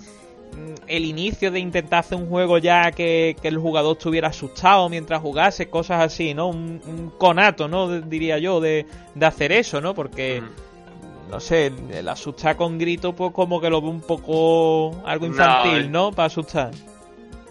el 0.87 1.05
inicio 1.05 1.51
de 1.51 1.59
intentar 1.59 1.99
hacer 1.99 2.17
un 2.17 2.27
juego 2.29 2.57
ya 2.57 2.91
que, 2.91 3.35
que 3.41 3.47
el 3.47 3.57
jugador 3.57 3.97
estuviera 3.97 4.29
asustado 4.29 4.87
mientras 4.89 5.21
jugase, 5.21 5.69
cosas 5.69 6.01
así, 6.01 6.33
¿no? 6.33 6.47
Un, 6.47 6.81
un 6.87 7.11
conato, 7.17 7.67
¿no? 7.67 7.87
De- 7.87 8.01
diría 8.01 8.37
yo, 8.39 8.59
de, 8.61 8.85
de 9.13 9.25
hacer 9.25 9.51
eso, 9.51 9.81
¿no? 9.81 9.93
Porque 9.93 10.41
Mm. 10.41 11.29
no 11.31 11.39
sé, 11.41 11.71
el 11.91 12.07
asustar 12.07 12.55
con 12.55 12.77
grito, 12.77 13.13
pues 13.13 13.31
como 13.33 13.59
que 13.59 13.69
lo 13.69 13.81
veo 13.81 13.91
un 13.91 14.01
poco 14.01 15.01
algo 15.05 15.25
No, 15.27 15.33
infantil, 15.33 15.85
eh. 15.85 15.89
¿no? 15.89 16.11
Para 16.11 16.27
asustar. 16.27 16.71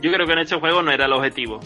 Yo 0.00 0.12
creo 0.12 0.26
que 0.26 0.32
en 0.32 0.38
este 0.40 0.56
juego 0.58 0.82
no 0.82 0.90
era 0.90 1.04
el 1.06 1.12
objetivo. 1.12 1.60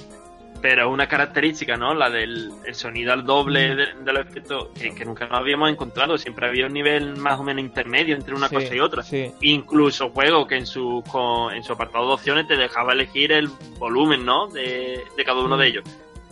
Pero 0.62 0.90
una 0.90 1.08
característica, 1.08 1.76
¿no? 1.78 1.94
La 1.94 2.10
del 2.10 2.50
el 2.66 2.74
sonido 2.74 3.14
al 3.14 3.24
doble 3.24 3.74
de, 3.74 3.86
de 4.04 4.12
los 4.12 4.26
efectos 4.26 4.68
que, 4.78 4.94
que 4.94 5.06
nunca 5.06 5.26
nos 5.26 5.38
habíamos 5.38 5.70
encontrado. 5.70 6.18
Siempre 6.18 6.46
había 6.48 6.66
un 6.66 6.74
nivel 6.74 7.16
más 7.16 7.40
o 7.40 7.42
menos 7.42 7.62
intermedio 7.64 8.14
entre 8.14 8.34
una 8.34 8.46
Sí, 8.48 8.54
cosa 8.56 8.74
y 8.74 8.80
otra. 8.80 9.02
Sí, 9.02 9.32
Incluso 9.40 10.10
juego 10.10 10.46
que 10.46 10.56
en 10.56 10.66
su, 10.66 11.02
con- 11.10 11.54
en 11.54 11.62
su 11.62 11.72
apartado 11.72 12.08
de 12.08 12.12
opciones 12.12 12.46
te 12.46 12.56
dejaba 12.58 12.92
elegir 12.92 13.32
el 13.32 13.48
volumen, 13.78 14.26
¿no? 14.26 14.48
De, 14.48 15.02
de 15.16 15.24
cada 15.24 15.40
uno 15.40 15.56
de 15.56 15.68
ellos. 15.68 15.84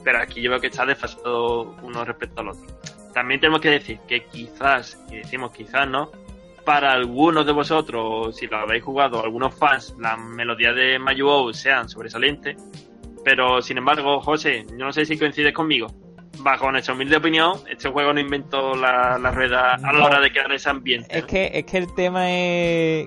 Pero 0.04 0.18
aquí 0.18 0.42
yo 0.42 0.50
veo 0.50 0.60
que 0.60 0.66
está 0.66 0.84
desfasado 0.84 1.74
uno 1.82 2.04
respecto 2.04 2.42
al 2.42 2.48
otro. 2.48 2.66
También 3.14 3.40
tenemos 3.40 3.60
que 3.62 3.70
decir 3.70 3.98
que 4.06 4.26
quizás, 4.26 5.02
y 5.10 5.16
decimos 5.16 5.52
quizás, 5.52 5.88
¿no? 5.88 6.10
Para 6.66 6.92
algunos 6.92 7.46
de 7.46 7.52
vosotros, 7.52 8.36
si 8.36 8.46
lo 8.46 8.58
habéis 8.58 8.84
jugado, 8.84 9.24
algunos 9.24 9.54
fans, 9.54 9.94
las 9.98 10.18
melodías 10.20 10.76
de 10.76 10.98
Mayuo 10.98 11.50
sean 11.54 11.88
sobresalientes. 11.88 12.58
Pero 13.28 13.60
sin 13.60 13.76
embargo, 13.76 14.20
José, 14.22 14.64
yo 14.70 14.86
no 14.86 14.92
sé 14.92 15.04
si 15.04 15.18
coincides 15.18 15.52
conmigo. 15.52 15.88
Bajo 16.38 16.72
nuestra 16.72 16.94
humilde 16.94 17.16
opinión, 17.18 17.52
este 17.68 17.90
juego 17.90 18.12
no 18.14 18.20
inventó 18.20 18.74
la, 18.74 19.18
la 19.18 19.30
rueda 19.30 19.74
a 19.74 19.92
la 19.92 20.04
hora 20.06 20.18
de 20.20 20.30
crear 20.30 20.50
ese 20.52 20.70
ambiente. 20.70 21.18
es 21.18 21.24
que, 21.26 21.50
es 21.52 21.64
que 21.64 21.76
el 21.78 21.94
tema 21.94 22.30
es 22.30 23.06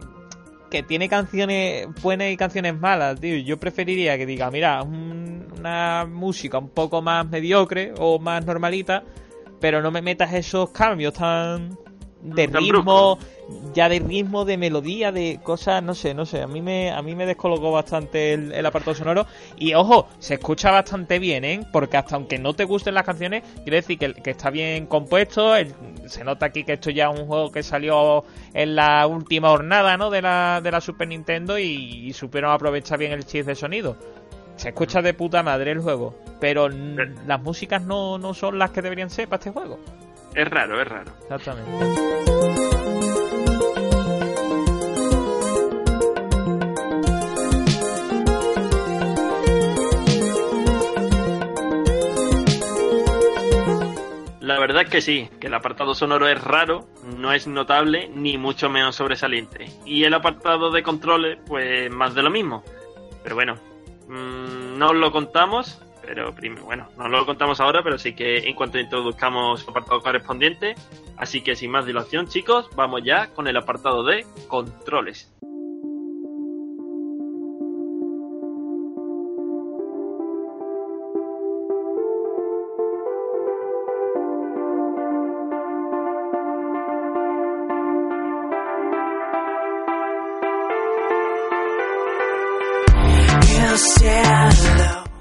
que 0.70 0.84
tiene 0.84 1.10
canciones 1.10 1.88
buenas 2.04 2.30
y 2.30 2.38
canciones 2.38 2.80
malas, 2.80 3.20
tío. 3.20 3.36
Yo 3.38 3.60
preferiría 3.60 4.16
que 4.18 4.28
diga, 4.28 4.52
mira, 4.52 4.84
un- 4.84 5.48
una 5.58 6.06
música 6.08 6.60
un 6.60 6.70
poco 6.70 7.02
más 7.02 7.28
mediocre 7.28 7.94
o 7.98 8.20
más 8.20 8.46
normalita, 8.46 9.04
pero 9.60 9.82
no 9.82 9.90
me 9.92 10.02
metas 10.04 10.34
esos 10.34 10.70
cambios 10.70 11.14
tan 11.16 11.78
de 12.24 12.48
ritmo, 12.78 13.18
ya 13.74 13.90
de 13.90 14.00
ritmo, 14.00 14.46
de 14.46 14.58
melodía, 14.58 15.12
de 15.12 15.40
cosas, 15.42 15.82
no 15.82 15.96
sé, 15.96 16.14
no 16.14 16.26
sé. 16.26 16.42
A 16.42 16.48
mí 16.48 16.62
me, 16.62 16.92
a 16.92 17.02
mí 17.02 17.16
me 17.16 17.26
descolocó 17.26 17.72
bastante 17.72 18.34
el, 18.34 18.52
el 18.52 18.66
apartado 18.66 18.96
sonoro. 18.96 19.26
Y 19.58 19.74
ojo, 19.74 20.08
se 20.20 20.36
escucha 20.36 20.72
bastante 20.72 21.20
bien, 21.20 21.44
¿eh? 21.46 21.62
Porque 21.72 21.98
hasta 21.98 22.16
aunque 22.16 22.38
no 22.38 22.54
te 22.54 22.66
gusten 22.66 22.94
las 22.94 23.06
canciones, 23.06 23.44
quiere 23.64 23.78
decir 23.78 23.98
que, 23.98 24.14
que 24.14 24.30
está 24.32 24.50
bien 24.52 24.86
compuesto. 24.86 25.56
el- 25.56 25.74
se 26.08 26.24
nota 26.24 26.48
aquí 26.48 26.64
que 26.64 26.74
esto 26.74 26.90
ya 26.90 27.10
es 27.10 27.20
un 27.20 27.26
juego 27.28 27.52
que 27.52 27.64
salió 27.64 28.24
en 28.54 28.76
la 28.76 29.08
última 29.08 29.50
jornada, 29.50 29.98
¿no? 29.98 30.10
De 30.10 30.22
la, 30.22 30.60
de 30.62 30.72
la 30.72 30.82
Super 30.82 31.08
Nintendo 31.08 31.58
y, 31.58 31.64
y 32.08 32.14
supieron 32.14 32.52
aprovechar 32.52 33.00
bien 33.00 33.12
el 33.14 33.26
chip 33.26 33.46
de 33.46 33.56
sonido. 33.56 33.98
Se 34.58 34.70
escucha 34.70 35.02
de 35.02 35.14
puta 35.16 35.42
madre 35.42 35.72
el 35.72 35.80
juego, 35.80 36.14
Pero- 36.40 36.70
las 36.70 37.42
músicas 37.42 37.82
no, 37.84 38.18
no 38.20 38.34
son 38.36 38.60
las 38.60 38.70
que 38.72 38.82
deberían 38.84 39.10
ser 39.10 39.28
para 39.28 39.40
este 39.40 39.50
juego. 39.52 39.80
Es 40.34 40.48
raro, 40.48 40.82
es 40.82 40.88
raro. 40.88 41.12
Exactamente. 41.24 41.72
La 54.40 54.60
verdad 54.60 54.84
es 54.84 54.90
que 54.90 55.02
sí, 55.02 55.30
que 55.40 55.48
el 55.48 55.54
apartado 55.54 55.94
sonoro 55.96 56.28
es 56.28 56.42
raro, 56.42 56.88
no 57.18 57.32
es 57.32 57.48
notable 57.48 58.10
ni 58.14 58.38
mucho 58.38 58.70
menos 58.70 58.96
sobresaliente. 58.96 59.70
Y 59.86 60.04
el 60.04 60.14
apartado 60.14 60.72
de 60.72 60.84
controles, 60.84 61.40
pues 61.46 61.92
más 61.92 62.16
de 62.16 62.24
lo 62.24 62.30
mismo. 62.30 62.64
Pero 63.24 63.36
bueno, 63.36 63.56
mm, 64.08 64.78
no 64.78 64.90
os 64.90 64.96
lo 64.96 65.12
contamos 65.12 65.82
pero 66.14 66.36
prim- 66.36 66.58
bueno, 66.66 66.90
no 66.98 67.08
lo 67.08 67.26
contamos 67.26 67.62
ahora, 67.62 67.82
pero 67.84 67.98
sí 67.98 68.14
que 68.14 68.40
en 68.40 68.54
cuanto 68.54 68.78
introduzcamos 68.78 69.62
su 69.62 69.70
apartado 69.70 70.02
correspondiente. 70.02 70.76
Así 71.16 71.42
que 71.42 71.56
sin 71.56 71.72
más 71.72 71.86
dilación, 71.86 72.28
chicos, 72.28 72.68
vamos 72.76 73.02
ya 73.06 73.28
con 73.28 73.48
el 73.48 73.56
apartado 73.56 74.04
de 74.04 74.26
controles. 74.50 75.32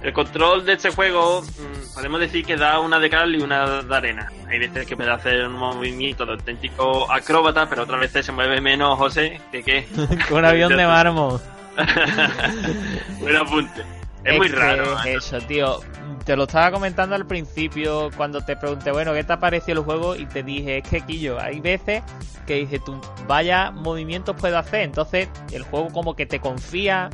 El 0.03 0.15
control 0.15 0.65
de 0.65 0.73
este 0.75 0.91
juego, 0.91 1.43
mm, 1.43 1.95
podemos 1.95 2.21
decir 2.21 2.45
que 2.45 2.57
da 2.57 2.81
una 2.81 2.99
de 2.99 3.11
cal 3.11 3.35
y 3.35 3.43
una 3.43 3.83
de 3.83 3.95
arena. 3.95 4.33
Hay 4.49 4.59
veces 4.59 4.87
que 4.87 4.97
puede 4.97 5.11
hacer 5.11 5.47
un 5.47 5.55
movimiento 5.55 6.25
de 6.25 6.33
auténtico 6.33 7.11
acróbata, 7.11 7.69
pero 7.69 7.83
otras 7.83 8.01
veces 8.01 8.25
se 8.25 8.33
mueve 8.33 8.61
menos, 8.63 8.97
José, 8.99 9.41
que 9.53 9.63
qué. 9.63 9.87
Con 10.29 10.39
un 10.39 10.45
avión 10.47 10.75
de 10.75 10.87
mármol. 10.87 11.41
Buen 13.21 13.37
apunte. 13.37 13.85
Es, 14.25 14.39
muy 14.39 14.49
raro. 14.49 14.97
¿eh? 15.05 15.17
Eso, 15.17 15.39
tío. 15.41 15.81
Te 16.25 16.37
lo 16.37 16.45
estaba 16.45 16.71
comentando 16.71 17.15
al 17.15 17.27
principio 17.27 18.11
cuando 18.17 18.41
te 18.43 18.57
pregunté, 18.57 18.93
bueno, 18.93 19.13
¿qué 19.15 19.25
te 19.25 19.33
ha 19.33 19.41
parecido 19.41 19.81
el 19.81 19.85
juego? 19.85 20.17
Y 20.17 20.27
te 20.27 20.43
dije, 20.43 20.79
es 20.79 20.89
que 20.89 21.01
Quillo, 21.01 21.41
hay 21.41 21.61
veces 21.61 22.03
que 22.47 22.57
dice 22.57 22.79
tú, 22.79 23.01
vaya 23.27 23.71
movimientos 23.71 24.37
puedo 24.37 24.59
hacer. 24.59 24.81
Entonces, 24.81 25.29
el 25.53 25.63
juego 25.63 25.89
como 25.89 26.17
que 26.17 26.27
te 26.27 26.41
confía 26.41 27.11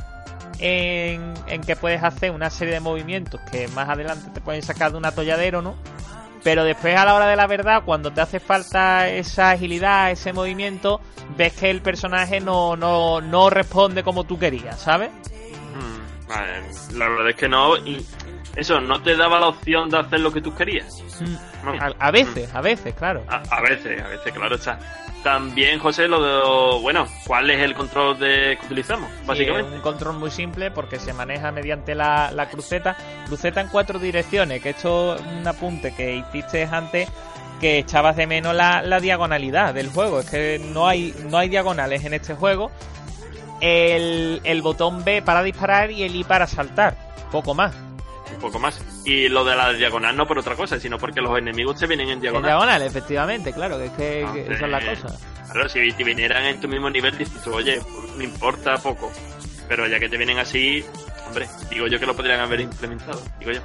en, 0.59 1.33
en 1.47 1.61
que 1.61 1.75
puedes 1.75 2.03
hacer 2.03 2.31
una 2.31 2.49
serie 2.49 2.75
de 2.75 2.79
movimientos 2.79 3.39
que 3.51 3.67
más 3.69 3.89
adelante 3.89 4.29
te 4.33 4.41
pueden 4.41 4.61
sacar 4.61 4.91
de 4.91 4.97
un 4.97 5.05
atolladero, 5.05 5.61
¿no? 5.61 5.75
Pero 6.43 6.63
después 6.63 6.95
a 6.95 7.05
la 7.05 7.15
hora 7.15 7.27
de 7.27 7.35
la 7.35 7.47
verdad, 7.47 7.83
cuando 7.83 8.11
te 8.11 8.21
hace 8.21 8.39
falta 8.39 9.09
esa 9.09 9.51
agilidad, 9.51 10.11
ese 10.11 10.33
movimiento, 10.33 11.01
ves 11.35 11.53
que 11.53 11.69
el 11.69 11.81
personaje 11.81 12.39
no, 12.39 12.75
no, 12.77 13.21
no 13.21 13.49
responde 13.49 14.03
como 14.03 14.23
tú 14.23 14.39
querías, 14.39 14.79
¿sabes? 14.79 15.09
Mm, 15.11 16.97
la 16.97 17.09
verdad 17.09 17.29
es 17.29 17.35
que 17.35 17.49
no. 17.49 17.73
Eso, 18.57 18.81
no 18.81 19.01
te 19.03 19.15
daba 19.15 19.39
la 19.39 19.47
opción 19.49 19.89
de 19.89 19.99
hacer 19.99 20.19
lo 20.19 20.33
que 20.33 20.41
tú 20.41 20.53
querías. 20.53 21.03
No. 21.63 21.71
A, 21.73 21.93
a 21.99 22.11
veces, 22.11 22.53
a 22.53 22.61
veces, 22.61 22.95
claro. 22.95 23.23
A, 23.29 23.43
a 23.55 23.61
veces, 23.61 24.01
a 24.01 24.07
veces, 24.07 24.33
claro 24.33 24.55
está. 24.55 24.79
También, 25.23 25.79
José, 25.79 26.07
lo 26.07 26.21
de. 26.21 26.81
Bueno, 26.81 27.05
¿cuál 27.25 27.49
es 27.51 27.61
el 27.61 27.75
control 27.75 28.17
de, 28.17 28.57
que 28.59 28.65
utilizamos? 28.65 29.09
Básicamente. 29.25 29.75
un 29.75 29.81
control 29.81 30.17
muy 30.17 30.31
simple 30.31 30.71
porque 30.71 30.99
se 30.99 31.13
maneja 31.13 31.51
mediante 31.51 31.93
la, 31.93 32.31
la 32.31 32.49
cruceta. 32.49 32.97
Cruceta 33.27 33.61
en 33.61 33.67
cuatro 33.67 33.99
direcciones, 33.99 34.61
que 34.61 34.71
esto 34.71 35.15
es 35.15 35.21
un 35.21 35.47
apunte 35.47 35.93
que 35.93 36.15
hiciste 36.15 36.63
antes 36.65 37.09
que 37.59 37.79
echabas 37.79 38.15
de 38.15 38.27
menos 38.27 38.55
la, 38.55 38.81
la 38.81 38.99
diagonalidad 38.99 39.73
del 39.73 39.89
juego. 39.89 40.21
Es 40.21 40.29
que 40.29 40.59
no 40.73 40.87
hay, 40.87 41.13
no 41.29 41.37
hay 41.37 41.49
diagonales 41.49 42.05
en 42.05 42.13
este 42.13 42.33
juego. 42.33 42.71
El, 43.61 44.41
el 44.43 44.61
botón 44.61 45.03
B 45.03 45.21
para 45.21 45.43
disparar 45.43 45.91
y 45.91 46.03
el 46.03 46.15
I 46.15 46.23
para 46.23 46.47
saltar. 46.47 46.95
Poco 47.31 47.53
más. 47.53 47.86
Poco 48.39 48.59
más. 48.59 48.79
Y 49.05 49.29
lo 49.29 49.43
de 49.43 49.55
la 49.55 49.73
diagonal 49.73 50.15
no 50.15 50.27
por 50.27 50.37
otra 50.37 50.55
cosa, 50.55 50.79
sino 50.79 50.97
porque 50.97 51.21
los 51.21 51.37
enemigos 51.37 51.79
te 51.79 51.87
vienen 51.87 52.07
en 52.07 52.13
En 52.13 52.21
diagonal. 52.21 52.49
diagonal, 52.49 52.81
efectivamente, 52.83 53.51
claro, 53.53 53.77
que 53.77 53.85
es 53.85 53.91
que, 53.93 54.25
Ah, 54.27 54.33
que 54.33 54.41
esa 54.53 54.65
es 54.65 54.71
la 54.71 54.79
cosa. 54.85 55.17
Claro, 55.51 55.69
si 55.69 55.91
te 55.93 56.03
vinieran 56.03 56.43
en 56.45 56.59
tu 56.59 56.67
mismo 56.67 56.89
nivel, 56.89 57.17
dices 57.17 57.41
tú, 57.43 57.53
oye, 57.53 57.79
pues, 57.81 58.15
no 58.17 58.23
importa 58.23 58.77
poco. 58.77 59.11
Pero 59.67 59.87
ya 59.87 59.99
que 59.99 60.07
te 60.09 60.17
vienen 60.17 60.37
así, 60.39 60.83
hombre, 61.25 61.47
digo 61.69 61.87
yo 61.87 61.99
que 61.99 62.05
lo 62.05 62.15
podrían 62.15 62.39
haber 62.39 62.61
implementado, 62.61 63.21
digo 63.39 63.51
yo. 63.53 63.61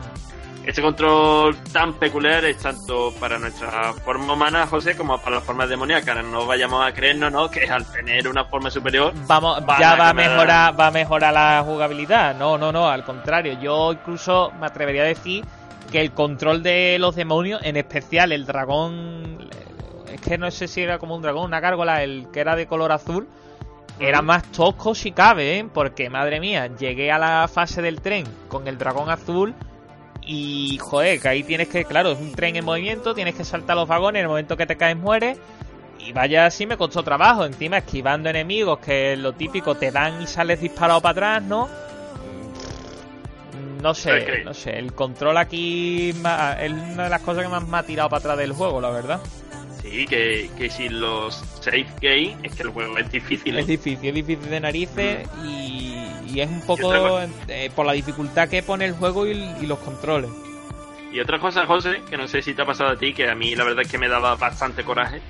Este 0.64 0.80
control 0.80 1.56
tan 1.72 1.94
peculiar 1.94 2.44
es 2.44 2.58
tanto 2.58 3.12
para 3.18 3.36
nuestra 3.36 3.92
forma 3.94 4.34
humana, 4.34 4.66
José, 4.68 4.96
como 4.96 5.18
para 5.18 5.36
las 5.36 5.44
formas 5.44 5.68
demoníacas. 5.68 6.24
No 6.24 6.46
vayamos 6.46 6.86
a 6.86 6.92
creernos, 6.94 7.32
¿no? 7.32 7.50
Que 7.50 7.64
al 7.64 7.84
tener 7.90 8.28
una 8.28 8.44
forma 8.44 8.70
superior, 8.70 9.12
Vamos, 9.26 9.60
ya 9.80 9.96
va 9.96 10.10
a 10.10 10.14
mejorar, 10.14 10.78
va 10.78 10.86
a 10.86 10.90
mejorar 10.92 11.34
la 11.34 11.62
jugabilidad. 11.66 12.36
No, 12.36 12.56
no, 12.58 12.70
no, 12.70 12.88
al 12.88 13.04
contrario. 13.04 13.58
Yo 13.60 13.92
incluso 13.92 14.52
me 14.60 14.66
atrevería 14.66 15.02
a 15.02 15.06
decir 15.06 15.44
que 15.90 16.00
el 16.00 16.12
control 16.12 16.62
de 16.62 16.96
los 17.00 17.16
demonios, 17.16 17.60
en 17.64 17.76
especial 17.76 18.30
el 18.30 18.46
dragón, 18.46 19.48
es 20.12 20.20
que 20.20 20.38
no 20.38 20.48
sé 20.52 20.68
si 20.68 20.80
era 20.80 20.98
como 20.98 21.16
un 21.16 21.22
dragón, 21.22 21.46
una 21.46 21.58
gárgola, 21.58 22.04
el 22.04 22.28
que 22.32 22.38
era 22.38 22.54
de 22.54 22.68
color 22.68 22.92
azul, 22.92 23.28
era 23.98 24.22
más 24.22 24.44
tosco 24.52 24.94
si 24.94 25.10
cabe, 25.10 25.58
¿eh? 25.58 25.66
porque 25.72 26.08
madre 26.08 26.38
mía, 26.38 26.68
llegué 26.68 27.10
a 27.10 27.18
la 27.18 27.48
fase 27.48 27.82
del 27.82 28.00
tren 28.00 28.24
con 28.48 28.68
el 28.68 28.78
dragón 28.78 29.10
azul 29.10 29.54
y 30.24 30.78
joder, 30.78 31.20
que 31.20 31.28
ahí 31.28 31.42
tienes 31.42 31.68
que, 31.68 31.84
claro, 31.84 32.12
es 32.12 32.18
un 32.18 32.32
tren 32.32 32.56
en 32.56 32.64
movimiento, 32.64 33.14
tienes 33.14 33.34
que 33.34 33.44
saltar 33.44 33.76
los 33.76 33.88
vagones, 33.88 34.20
en 34.20 34.24
el 34.24 34.28
momento 34.28 34.56
que 34.56 34.66
te 34.66 34.76
caes 34.76 34.96
mueres. 34.96 35.38
Y 35.98 36.12
vaya, 36.12 36.46
así 36.46 36.66
me 36.66 36.76
costó 36.76 37.02
trabajo. 37.02 37.44
Encima 37.44 37.78
esquivando 37.78 38.28
enemigos 38.28 38.78
que 38.80 39.16
lo 39.16 39.32
típico 39.32 39.74
te 39.76 39.90
dan 39.90 40.20
y 40.22 40.26
sales 40.26 40.60
disparado 40.60 41.00
para 41.00 41.12
atrás, 41.12 41.42
¿no? 41.42 41.68
No 43.80 43.94
sé, 43.94 44.44
no 44.44 44.54
sé. 44.54 44.78
El 44.78 44.92
control 44.92 45.36
aquí 45.38 46.10
es 46.10 46.16
una 46.16 47.04
de 47.04 47.08
las 47.08 47.20
cosas 47.22 47.42
que 47.42 47.48
más 47.48 47.66
me 47.66 47.78
ha 47.78 47.82
tirado 47.82 48.08
para 48.08 48.20
atrás 48.20 48.38
del 48.38 48.52
juego, 48.52 48.80
la 48.80 48.90
verdad. 48.90 49.20
sí, 49.82 50.06
que, 50.06 50.48
que 50.56 50.70
sin 50.70 51.00
los 51.00 51.34
safe 51.60 51.86
game, 52.00 52.36
es 52.44 52.54
que 52.54 52.62
el 52.62 52.70
juego 52.70 52.96
es 52.98 53.10
difícil. 53.10 53.58
Es 53.58 53.64
¿eh? 53.64 53.72
difícil, 53.72 54.08
es 54.08 54.14
difícil 54.14 54.50
de 54.50 54.60
narices 54.60 55.28
y, 55.44 56.11
y 56.28 56.40
es 56.40 56.48
un 56.48 56.60
poco 56.62 56.92
eh, 57.48 57.70
por 57.74 57.86
la 57.86 57.92
dificultad 57.92 58.48
que 58.48 58.62
pone 58.62 58.84
el 58.86 58.92
juego 58.92 59.26
y, 59.26 59.32
y 59.60 59.66
los 59.66 59.78
controles. 59.78 60.30
Y 61.12 61.20
otra 61.20 61.38
cosa, 61.38 61.66
José, 61.66 62.00
que 62.08 62.16
no 62.16 62.26
sé 62.26 62.40
si 62.42 62.54
te 62.54 62.62
ha 62.62 62.66
pasado 62.66 62.90
a 62.90 62.96
ti, 62.96 63.12
que 63.12 63.28
a 63.28 63.34
mí 63.34 63.54
la 63.54 63.64
verdad 63.64 63.82
es 63.82 63.90
que 63.90 63.98
me 63.98 64.08
daba 64.08 64.34
bastante 64.36 64.82
coraje. 64.82 65.20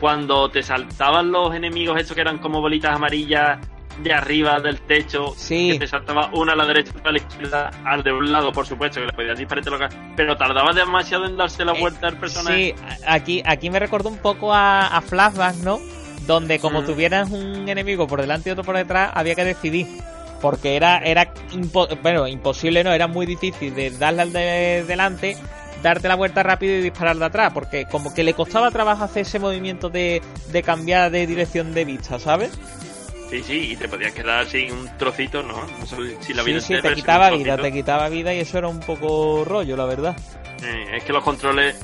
Cuando 0.00 0.50
te 0.50 0.62
saltaban 0.62 1.30
los 1.32 1.54
enemigos 1.54 1.98
estos 2.00 2.14
que 2.14 2.20
eran 2.20 2.38
como 2.38 2.60
bolitas 2.60 2.94
amarillas 2.94 3.58
de 4.02 4.12
arriba 4.12 4.58
del 4.58 4.80
techo, 4.80 5.32
Sí. 5.36 5.72
que 5.72 5.78
te 5.80 5.86
saltaba 5.86 6.30
una 6.32 6.52
a 6.54 6.56
la 6.56 6.66
derecha, 6.66 6.92
otra 6.96 7.10
a 7.10 7.12
la 7.12 7.18
izquierda, 7.18 7.70
al 7.84 8.02
de 8.02 8.12
un 8.12 8.32
lado, 8.32 8.50
por 8.52 8.66
supuesto, 8.66 9.00
que 9.00 9.06
le 9.06 9.12
podías 9.12 9.38
disparar 9.38 9.62
y 9.62 9.64
te 9.64 9.70
lo 9.70 9.78
ca- 9.78 9.88
pero 10.16 10.36
tardaba 10.36 10.72
demasiado 10.72 11.24
en 11.26 11.36
darse 11.36 11.64
la 11.64 11.72
Eh, 11.72 11.80
vuelta 11.80 12.08
al 12.08 12.16
personaje. 12.18 12.74
Sí, 12.76 12.84
aquí, 13.06 13.42
aquí 13.46 13.70
me 13.70 13.78
recordó 13.78 14.08
un 14.08 14.18
poco 14.18 14.52
a, 14.52 14.86
a 14.88 15.00
Flashback, 15.02 15.56
¿no? 15.56 15.78
Donde 16.26 16.58
como 16.58 16.82
Mm. 16.82 16.86
tuvieras 16.86 17.30
un 17.30 17.68
enemigo 17.68 18.06
por 18.06 18.20
delante 18.20 18.48
y 18.48 18.52
otro 18.52 18.64
por 18.64 18.76
detrás, 18.76 19.10
había 19.14 19.34
que 19.34 19.44
decidir. 19.44 19.86
Porque 20.42 20.76
era, 20.76 20.98
era 20.98 21.32
impo- 21.52 21.88
bueno, 22.02 22.28
imposible, 22.28 22.84
no, 22.84 22.92
era 22.92 23.06
muy 23.06 23.24
difícil 23.24 23.74
de 23.74 23.90
darle 23.92 24.22
al 24.22 24.32
de 24.34 24.84
delante, 24.86 25.38
darte 25.82 26.08
la 26.08 26.16
vuelta 26.16 26.42
rápido 26.42 26.74
y 26.76 26.82
disparar 26.82 27.16
de 27.16 27.24
atrás. 27.24 27.52
Porque 27.54 27.86
como 27.86 28.12
que 28.12 28.24
le 28.24 28.34
costaba 28.34 28.70
trabajo 28.70 29.04
hacer 29.04 29.22
ese 29.22 29.38
movimiento 29.38 29.88
de, 29.88 30.20
de 30.50 30.62
cambiar 30.62 31.10
de 31.10 31.26
dirección 31.26 31.72
de 31.72 31.84
vista, 31.86 32.18
¿sabes? 32.18 32.50
Sí, 33.30 33.42
sí, 33.42 33.72
y 33.72 33.76
te 33.76 33.88
podías 33.88 34.12
quedar 34.12 34.44
sin 34.46 34.70
un 34.72 34.90
trocito, 34.98 35.42
¿no? 35.42 35.54
No 35.78 35.86
sé 35.86 35.96
si 36.20 36.34
la 36.34 36.42
vida 36.42 36.60
sí, 36.60 36.74
sí, 36.74 36.82
te 36.82 36.92
quitaba 36.94 37.30
vida, 37.30 37.56
te 37.56 37.72
quitaba 37.72 38.08
vida 38.10 38.34
y 38.34 38.40
eso 38.40 38.58
era 38.58 38.68
un 38.68 38.80
poco 38.80 39.42
rollo, 39.46 39.74
la 39.74 39.86
verdad. 39.86 40.14
Eh, 40.62 40.96
es 40.98 41.04
que 41.04 41.14
los 41.14 41.24
controles 41.24 41.74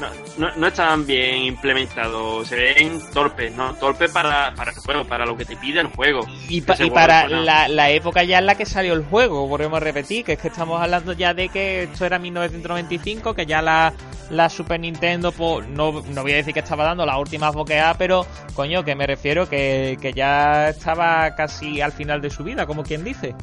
no, 0.00 0.08
no, 0.38 0.56
no 0.56 0.66
están 0.66 1.06
bien 1.06 1.36
implementados, 1.44 2.48
se 2.48 2.56
ven 2.56 3.00
torpes, 3.12 3.54
¿no? 3.54 3.74
Torpes 3.74 4.10
para, 4.10 4.52
para 4.54 4.70
el 4.72 4.76
juego, 4.78 5.04
para 5.04 5.24
lo 5.26 5.36
que 5.36 5.44
te 5.44 5.56
pide 5.56 5.80
el 5.80 5.86
juego. 5.88 6.26
Y, 6.48 6.60
pa- 6.60 6.74
para 6.92 7.28
la, 7.28 7.68
la 7.68 7.90
época 7.90 8.24
ya 8.24 8.38
en 8.38 8.46
la 8.46 8.54
que 8.56 8.66
salió 8.66 8.94
el 8.94 9.04
juego, 9.04 9.46
volvemos 9.46 9.76
a 9.76 9.80
repetir, 9.80 10.24
que 10.24 10.32
es 10.32 10.38
que 10.38 10.48
estamos 10.48 10.80
hablando 10.80 11.12
ya 11.12 11.34
de 11.34 11.48
que 11.48 11.84
esto 11.84 12.04
era 12.06 12.18
1995, 12.18 13.34
que 13.34 13.46
ya 13.46 13.62
la, 13.62 13.92
la 14.30 14.48
Super 14.48 14.80
Nintendo, 14.80 15.30
pues, 15.32 15.68
no, 15.68 16.02
no 16.08 16.22
voy 16.22 16.32
a 16.32 16.36
decir 16.36 16.54
que 16.54 16.60
estaba 16.60 16.84
dando 16.84 17.06
las 17.06 17.18
últimas 17.18 17.54
boqueadas, 17.54 17.96
pero 17.96 18.26
coño, 18.54 18.84
que 18.84 18.94
me 18.94 19.06
refiero 19.06 19.48
que, 19.48 19.98
que 20.00 20.12
ya 20.12 20.68
estaba 20.70 21.34
casi 21.34 21.80
al 21.80 21.92
final 21.92 22.20
de 22.20 22.30
su 22.30 22.42
vida, 22.44 22.66
como 22.66 22.82
quien 22.82 23.04
dice. 23.04 23.34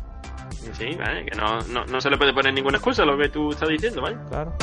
Sí, 0.78 0.96
vale, 1.00 1.26
que 1.26 1.36
no, 1.38 1.60
no, 1.70 1.86
no 1.86 2.02
se 2.02 2.10
le 2.10 2.18
puede 2.18 2.34
poner 2.34 2.54
ninguna 2.54 2.78
excusa 2.78 3.04
a 3.04 3.06
lo 3.06 3.18
que 3.18 3.30
tú 3.30 3.52
estás 3.52 3.70
diciendo, 3.70 4.02
¿vale? 4.02 4.18
Claro. 4.30 4.54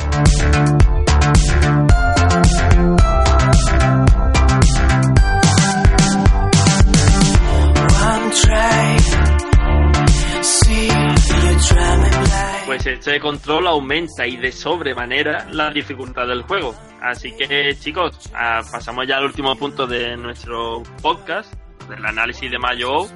Pues 12.65 12.85
este 12.85 13.19
control 13.19 13.67
aumenta 13.67 14.27
y 14.27 14.37
de 14.37 14.51
sobremanera 14.51 15.47
la 15.51 15.71
dificultad 15.71 16.27
del 16.27 16.43
juego. 16.43 16.75
Así 17.01 17.31
que 17.35 17.75
chicos, 17.79 18.29
ah, 18.33 18.61
pasamos 18.71 19.07
ya 19.07 19.17
al 19.17 19.25
último 19.25 19.55
punto 19.55 19.87
de 19.87 20.15
nuestro 20.17 20.83
podcast, 21.01 21.53
del 21.89 22.05
análisis 22.05 22.51
de 22.51 22.59
Mayo. 22.59 23.07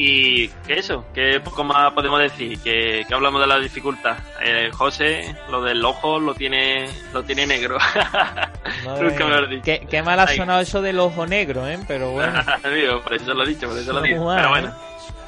Y 0.00 0.46
que 0.64 0.74
eso, 0.78 1.04
que 1.12 1.40
poco 1.40 1.64
más 1.64 1.92
podemos 1.92 2.20
decir, 2.20 2.56
que, 2.60 3.04
que 3.08 3.14
hablamos 3.14 3.40
de 3.40 3.48
la 3.48 3.58
dificultad. 3.58 4.16
Eh, 4.40 4.70
José, 4.72 5.34
lo 5.50 5.60
del 5.60 5.84
ojo 5.84 6.20
lo 6.20 6.34
tiene, 6.34 6.88
lo 7.12 7.24
tiene 7.24 7.46
negro. 7.48 7.78
Madre 8.84 9.08
Nunca 9.10 9.24
mía. 9.24 9.34
me 9.34 9.40
lo 9.40 9.46
he 9.46 9.48
dicho. 9.50 9.62
Qué, 9.64 9.86
qué 9.90 10.02
mal 10.04 10.20
ha 10.20 10.28
sonado 10.28 10.60
eso 10.60 10.80
del 10.82 11.00
ojo 11.00 11.26
negro, 11.26 11.66
¿eh? 11.66 11.80
Pero 11.88 12.10
bueno. 12.12 12.40
Amigo, 12.62 13.00
por 13.02 13.14
eso 13.14 13.34
lo 13.34 13.42
he 13.42 13.48
dicho, 13.48 13.66
por 13.68 13.76
eso 13.76 13.92
lo 13.92 14.00
digo. 14.00 14.24
mal, 14.24 14.36
Pero 14.36 14.46
¿eh? 14.46 14.50
bueno, 14.60 14.74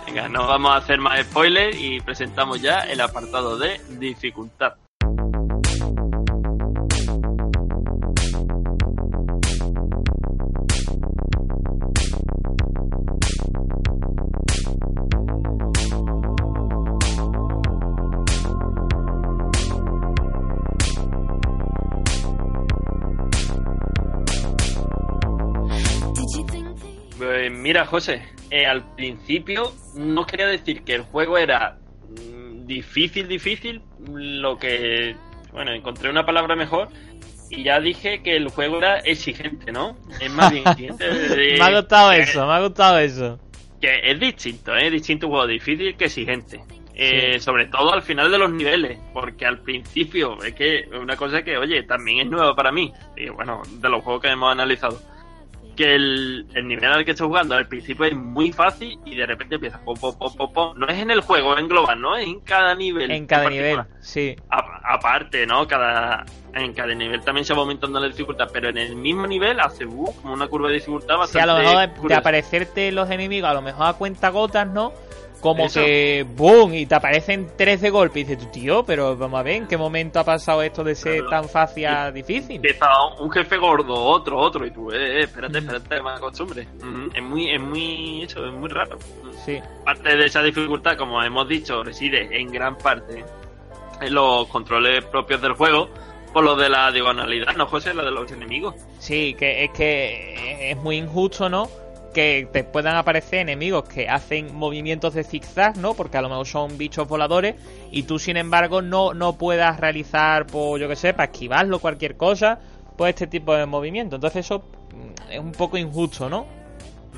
venga, 0.07 0.29
no 0.29 0.47
vamos 0.47 0.71
a 0.71 0.77
hacer 0.77 0.99
más 1.01 1.21
spoilers 1.21 1.77
y 1.77 2.01
presentamos 2.01 2.61
ya 2.63 2.83
el 2.83 3.01
apartado 3.01 3.59
de 3.59 3.81
dificultad. 3.99 4.75
Mira, 27.71 27.87
José, 27.87 28.21
eh, 28.51 28.67
al 28.67 28.83
principio 28.97 29.73
no 29.95 30.27
quería 30.27 30.49
decir 30.49 30.83
que 30.83 30.97
el 30.97 31.03
juego 31.03 31.39
era 31.39 31.77
mm, 32.09 32.67
difícil, 32.67 33.29
difícil, 33.29 33.81
lo 34.09 34.59
que, 34.59 35.15
bueno, 35.53 35.71
encontré 35.73 36.11
una 36.11 36.27
palabra 36.27 36.57
mejor 36.57 36.89
y 37.49 37.63
ya 37.63 37.79
dije 37.79 38.23
que 38.25 38.35
el 38.37 38.49
juego 38.49 38.79
era 38.79 38.99
exigente, 38.99 39.71
¿no? 39.71 39.97
Es 40.21 40.33
más 40.33 40.51
bien 40.51 40.67
exigente. 40.67 41.05
eh, 41.09 41.57
me 41.61 41.65
ha 41.65 41.77
gustado 41.81 42.11
que- 42.11 42.19
eso, 42.23 42.45
me 42.45 42.53
ha 42.55 42.61
gustado 42.61 42.99
eso. 42.99 43.39
que 43.81 44.01
es 44.11 44.19
distinto, 44.19 44.75
¿eh? 44.77 44.87
es 44.87 44.93
distinto 44.93 45.27
un 45.29 45.33
juego 45.35 45.47
difícil 45.47 45.97
que 45.97 46.07
exigente. 46.07 46.61
Eh, 47.03 47.39
Sobre 47.39 47.67
todo 47.67 47.93
al 47.95 48.03
final 48.03 48.31
de 48.33 48.37
los 48.37 48.51
niveles, 48.51 48.99
porque 49.15 49.47
al 49.47 49.61
principio 49.61 50.43
es 50.43 50.55
que 50.55 50.87
una 51.01 51.17
cosa 51.17 51.41
que, 51.43 51.57
oye, 51.57 51.85
también 51.85 52.19
es 52.19 52.27
nueva 52.27 52.55
para 52.57 52.73
mí, 52.73 52.93
y 53.17 53.29
bueno, 53.29 53.63
de 53.81 53.89
los 53.89 54.03
juegos 54.03 54.21
que 54.23 54.29
hemos 54.29 54.51
analizado, 54.53 55.01
que 55.81 55.95
el, 55.95 56.47
el 56.55 56.69
nivel 56.69 56.93
al 56.93 57.05
que 57.07 57.13
estoy 57.13 57.27
jugando 57.27 57.55
al 57.55 57.67
principio 57.67 58.05
es 58.05 58.15
muy 58.15 58.53
fácil 58.53 58.99
y 59.07 59.15
de 59.17 59.25
repente 59.25 59.55
empieza 59.55 59.81
pom, 59.83 59.97
pom, 59.99 60.15
pom, 60.17 60.53
pom. 60.53 60.79
No 60.79 60.87
es 60.87 60.99
en 60.99 61.11
el 61.11 61.23
juego 61.23 61.57
en 61.57 61.69
global, 61.69 61.99
¿no? 62.01 62.17
Es 62.17 62.27
en 62.27 62.41
cada 62.41 62.75
nivel. 62.75 63.11
En 63.11 63.27
cada 63.27 63.45
en 63.45 63.51
nivel, 63.53 63.81
sí. 64.01 64.37
A- 64.51 64.95
aparte, 64.95 65.47
¿no? 65.47 65.67
Cada, 65.67 66.27
en 66.53 66.75
cada 66.75 66.95
nivel 66.95 67.23
también 67.23 67.47
se 67.47 67.55
va 67.55 67.61
aumentando 67.61 67.99
la 67.99 68.09
dificultad, 68.09 68.49
pero 68.53 68.69
en 68.69 68.77
el 68.77 68.95
mismo 68.95 69.27
nivel 69.27 69.59
hace 69.59 69.87
uh, 69.87 70.13
como 70.21 70.35
una 70.35 70.49
curva 70.49 70.69
de 70.69 70.75
dificultad 70.75 71.17
bastante 71.17 71.41
a 71.41 71.47
lo 71.47 71.59
mejor 71.63 71.77
de, 72.03 72.09
de 72.09 72.15
aparecerte 72.15 72.93
los 72.93 73.11
enemigos, 73.11 73.49
a 73.49 73.55
lo 73.55 73.63
mejor 73.63 73.87
a 73.87 73.93
cuenta 73.95 74.29
gotas, 74.29 74.67
¿no? 74.67 74.93
Como 75.41 75.65
Eso. 75.67 75.81
que 75.81 76.27
¡boom! 76.37 76.75
y 76.75 76.85
te 76.87 76.95
aparecen 76.95 77.49
tres 77.57 77.81
de 77.81 77.89
golpe 77.91 78.21
y 78.21 78.25
dices 78.25 78.39
tú, 78.45 78.51
tío, 78.53 78.85
pero 78.85 79.17
vamos 79.17 79.41
a 79.41 79.43
ver 79.43 79.55
en 79.55 79.67
qué 79.67 79.77
momento 79.79 80.21
ha 80.21 80.25
pasado 80.25 80.63
esto 80.63 80.85
de 80.85 80.95
ser 80.95 81.21
Claro. 81.25 81.31
tan 81.31 81.49
fácil 81.49 81.87
a 81.87 82.13
difícil. 82.13 82.57
empieza 82.57 82.87
un 83.19 83.31
jefe 83.31 83.57
gordo, 83.57 83.95
otro, 83.95 84.39
otro, 84.39 84.67
y 84.67 84.71
tú, 84.71 84.91
eh, 84.93 84.97
eh, 84.97 85.21
espérate, 85.25 85.61
Mm. 85.61 85.65
espérate, 85.71 86.03
más 86.03 86.21
costumbre. 86.21 86.67
Es 87.15 87.23
muy, 87.23 87.51
es 87.51 87.61
muy, 87.61 88.23
eso, 88.25 88.45
es 88.47 88.53
muy 88.53 88.69
raro. 88.69 88.99
Sí, 89.47 89.59
Parte 89.85 90.15
de 90.17 90.27
esa 90.27 90.43
dificultad, 90.43 90.97
como 90.99 91.23
hemos 91.23 91.49
dicho, 91.49 91.83
reside 91.83 92.29
en 92.39 92.53
gran 92.53 92.77
parte 92.77 93.25
en 94.03 94.15
los 94.15 94.47
controles 94.49 95.05
propios 95.07 95.41
del 95.41 95.55
juego, 95.55 95.89
por 96.33 96.45
lo 96.45 96.55
de 96.57 96.69
la 96.69 96.93
diagonalidad, 96.93 97.55
¿no, 97.57 97.67
José? 97.67 97.93
La 97.95 98.05
de 98.05 98.11
los 98.11 98.31
enemigos. 98.31 98.75
sí, 98.99 99.35
que 99.39 99.65
es 99.65 99.71
que 99.71 100.71
es 100.71 100.77
muy 100.77 100.97
injusto, 100.99 101.49
¿no? 101.49 101.69
Que 102.15 102.49
te 102.53 102.65
puedan 102.65 102.97
aparecer 102.97 103.41
enemigos 103.41 103.89
que 103.89 104.09
hacen 104.09 104.55
movimientos 104.55 105.15
de 105.15 105.23
zigzag, 105.23 105.77
¿no? 105.77 105.95
Porque 105.95 106.19
a 106.19 106.23
lo 106.23 106.29
mejor 106.29 106.47
son 106.47 106.77
bichos 106.77 107.07
voladores 107.07 107.55
y 107.93 108.03
tú, 108.03 108.19
sin 108.19 108.37
embargo, 108.37 108.83
no, 108.83 109.15
no 109.15 109.39
puedas 109.39 109.79
realizar, 109.79 110.47
pues 110.47 110.81
yo 110.81 110.89
que 110.89 110.97
sé, 110.97 111.13
para 111.13 111.31
esquivarlo, 111.31 111.79
cualquier 111.79 112.17
cosa, 112.17 112.59
pues 112.97 113.11
este 113.11 113.27
tipo 113.27 113.55
de 113.55 113.67
movimiento. 113.67 114.17
Entonces 114.17 114.45
eso 114.47 114.65
mm, 114.93 115.33
es 115.33 115.39
un 115.39 115.53
poco 115.53 115.79
injusto, 115.79 116.29
¿no? 116.29 116.47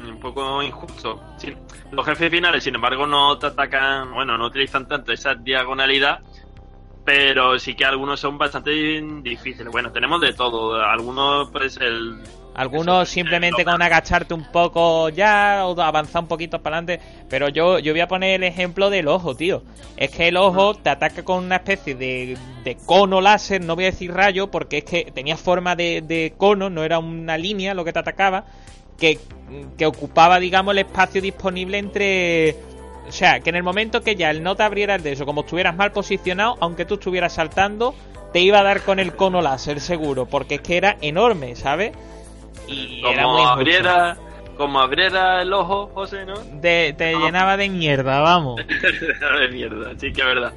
Un 0.00 0.18
poco 0.18 0.62
injusto. 0.62 1.20
Sí, 1.36 1.54
Los 1.90 2.04
jefes 2.04 2.30
finales, 2.30 2.64
sin 2.64 2.74
embargo, 2.74 3.06
no 3.06 3.38
te 3.38 3.46
atacan, 3.46 4.12
bueno, 4.12 4.36
no 4.36 4.46
utilizan 4.46 4.86
tanto 4.88 5.12
esa 5.12 5.34
diagonalidad, 5.34 6.20
pero 7.04 7.58
sí 7.58 7.74
que 7.74 7.84
algunos 7.84 8.20
son 8.20 8.38
bastante 8.38 8.70
difíciles. 9.22 9.70
Bueno, 9.70 9.92
tenemos 9.92 10.20
de 10.20 10.32
todo. 10.32 10.74
Algunos, 10.80 11.50
pues, 11.50 11.76
el 11.78 12.20
Algunos 12.54 13.08
simplemente 13.08 13.64
con 13.64 13.80
agacharte 13.80 14.34
un 14.34 14.44
poco 14.44 15.08
ya 15.08 15.62
o 15.64 15.80
avanzar 15.80 16.22
un 16.22 16.28
poquito 16.28 16.62
para 16.62 16.78
adelante. 16.78 17.04
Pero 17.28 17.48
yo, 17.48 17.78
yo 17.78 17.92
voy 17.92 18.00
a 18.00 18.08
poner 18.08 18.34
el 18.34 18.44
ejemplo 18.44 18.90
del 18.90 19.08
ojo, 19.08 19.34
tío. 19.34 19.62
Es 19.96 20.10
que 20.10 20.28
el 20.28 20.36
ojo 20.36 20.74
te 20.74 20.90
ataca 20.90 21.24
con 21.24 21.44
una 21.44 21.56
especie 21.56 21.94
de, 21.94 22.36
de 22.64 22.76
cono 22.84 23.20
láser, 23.20 23.62
no 23.62 23.74
voy 23.74 23.84
a 23.84 23.90
decir 23.90 24.12
rayo, 24.12 24.50
porque 24.50 24.78
es 24.78 24.84
que 24.84 25.10
tenía 25.12 25.36
forma 25.36 25.76
de, 25.76 26.02
de 26.02 26.34
cono, 26.36 26.68
no 26.68 26.84
era 26.84 26.98
una 26.98 27.38
línea 27.38 27.72
lo 27.72 27.84
que 27.84 27.92
te 27.92 28.00
atacaba, 28.00 28.44
que, 28.98 29.18
que 29.78 29.86
ocupaba, 29.86 30.38
digamos, 30.38 30.72
el 30.72 30.80
espacio 30.80 31.22
disponible 31.22 31.78
entre... 31.78 32.56
O 33.08 33.12
sea, 33.12 33.40
que 33.40 33.50
en 33.50 33.56
el 33.56 33.62
momento 33.62 34.02
que 34.02 34.14
ya 34.14 34.30
el 34.30 34.42
no 34.42 34.56
te 34.56 34.62
abriera 34.62 34.94
el 34.94 35.02
de 35.02 35.12
eso, 35.12 35.26
como 35.26 35.40
estuvieras 35.40 35.74
mal 35.74 35.90
posicionado, 35.92 36.56
aunque 36.60 36.84
tú 36.84 36.94
estuvieras 36.94 37.32
saltando, 37.32 37.94
te 38.32 38.40
iba 38.40 38.60
a 38.60 38.62
dar 38.62 38.82
con 38.82 38.98
el 38.98 39.14
cono 39.14 39.40
láser 39.40 39.80
seguro, 39.80 40.26
porque 40.26 40.56
es 40.56 40.60
que 40.60 40.76
era 40.76 40.96
enorme, 41.00 41.56
¿sabes? 41.56 41.92
Y 42.68 43.00
era 43.00 43.08
muy 43.08 43.14
como 43.22 43.38
injusto. 43.38 43.52
abriera, 43.52 44.16
como 44.56 44.80
abriera 44.80 45.42
el 45.42 45.52
ojo, 45.52 45.90
José, 45.94 46.24
¿no? 46.24 46.34
De- 46.60 46.94
te 46.96 47.14
llenaba 47.16 47.56
de 47.56 47.68
mierda, 47.68 48.20
vamos. 48.20 48.60
de 48.66 49.48
mierda, 49.50 49.90
sí 49.98 50.12
que 50.12 50.20
es 50.20 50.26
verdad. 50.26 50.52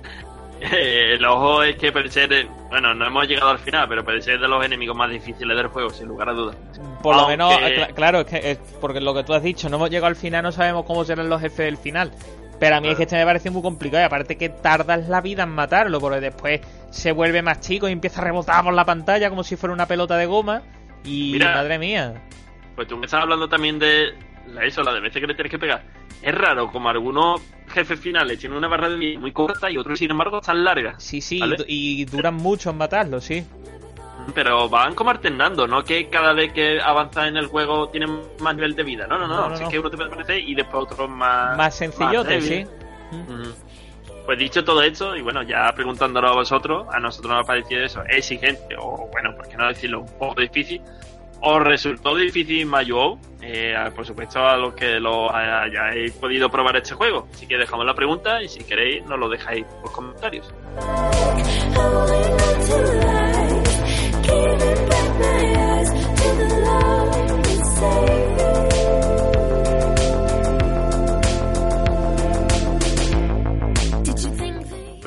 Eh, 0.62 1.16
el 1.16 1.26
ojo 1.26 1.64
es 1.64 1.76
que 1.76 1.92
puede 1.92 2.10
ser, 2.10 2.48
bueno, 2.70 2.94
no 2.94 3.06
hemos 3.06 3.28
llegado 3.28 3.50
al 3.52 3.60
final, 3.60 3.88
pero 3.90 4.06
puede 4.06 4.22
ser 4.22 4.40
de 4.40 4.48
los 4.48 4.64
enemigos 4.66 4.96
más 4.96 5.10
difíciles 5.10 5.56
del 5.56 5.68
juego, 5.68 5.90
sin 5.90 6.08
lugar 6.08 6.30
a 6.30 6.34
dudas. 6.34 6.56
Por 7.04 7.16
lo 7.16 7.28
menos, 7.28 7.54
cla- 7.54 7.94
claro, 7.94 8.22
es 8.22 8.26
que 8.26 8.52
es 8.52 8.58
porque 8.80 9.02
lo 9.02 9.14
que 9.14 9.24
tú 9.24 9.34
has 9.34 9.44
dicho, 9.44 9.68
no 9.70 9.76
hemos 9.76 9.90
llegado 9.90 10.08
al 10.08 10.16
final, 10.16 10.44
no 10.44 10.52
sabemos 10.54 10.86
cómo 10.86 11.04
serán 11.04 11.30
los 11.30 11.42
jefes 11.42 11.66
del 11.66 11.78
final. 11.78 12.12
Pero 12.58 12.78
a 12.78 12.82
mí 12.82 12.88
es 12.88 12.96
que 12.96 13.04
este 13.04 13.18
me 13.18 13.26
parece 13.26 13.50
muy 13.50 13.62
complicado 13.62 14.02
y 14.02 14.06
aparte 14.06 14.38
que 14.38 14.48
tardas 14.48 15.10
la 15.10 15.20
vida 15.20 15.44
en 15.44 15.50
matarlo, 15.50 16.00
porque 16.00 16.22
después 16.22 16.62
se 16.90 17.12
vuelve 17.12 17.42
más 17.42 17.60
chico 17.60 17.90
y 17.90 17.92
empieza 17.92 18.22
a 18.22 18.24
rebotar 18.24 18.64
por 18.64 18.74
la 18.74 18.86
pantalla 18.86 19.30
como 19.30 19.44
si 19.44 19.58
fuera 19.58 19.74
una 19.74 19.88
pelota 19.88 20.16
de 20.16 20.26
goma. 20.26 20.62
Y 21.04 21.34
Mira. 21.34 21.54
madre 21.56 21.78
mía. 21.80 22.14
Pues 22.76 22.88
tú 22.88 22.98
me 22.98 23.06
estás 23.06 23.22
hablando 23.24 23.48
también 23.48 23.80
de 23.80 24.14
eso, 24.64 24.84
la 24.84 24.94
de 24.94 25.00
veces 25.02 25.22
que 25.22 25.28
le 25.28 25.34
tienes 25.36 25.52
que 25.52 25.60
pegar. 25.60 25.84
Es 26.22 26.34
raro, 26.36 26.72
como 26.72 26.90
algunos 26.90 27.42
jefes 27.68 28.00
finales 28.00 28.40
tienen 28.40 28.58
una 28.58 28.68
barra 28.68 28.90
de 28.90 28.96
vida 28.96 29.20
muy 29.20 29.32
corta 29.32 29.70
y 29.70 29.78
otros, 29.78 30.00
sin 30.00 30.12
embargo, 30.12 30.42
tan 30.42 30.64
largas. 30.64 31.02
Sí, 31.04 31.22
sí, 31.22 31.40
¿Vale? 31.40 31.56
y 31.56 31.58
du- 31.58 31.66
y 31.68 32.06
duran 32.06 32.36
mucho 32.36 32.70
en 32.72 32.78
matarlo, 32.78 33.20
sí. 33.22 33.46
Pero 34.34 34.68
van 34.70 34.96
como 34.96 35.12
alternando, 35.12 35.68
no 35.68 35.84
que 35.84 36.10
cada 36.10 36.34
vez 36.34 36.52
que 36.52 36.82
avanzas 36.82 37.28
en 37.28 37.38
el 37.38 37.46
juego 37.46 37.90
tienes 37.90 38.10
más 38.40 38.56
nivel 38.56 38.76
de 38.76 38.82
vida. 38.84 39.06
No, 39.08 39.20
no, 39.20 39.28
no. 39.28 39.36
No, 39.36 39.50
no, 39.50 39.58
Si 39.58 39.64
es 39.64 39.70
que 39.70 39.80
uno 39.80 39.90
te 39.92 39.98
puede 39.98 40.10
aparecer 40.10 40.40
y 40.40 40.56
después 40.56 40.84
otro 40.92 41.08
más. 41.08 41.56
Más 41.56 41.76
sencillote, 41.76 42.42
sí. 42.42 42.66
Pues 44.26 44.40
dicho 44.40 44.64
todo 44.64 44.82
esto, 44.82 45.16
y 45.16 45.22
bueno, 45.22 45.44
ya 45.44 45.72
preguntándolo 45.76 46.30
a 46.30 46.34
vosotros, 46.34 46.88
a 46.92 47.00
nosotros 47.00 47.34
nos 47.34 47.44
ha 47.44 47.48
parecido 47.48 47.84
eso 47.84 48.02
exigente, 48.10 48.76
o 48.78 49.08
bueno, 49.12 49.36
por 49.36 49.48
qué 49.48 49.56
no 49.56 49.68
decirlo, 49.68 50.02
un 50.02 50.18
poco 50.18 50.42
difícil. 50.42 50.82
¿Os 51.42 51.62
resultó 51.62 52.16
difícil 52.16 52.66
Mayo? 52.66 53.18
Eh, 53.42 53.76
por 53.96 54.04
supuesto, 54.04 54.40
a 54.40 54.58
los 54.58 54.74
que 54.74 55.00
lo 55.00 55.34
hayáis 55.34 56.12
podido 56.14 56.50
probar 56.50 56.78
este 56.78 56.96
juego. 56.96 57.28
Así 57.32 57.46
que 57.46 57.58
dejamos 57.58 57.86
la 57.86 57.94
pregunta 57.94 58.42
y 58.42 58.50
si 58.50 58.64
queréis, 58.64 59.06
nos 59.06 59.20
lo 59.20 59.30
dejáis 59.30 59.64
por 59.82 59.92
comentarios. 59.92 60.52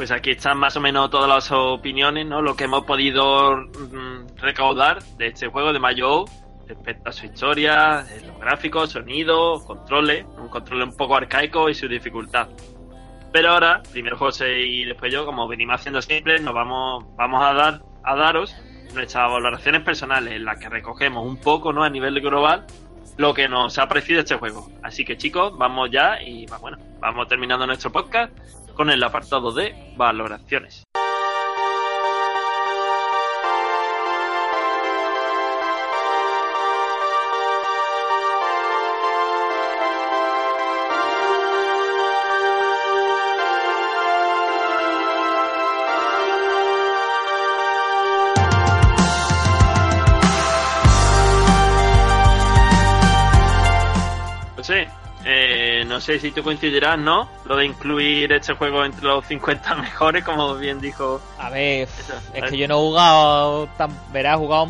Pues 0.09 0.21
aquí 0.21 0.31
están 0.31 0.57
más 0.57 0.75
o 0.75 0.81
menos 0.81 1.11
todas 1.11 1.29
las 1.29 1.53
opiniones, 1.53 2.25
¿no? 2.25 2.41
Lo 2.41 2.57
que 2.57 2.65
hemos 2.65 2.87
podido 2.87 3.59
mm, 3.59 4.39
recaudar 4.39 5.03
de 5.19 5.27
este 5.27 5.49
juego 5.49 5.71
de 5.75 5.79
Mayo 5.79 6.25
respecto 6.67 7.11
a 7.11 7.13
su 7.13 7.27
historia, 7.27 8.07
los 8.27 8.41
gráficos, 8.41 8.93
sonido, 8.93 9.63
controles, 9.67 10.25
un 10.39 10.49
control 10.49 10.85
un 10.85 10.97
poco 10.97 11.15
arcaico 11.15 11.69
y 11.69 11.75
su 11.75 11.89
dificultad. 11.89 12.49
Pero 13.35 13.51
ahora, 13.51 13.83
primero 13.93 14.17
José 14.17 14.61
y 14.61 14.87
después 14.87 15.13
yo, 15.13 15.27
como 15.27 15.47
venimos 15.47 15.75
haciendo 15.75 16.01
siempre, 16.01 16.39
nos 16.39 16.55
vamos, 16.55 17.05
vamos 17.15 17.45
a 17.45 17.53
dar 17.53 17.83
a 18.03 18.17
daros 18.17 18.57
nuestras 18.95 19.31
valoraciones 19.31 19.83
personales 19.83 20.33
en 20.33 20.47
las 20.47 20.59
que 20.59 20.71
recogemos 20.71 21.27
un 21.27 21.37
poco, 21.37 21.71
¿no? 21.75 21.85
A 21.85 21.91
nivel 21.91 22.19
global, 22.23 22.65
lo 23.19 23.35
que 23.35 23.47
nos 23.47 23.79
ha 23.79 23.87
parecido 23.87 24.21
este 24.21 24.37
juego. 24.37 24.71
Así 24.83 25.05
que 25.05 25.19
chicos, 25.19 25.59
vamos 25.59 25.91
ya 25.91 26.23
y 26.23 26.47
bueno, 26.63 26.79
vamos 26.99 27.29
terminando 27.29 27.67
nuestro 27.67 27.93
podcast 27.93 28.33
con 28.79 28.91
el 28.91 29.03
apartado 29.03 29.51
de 29.51 29.75
valoraciones. 29.97 30.85
No 55.99 56.03
sé 56.03 56.21
si 56.21 56.31
tú 56.31 56.45
coincidirás, 56.45 56.97
¿no? 56.97 57.29
Lo 57.45 57.57
de 57.57 57.65
incluir 57.65 58.33
este 58.33 58.55
juego 58.55 58.85
entre 58.85 59.05
los 59.05 59.27
50 59.27 59.75
mejores, 59.83 60.23
como 60.23 60.55
bien 60.55 60.81
dijo. 60.81 61.21
A 61.41 61.51
ver, 61.51 61.89
Eso, 61.89 62.13
es 62.33 62.45
que 62.49 62.57
yo 62.57 62.69
no 62.69 62.75
he 62.75 62.79
jugado 62.79 63.67
tan, 63.77 63.91
verás, 64.13 64.37
he 64.37 64.39
jugado, 64.39 64.69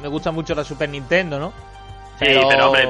me 0.00 0.06
gusta 0.06 0.30
mucho 0.30 0.54
la 0.54 0.62
Super 0.62 0.88
Nintendo, 0.88 1.40
¿no? 1.40 1.52
Sí, 2.20 2.26
pero, 2.48 2.68
hombre, 2.68 2.88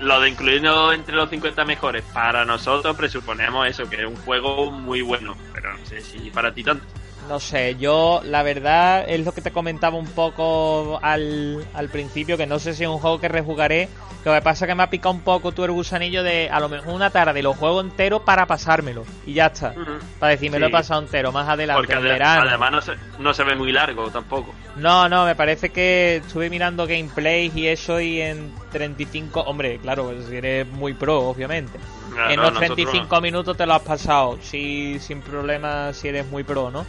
Lo 0.00 0.20
de 0.20 0.30
incluirlo 0.30 0.92
entre 0.92 1.14
los 1.14 1.30
50 1.30 1.64
mejores, 1.64 2.02
para 2.12 2.44
nosotros 2.44 2.96
presuponemos 2.96 3.68
eso, 3.68 3.88
que 3.88 4.02
es 4.02 4.06
un 4.06 4.16
juego 4.16 4.72
muy 4.72 5.00
bueno. 5.00 5.36
Pero 5.54 5.78
no 5.78 5.86
sé 5.86 6.00
si 6.00 6.28
para 6.30 6.52
ti 6.52 6.64
tanto. 6.64 6.84
No 7.28 7.40
sé, 7.40 7.76
yo 7.76 8.20
la 8.24 8.42
verdad 8.42 9.04
es 9.08 9.24
lo 9.24 9.32
que 9.32 9.40
te 9.40 9.52
comentaba 9.52 9.96
un 9.96 10.06
poco 10.06 10.98
al, 11.02 11.64
al 11.72 11.88
principio, 11.88 12.36
que 12.36 12.46
no 12.46 12.58
sé 12.58 12.74
si 12.74 12.82
es 12.82 12.88
un 12.88 12.98
juego 12.98 13.20
que 13.20 13.28
rejugaré. 13.28 13.88
Lo 14.24 14.32
que 14.32 14.40
pasa 14.42 14.64
es 14.64 14.68
que 14.68 14.74
me 14.76 14.84
ha 14.84 14.90
picado 14.90 15.12
un 15.14 15.20
poco 15.22 15.50
tú 15.50 15.64
el 15.64 15.72
gusanillo 15.72 16.22
de 16.22 16.48
a 16.48 16.60
lo 16.60 16.68
mejor 16.68 16.94
una 16.94 17.10
tarde 17.10 17.42
lo 17.42 17.54
juego 17.54 17.80
entero 17.80 18.24
para 18.24 18.46
pasármelo. 18.46 19.04
Y 19.26 19.32
ya 19.34 19.46
está. 19.46 19.74
Para 20.20 20.30
decir, 20.32 20.48
me 20.50 20.60
lo 20.60 20.66
he 20.66 20.70
pasado 20.70 21.00
entero, 21.02 21.32
más 21.32 21.48
adelante, 21.48 21.78
Porque 21.80 21.92
en 21.94 21.98
ade- 22.00 22.08
verano. 22.12 22.48
además 22.48 22.70
no 22.72 22.80
se, 22.82 22.92
no 23.18 23.34
se 23.34 23.42
ve 23.42 23.56
muy 23.56 23.72
largo 23.72 24.10
tampoco. 24.10 24.54
No, 24.76 25.08
no, 25.08 25.24
me 25.24 25.34
parece 25.34 25.70
que 25.70 26.16
estuve 26.16 26.50
mirando 26.50 26.86
gameplays 26.86 27.56
y 27.56 27.66
eso 27.66 28.00
y 28.00 28.20
en 28.20 28.52
35... 28.70 29.40
Hombre, 29.40 29.78
claro, 29.78 30.04
pues 30.04 30.26
si 30.26 30.36
eres 30.36 30.68
muy 30.68 30.94
pro, 30.94 31.20
obviamente. 31.28 31.78
Ah, 32.16 32.30
en 32.32 32.36
no, 32.36 32.42
los 32.42 32.52
nosotros 32.54 32.76
35 32.76 33.20
minutos 33.20 33.56
te 33.56 33.66
lo 33.66 33.74
has 33.74 33.82
pasado, 33.82 34.38
sí, 34.42 34.98
sin 35.00 35.20
problema 35.22 35.92
si 35.94 36.08
eres 36.08 36.26
muy 36.28 36.44
pro, 36.44 36.70
¿no? 36.70 36.86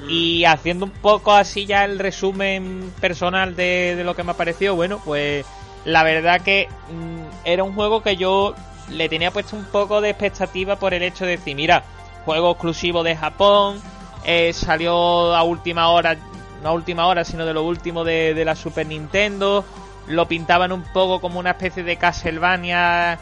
No. 0.00 0.10
Y 0.10 0.44
haciendo 0.44 0.86
un 0.86 0.92
poco 0.92 1.32
así 1.32 1.66
ya 1.66 1.84
el 1.84 1.98
resumen 1.98 2.92
personal 3.00 3.56
de, 3.56 3.94
de 3.96 4.04
lo 4.04 4.14
que 4.14 4.22
me 4.22 4.32
ha 4.32 4.36
parecido, 4.36 4.74
bueno, 4.74 5.00
pues 5.04 5.44
la 5.84 6.02
verdad 6.02 6.40
que 6.40 6.68
mm, 6.90 7.46
era 7.46 7.62
un 7.62 7.74
juego 7.74 8.02
que 8.02 8.16
yo 8.16 8.54
le 8.90 9.08
tenía 9.08 9.30
puesto 9.30 9.56
un 9.56 9.64
poco 9.64 10.00
de 10.00 10.10
expectativa 10.10 10.76
por 10.76 10.94
el 10.94 11.02
hecho 11.02 11.24
de 11.24 11.32
decir, 11.32 11.56
mira, 11.56 11.84
juego 12.24 12.52
exclusivo 12.52 13.02
de 13.02 13.16
Japón, 13.16 13.80
eh, 14.24 14.52
salió 14.52 15.34
a 15.34 15.42
última 15.42 15.88
hora, 15.88 16.16
no 16.62 16.68
a 16.68 16.72
última 16.72 17.06
hora, 17.06 17.24
sino 17.24 17.46
de 17.46 17.54
lo 17.54 17.62
último 17.62 18.04
de, 18.04 18.34
de 18.34 18.44
la 18.44 18.56
Super 18.56 18.86
Nintendo, 18.86 19.64
lo 20.08 20.26
pintaban 20.26 20.72
un 20.72 20.82
poco 20.92 21.20
como 21.20 21.38
una 21.38 21.50
especie 21.50 21.82
de 21.82 21.96
Castlevania 21.96 23.18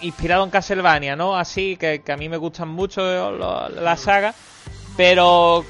inspirado 0.00 0.44
en 0.44 0.50
Castlevania, 0.50 1.16
¿no? 1.16 1.36
Así 1.36 1.76
que, 1.76 2.02
que 2.02 2.12
a 2.12 2.16
mí 2.16 2.28
me 2.28 2.36
gustan 2.36 2.68
mucho 2.68 3.32
la 3.32 3.96
saga. 3.96 4.34
Pero, 4.96 5.64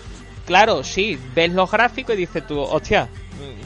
claro, 0.47 0.85
sí, 0.85 1.18
ves 1.35 1.53
los 1.53 1.70
gráficos 1.70 2.14
y 2.14 2.18
dices 2.18 2.47
tú, 2.47 2.61
hostia, 2.61 3.09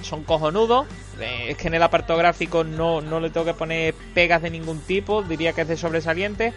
son 0.03 0.25
cojonudos. 0.25 0.87
eh, 1.21 1.47
Es 1.51 1.57
que 1.57 1.69
en 1.69 1.75
el 1.75 1.83
apartado 1.83 2.19
gráfico 2.19 2.65
no, 2.65 3.01
no 3.01 3.21
le 3.21 3.31
tengo 3.31 3.47
que 3.47 3.55
poner 3.55 3.95
pegas 4.15 4.43
de 4.43 4.51
ningún 4.51 4.81
tipo, 4.81 5.23
diría 5.23 5.53
que 5.53 5.63
es 5.63 5.69
de 5.69 5.77
sobresaliente. 5.77 6.53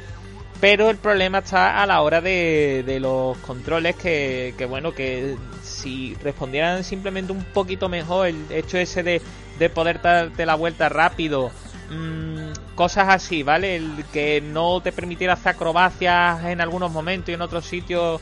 Pero 0.60 0.92
el 0.92 0.98
problema 0.98 1.40
está 1.40 1.82
a 1.82 1.88
la 1.88 2.02
hora 2.04 2.22
de, 2.22 2.84
de 2.86 3.00
los 3.00 3.36
controles 3.40 3.96
que, 3.96 4.54
que, 4.60 4.66
bueno, 4.68 4.92
que 4.94 5.36
si 5.64 6.14
respondieran 6.22 6.84
simplemente 6.84 7.32
un 7.32 7.44
poquito 7.46 7.90
mejor 7.90 8.28
el 8.28 8.46
hecho 8.52 8.78
ese 8.78 9.02
de, 9.02 9.24
de 9.58 9.70
poder 9.72 10.00
darte 10.04 10.46
la 10.46 10.54
vuelta 10.54 10.88
rápido, 10.88 11.50
mm, 11.90 12.76
cosas 12.76 13.08
así, 13.10 13.42
¿vale? 13.42 13.76
El 13.78 14.06
que 14.14 14.40
no 14.40 14.82
te 14.82 14.92
permitiera 14.92 15.34
hacer 15.34 15.54
acrobacias 15.56 16.44
en 16.46 16.62
algunos 16.62 16.92
momentos 16.92 17.30
y 17.30 17.34
en 17.34 17.42
otros 17.42 17.66
sitios 17.66 18.22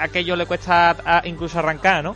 aquello 0.00 0.36
le 0.36 0.46
cuesta 0.46 0.96
a- 1.04 1.22
incluso 1.26 1.58
arrancar, 1.58 2.02
¿no? 2.04 2.14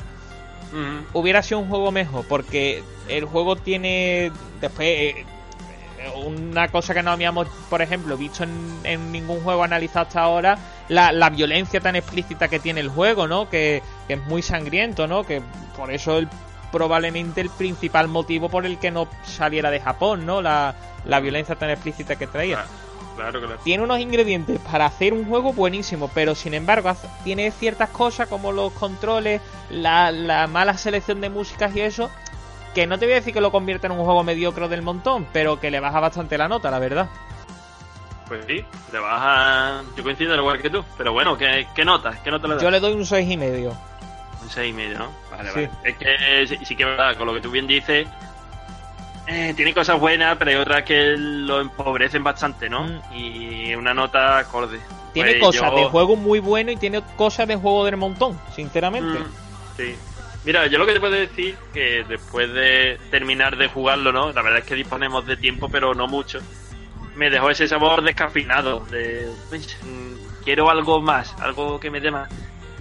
Hubiera 1.13 1.43
sido 1.43 1.61
un 1.61 1.69
juego 1.69 1.93
mejor, 1.93 2.25
porque 2.29 2.83
el 3.09 3.25
juego 3.27 3.57
tiene 3.57 4.33
después 4.61 4.89
eh, 4.89 5.25
una 6.27 6.69
cosa 6.69 6.95
que 6.95 7.03
no 7.03 7.13
habíamos, 7.13 7.47
por 7.71 7.81
ejemplo, 7.83 8.17
visto 8.17 8.43
en, 8.45 8.81
en 8.85 9.13
ningún 9.13 9.41
juego 9.41 9.63
analizado 9.63 10.07
hasta 10.07 10.21
ahora, 10.23 10.59
la, 10.89 11.13
la 11.13 11.31
violencia 11.31 11.81
tan 11.81 11.97
explícita 11.97 12.49
que 12.49 12.59
tiene 12.59 12.81
el 12.81 12.89
juego, 12.89 13.27
¿no? 13.29 13.49
Que, 13.49 13.83
que 14.09 14.15
es 14.15 14.23
muy 14.27 14.43
sangriento, 14.43 15.07
¿no? 15.07 15.25
Que 15.25 15.43
por 15.77 15.91
eso 15.93 16.19
el, 16.19 16.29
probablemente 16.73 17.41
el 17.41 17.51
principal 17.51 18.09
motivo 18.09 18.49
por 18.49 18.67
el 18.67 18.79
que 18.79 18.91
no 18.91 19.07
saliera 19.25 19.71
de 19.71 19.81
Japón, 19.81 20.27
¿no? 20.27 20.43
La, 20.43 20.75
la 21.05 21.21
violencia 21.21 21.55
tan 21.55 21.71
explícita 21.71 22.17
que 22.17 22.27
traía 22.27 22.57
Claro, 22.65 22.69
claro, 23.17 23.41
claro. 23.41 23.57
tiene 23.63 23.83
unos 23.85 24.01
ingredientes 24.01 24.59
para 24.61 24.87
hacer 24.87 25.13
un 25.13 25.25
juego 25.27 25.53
buenísimo, 25.53 26.11
pero 26.15 26.35
sin 26.35 26.55
embargo 26.55 26.95
tiene 27.25 27.51
ciertas 27.51 27.91
cosas 27.91 28.29
como 28.29 28.53
los 28.53 28.73
controles, 28.73 29.41
la, 29.71 30.11
la 30.13 30.47
mala 30.47 30.77
selección 30.77 31.21
de 31.21 31.31
músicas 31.31 31.75
y 31.77 31.81
eso, 31.81 32.11
que 32.75 32.87
no 32.87 32.99
te 32.99 33.07
voy 33.07 33.13
a 33.13 33.17
decir 33.17 33.33
que 33.33 33.41
lo 33.41 33.53
convierta 33.53 33.87
en 33.87 33.93
un 33.93 34.05
juego 34.05 34.25
mediocre 34.25 34.69
del 34.69 34.83
montón, 34.83 35.27
pero 35.33 35.61
que 35.61 35.71
le 35.71 35.81
baja 35.81 36.01
bastante 36.01 36.37
la 36.39 36.49
nota, 36.49 36.71
la 36.71 36.79
verdad. 36.79 37.09
Pues 38.29 38.45
sí, 38.47 38.65
te 38.91 38.99
vas 38.99 39.21
a... 39.23 39.83
Yo 39.97 40.03
coincido 40.03 40.33
al 40.33 40.41
igual 40.41 40.61
que 40.61 40.71
tú. 40.71 40.83
Pero 40.97 41.13
bueno, 41.13 41.37
¿qué, 41.37 41.67
qué 41.75 41.85
notas? 41.85 42.19
¿Qué 42.21 42.31
nota 42.31 42.49
le 42.49 42.55
das? 42.55 42.63
Yo 42.63 42.71
le 42.71 42.81
doy 42.81 42.95
un 42.95 43.05
seis 43.05 43.31
y 43.31 43.37
medio. 43.37 43.77
Un 44.43 44.51
6 44.51 44.71
y 44.71 44.73
medio, 44.75 44.99
¿no? 44.99 45.09
Vale, 45.31 45.51
Sí. 45.53 45.55
vale. 45.67 45.71
Es 45.85 45.97
que 45.97 46.47
sí, 46.47 46.65
sí 46.67 46.77
que 46.77 46.83
es 46.83 46.89
verdad, 46.89 47.17
con 47.17 47.27
lo 47.27 47.33
que 47.35 47.41
tú 47.41 47.51
bien 47.51 47.67
dices, 47.67 48.07
eh, 49.27 49.53
tiene 49.57 49.73
cosas 49.75 49.99
buenas, 49.99 50.37
pero 50.39 50.51
hay 50.51 50.57
otras 50.57 50.83
que 50.85 51.15
lo 51.17 51.61
empobrecen 51.61 52.23
bastante, 52.23 52.69
¿no? 52.69 52.85
Mm. 52.85 53.01
Y 53.15 53.75
una 53.75 53.95
nota 53.95 54.39
acorde. 54.39 54.81
Tiene 55.13 55.31
Pues 55.35 55.41
cosas 55.43 55.71
yo- 55.71 55.77
de 55.77 55.85
juego 55.85 56.17
muy 56.17 56.41
bueno 56.41 56.71
y 56.73 56.77
tiene 56.77 57.03
cosas 57.17 57.47
de 57.49 57.57
juego 57.57 57.85
del 57.85 57.97
montón, 57.97 58.39
sinceramente. 58.55 59.19
Mm, 59.19 59.27
sí. 59.77 59.95
Mira, 60.45 60.67
yo 60.67 60.77
lo 60.79 60.85
que 60.87 60.93
te 60.93 61.01
puedo 61.01 61.15
decir 61.15 61.57
que 61.73 62.05
después 62.07 62.53
de 62.53 62.99
terminar 63.11 63.57
de 63.57 63.69
jugarlo, 63.69 64.13
¿no? 64.13 64.31
La 64.33 64.43
verdad 64.43 64.59
es 64.59 64.65
que 64.67 64.75
disponemos 64.75 65.27
de 65.27 65.37
tiempo, 65.39 65.69
pero 65.71 65.95
no 65.95 66.07
mucho. 66.07 66.39
Me 67.15 67.31
dejó 67.31 67.49
ese 67.49 67.67
sabor 67.69 68.03
descafeinado 68.03 68.81
de 68.91 69.31
"Uy, 69.51 69.59
mm, 69.61 70.43
quiero 70.45 70.69
algo 70.69 71.01
más, 71.01 71.35
algo 71.41 71.81
que 71.81 71.91
me 71.91 72.01
dé 72.01 72.11
más. 72.11 72.29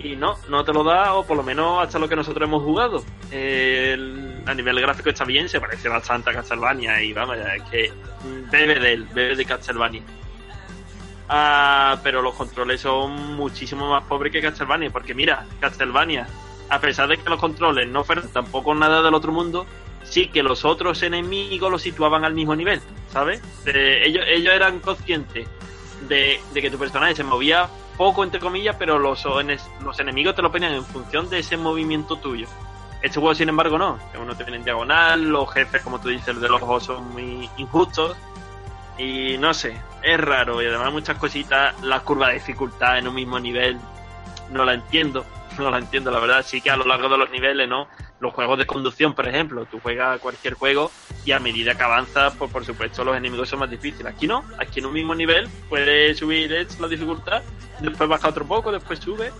Y 0.04 0.16
no, 0.18 0.36
no 0.50 0.66
te 0.66 0.74
lo 0.74 0.84
da, 0.84 1.14
o 1.14 1.26
por 1.26 1.38
lo 1.38 1.44
menos 1.44 1.82
hasta 1.82 1.98
lo 1.98 2.10
que 2.10 2.16
nosotros 2.16 2.46
hemos 2.48 2.62
jugado. 2.62 3.04
El- 3.32 4.44
a 4.46 4.54
nivel 4.54 4.80
gráfico 4.82 5.10
está 5.10 5.24
bien, 5.24 5.48
se 5.48 5.62
parece 5.62 5.88
bastante 5.88 6.30
a 6.30 6.34
Castlevania 6.34 7.02
y 7.02 7.14
vamos, 7.14 7.38
es 7.38 7.64
que 7.72 7.92
bebe 8.52 8.78
de 8.80 8.94
él, 8.94 9.08
bebe 9.14 9.36
de 9.38 9.46
Castlevania. 9.46 10.02
Ah, 11.30 11.98
pero 12.04 12.22
los 12.22 12.34
controles 12.36 12.82
son 12.82 13.36
muchísimo 13.36 13.90
más 13.90 14.04
pobres 14.04 14.32
que 14.34 14.42
Castlevania, 14.42 14.90
porque 14.92 15.14
mira, 15.14 15.46
Castlevania, 15.62 16.28
a 16.70 16.80
pesar 16.80 17.08
de 17.08 17.18
que 17.18 17.30
los 17.30 17.40
controles 17.40 17.88
no 17.88 18.04
fueran 18.04 18.28
tampoco 18.34 18.76
nada 18.76 19.02
del 19.02 19.14
otro 19.14 19.32
mundo, 19.32 19.66
sí 20.04 20.28
que 20.28 20.44
los 20.44 20.66
otros 20.66 21.02
enemigos 21.02 21.72
los 21.72 21.82
situaban 21.82 22.26
al 22.26 22.34
mismo 22.34 22.56
nivel, 22.58 22.82
¿sabes? 23.12 23.42
Ellos, 23.66 24.26
ellos 24.28 24.54
eran 24.54 24.82
conscientes 24.82 25.48
de, 26.10 26.42
de 26.54 26.62
que 26.62 26.70
tu 26.70 26.78
personaje 26.78 27.16
se 27.16 27.24
movía 27.24 27.70
poco, 27.98 28.24
entre 28.24 28.40
comillas, 28.40 28.76
pero 28.78 29.00
los, 29.00 29.26
los 29.82 30.00
enemigos 30.00 30.36
te 30.36 30.42
lo 30.42 30.52
ponían 30.52 30.74
en 30.74 30.86
función 30.86 31.30
de 31.30 31.40
ese 31.40 31.58
movimiento 31.58 32.18
tuyo. 32.18 32.48
Este 33.02 33.20
juego, 33.20 33.36
sin 33.36 33.50
embargo, 33.50 33.78
no. 33.78 34.00
Uno 34.20 34.36
te 34.36 34.44
viene 34.44 34.58
en 34.58 34.64
diagonal, 34.64 35.24
los 35.24 35.52
jefes, 35.52 35.82
como 35.82 36.00
tú 36.00 36.10
dices, 36.10 36.40
de 36.40 36.48
los 36.48 36.62
ojos 36.62 36.86
son 36.86 37.12
muy 37.12 37.50
injustos. 37.58 38.16
Y 38.98 39.38
no 39.40 39.54
sé, 39.54 39.76
es 40.02 40.20
raro. 40.20 40.62
Y 40.62 40.68
además 40.68 40.94
muchas 40.94 41.18
cositas, 41.18 41.80
la 41.82 42.00
curva 42.02 42.30
de 42.30 42.36
dificultad 42.36 42.98
en 42.98 43.08
un 43.08 43.16
mismo 43.16 43.40
nivel, 43.40 43.78
no 44.52 44.64
la 44.64 44.76
entiendo. 44.76 45.26
No 45.58 45.72
la 45.72 45.78
entiendo, 45.78 46.12
la 46.12 46.20
verdad. 46.20 46.46
Sí 46.46 46.62
que 46.62 46.70
a 46.70 46.78
lo 46.78 46.86
largo 46.86 47.10
de 47.10 47.18
los 47.18 47.30
niveles, 47.30 47.68
¿no? 47.68 47.88
Los 48.20 48.34
juegos 48.34 48.58
de 48.58 48.66
conducción, 48.66 49.14
por 49.14 49.28
ejemplo, 49.28 49.66
tú 49.66 49.80
juegas 49.80 50.20
cualquier 50.20 50.54
juego 50.54 50.92
y 51.26 51.32
a 51.32 51.40
medida 51.40 51.76
que 51.76 51.84
avanzas, 51.84 52.34
pues 52.38 52.52
por 52.52 52.66
supuesto 52.66 53.04
los 53.04 53.18
enemigos 53.18 53.50
son 53.50 53.60
más 53.60 53.70
difíciles. 53.70 54.14
Aquí 54.14 54.28
no, 54.28 54.44
aquí 54.58 54.80
en 54.80 54.86
un 54.86 54.94
mismo 54.94 55.14
nivel 55.14 55.50
puedes 55.70 56.18
subir 56.18 56.68
la 56.80 56.88
dificultad, 56.88 57.42
después 57.80 58.10
baja 58.10 58.30
otro 58.30 58.46
poco, 58.46 58.72
después 58.72 59.00
sube. 59.00 59.32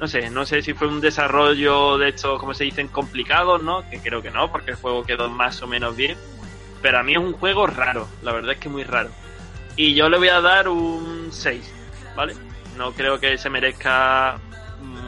No 0.00 0.08
sé, 0.08 0.30
no 0.30 0.44
sé 0.44 0.62
si 0.62 0.74
fue 0.74 0.88
un 0.88 1.00
desarrollo 1.00 1.96
de 1.96 2.08
estos, 2.08 2.40
como 2.40 2.54
se 2.54 2.64
dicen, 2.64 2.88
complicados, 2.88 3.62
¿no? 3.62 3.88
Que 3.88 4.00
creo 4.00 4.20
que 4.20 4.32
no, 4.32 4.50
porque 4.50 4.72
el 4.72 4.76
juego 4.76 5.04
quedó 5.04 5.28
más 5.28 5.62
o 5.62 5.68
menos 5.68 5.94
bien. 5.94 6.16
Pero 6.80 6.98
a 6.98 7.04
mí 7.04 7.12
es 7.12 7.18
un 7.18 7.32
juego 7.32 7.68
raro, 7.68 8.08
la 8.22 8.32
verdad 8.32 8.52
es 8.52 8.58
que 8.58 8.68
muy 8.68 8.82
raro. 8.82 9.10
Y 9.76 9.94
yo 9.94 10.08
le 10.08 10.18
voy 10.18 10.28
a 10.28 10.40
dar 10.40 10.68
un 10.68 11.28
6, 11.30 11.72
¿vale? 12.16 12.34
No 12.76 12.92
creo 12.92 13.20
que 13.20 13.38
se 13.38 13.48
merezca 13.48 14.40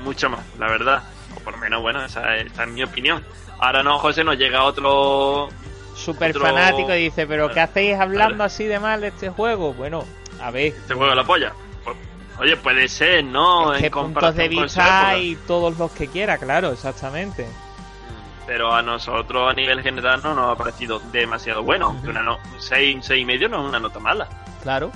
mucho 0.04 0.28
más, 0.30 0.40
la 0.58 0.66
verdad. 0.68 1.02
O 1.36 1.40
por 1.40 1.54
lo 1.54 1.58
menos, 1.58 1.82
bueno, 1.82 2.04
esa, 2.04 2.36
es- 2.36 2.52
esa 2.52 2.64
es 2.64 2.68
mi 2.70 2.82
opinión. 2.82 3.24
Ahora 3.58 3.82
no, 3.82 3.98
José, 3.98 4.22
nos 4.24 4.36
llega 4.38 4.62
otro... 4.64 5.48
Súper 5.96 6.30
Otro- 6.30 6.42
fanático 6.42 6.92
y 6.94 7.04
dice, 7.04 7.24
pero 7.26 7.50
¿qué 7.52 7.60
hacéis 7.60 7.96
hablando 7.98 8.42
así 8.42 8.64
de 8.64 8.80
mal 8.80 9.00
de 9.00 9.08
este 9.08 9.30
juego? 9.30 9.72
Bueno, 9.74 10.04
a 10.42 10.50
ver, 10.50 10.66
Este 10.74 10.92
juego 10.92 11.14
la 11.14 11.22
polla. 11.22 11.52
Pues, 11.84 11.96
oye, 12.40 12.56
puede 12.56 12.88
ser, 12.88 13.22
¿no? 13.24 13.72
es 13.72 13.80
que 13.80 13.86
En 13.86 13.92
puntos 13.92 14.34
de 14.34 14.48
vista 14.48 15.08
hay 15.10 15.36
todos 15.46 15.78
los 15.78 15.92
que 15.92 16.08
quiera, 16.08 16.36
claro, 16.38 16.72
exactamente. 16.72 17.46
pero 18.44 18.74
a 18.74 18.82
nosotros 18.82 19.48
a 19.50 19.54
nivel 19.54 19.82
general 19.82 20.20
no 20.22 20.34
nos 20.34 20.50
ha 20.52 20.56
parecido 20.58 20.98
demasiado 21.12 21.62
bueno. 21.62 21.86
aunque 21.86 22.08
Una 22.10 22.22
no, 22.22 22.36
un 22.52 22.60
6, 22.60 22.96
un 22.96 23.02
6 23.04 23.22
y 23.22 23.24
medio 23.24 23.48
no 23.48 23.62
es 23.62 23.68
una 23.68 23.78
nota 23.78 24.00
mala, 24.00 24.28
Claro. 24.64 24.90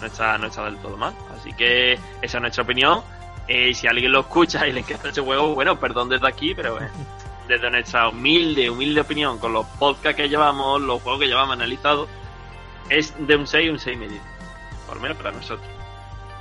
no 0.00 0.06
está, 0.08 0.36
no 0.36 0.48
está 0.48 0.64
del 0.64 0.78
todo 0.78 0.96
mal. 0.96 1.14
Así 1.38 1.52
que 1.52 1.92
esa 2.20 2.38
es 2.38 2.40
nuestra 2.40 2.64
opinión. 2.64 3.02
Eh, 3.48 3.72
si 3.72 3.86
alguien 3.86 4.12
lo 4.12 4.20
escucha 4.20 4.66
y 4.66 4.72
le 4.72 4.80
encanta 4.80 5.08
este 5.08 5.22
juego, 5.22 5.54
bueno, 5.54 5.80
perdón 5.80 6.10
desde 6.10 6.28
aquí, 6.28 6.54
pero 6.54 6.78
eh, 6.80 6.90
desde 7.48 7.70
nuestra 7.70 8.10
humilde, 8.10 8.68
humilde 8.68 9.00
opinión, 9.00 9.38
con 9.38 9.54
los 9.54 9.66
podcasts 9.78 10.16
que 10.20 10.28
llevamos, 10.28 10.82
los 10.82 11.00
juegos 11.02 11.22
que 11.22 11.28
llevamos 11.28 11.54
analizados, 11.54 12.08
es 12.90 13.14
de 13.26 13.36
un 13.36 13.46
6 13.46 13.70
un 13.70 13.78
6 13.78 13.96
y 13.96 14.00
medio. 14.00 14.20
Por 14.86 15.00
menos 15.00 15.16
para 15.16 15.32
nosotros. 15.32 15.66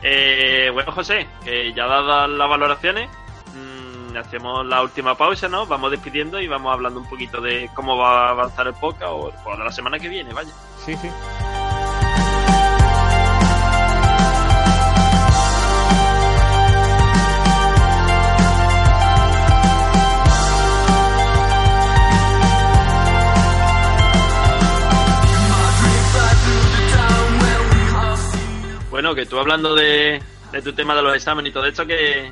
Eh, 0.03 0.69
bueno, 0.73 0.91
José, 0.91 1.27
ya 1.73 1.87
dadas 1.87 2.29
las 2.29 2.49
valoraciones, 2.49 3.09
mm, 3.55 4.17
hacemos 4.17 4.65
la 4.65 4.83
última 4.83 5.15
pausa, 5.15 5.47
¿no? 5.47 5.65
Vamos 5.65 5.91
despidiendo 5.91 6.41
y 6.41 6.47
vamos 6.47 6.73
hablando 6.73 6.99
un 6.99 7.09
poquito 7.09 7.39
de 7.39 7.69
cómo 7.73 7.97
va 7.97 8.27
a 8.27 8.29
avanzar 8.31 8.67
el 8.67 8.73
podcast 8.73 9.11
o, 9.11 9.33
o 9.45 9.57
de 9.57 9.63
la 9.63 9.71
semana 9.71 9.97
que 9.97 10.09
viene, 10.09 10.33
vaya. 10.33 10.51
Sí, 10.85 10.95
sí. 10.97 11.09
Bueno, 28.97 29.13
que 29.13 29.27
tú 29.27 29.37
hablando 29.37 29.75
de, 29.75 30.19
de 30.51 30.61
tu 30.63 30.73
tema 30.73 30.95
de 30.95 31.03
los 31.03 31.15
exámenes 31.15 31.51
y 31.51 31.53
todo 31.53 31.67
esto, 31.67 31.85
que 31.85 32.31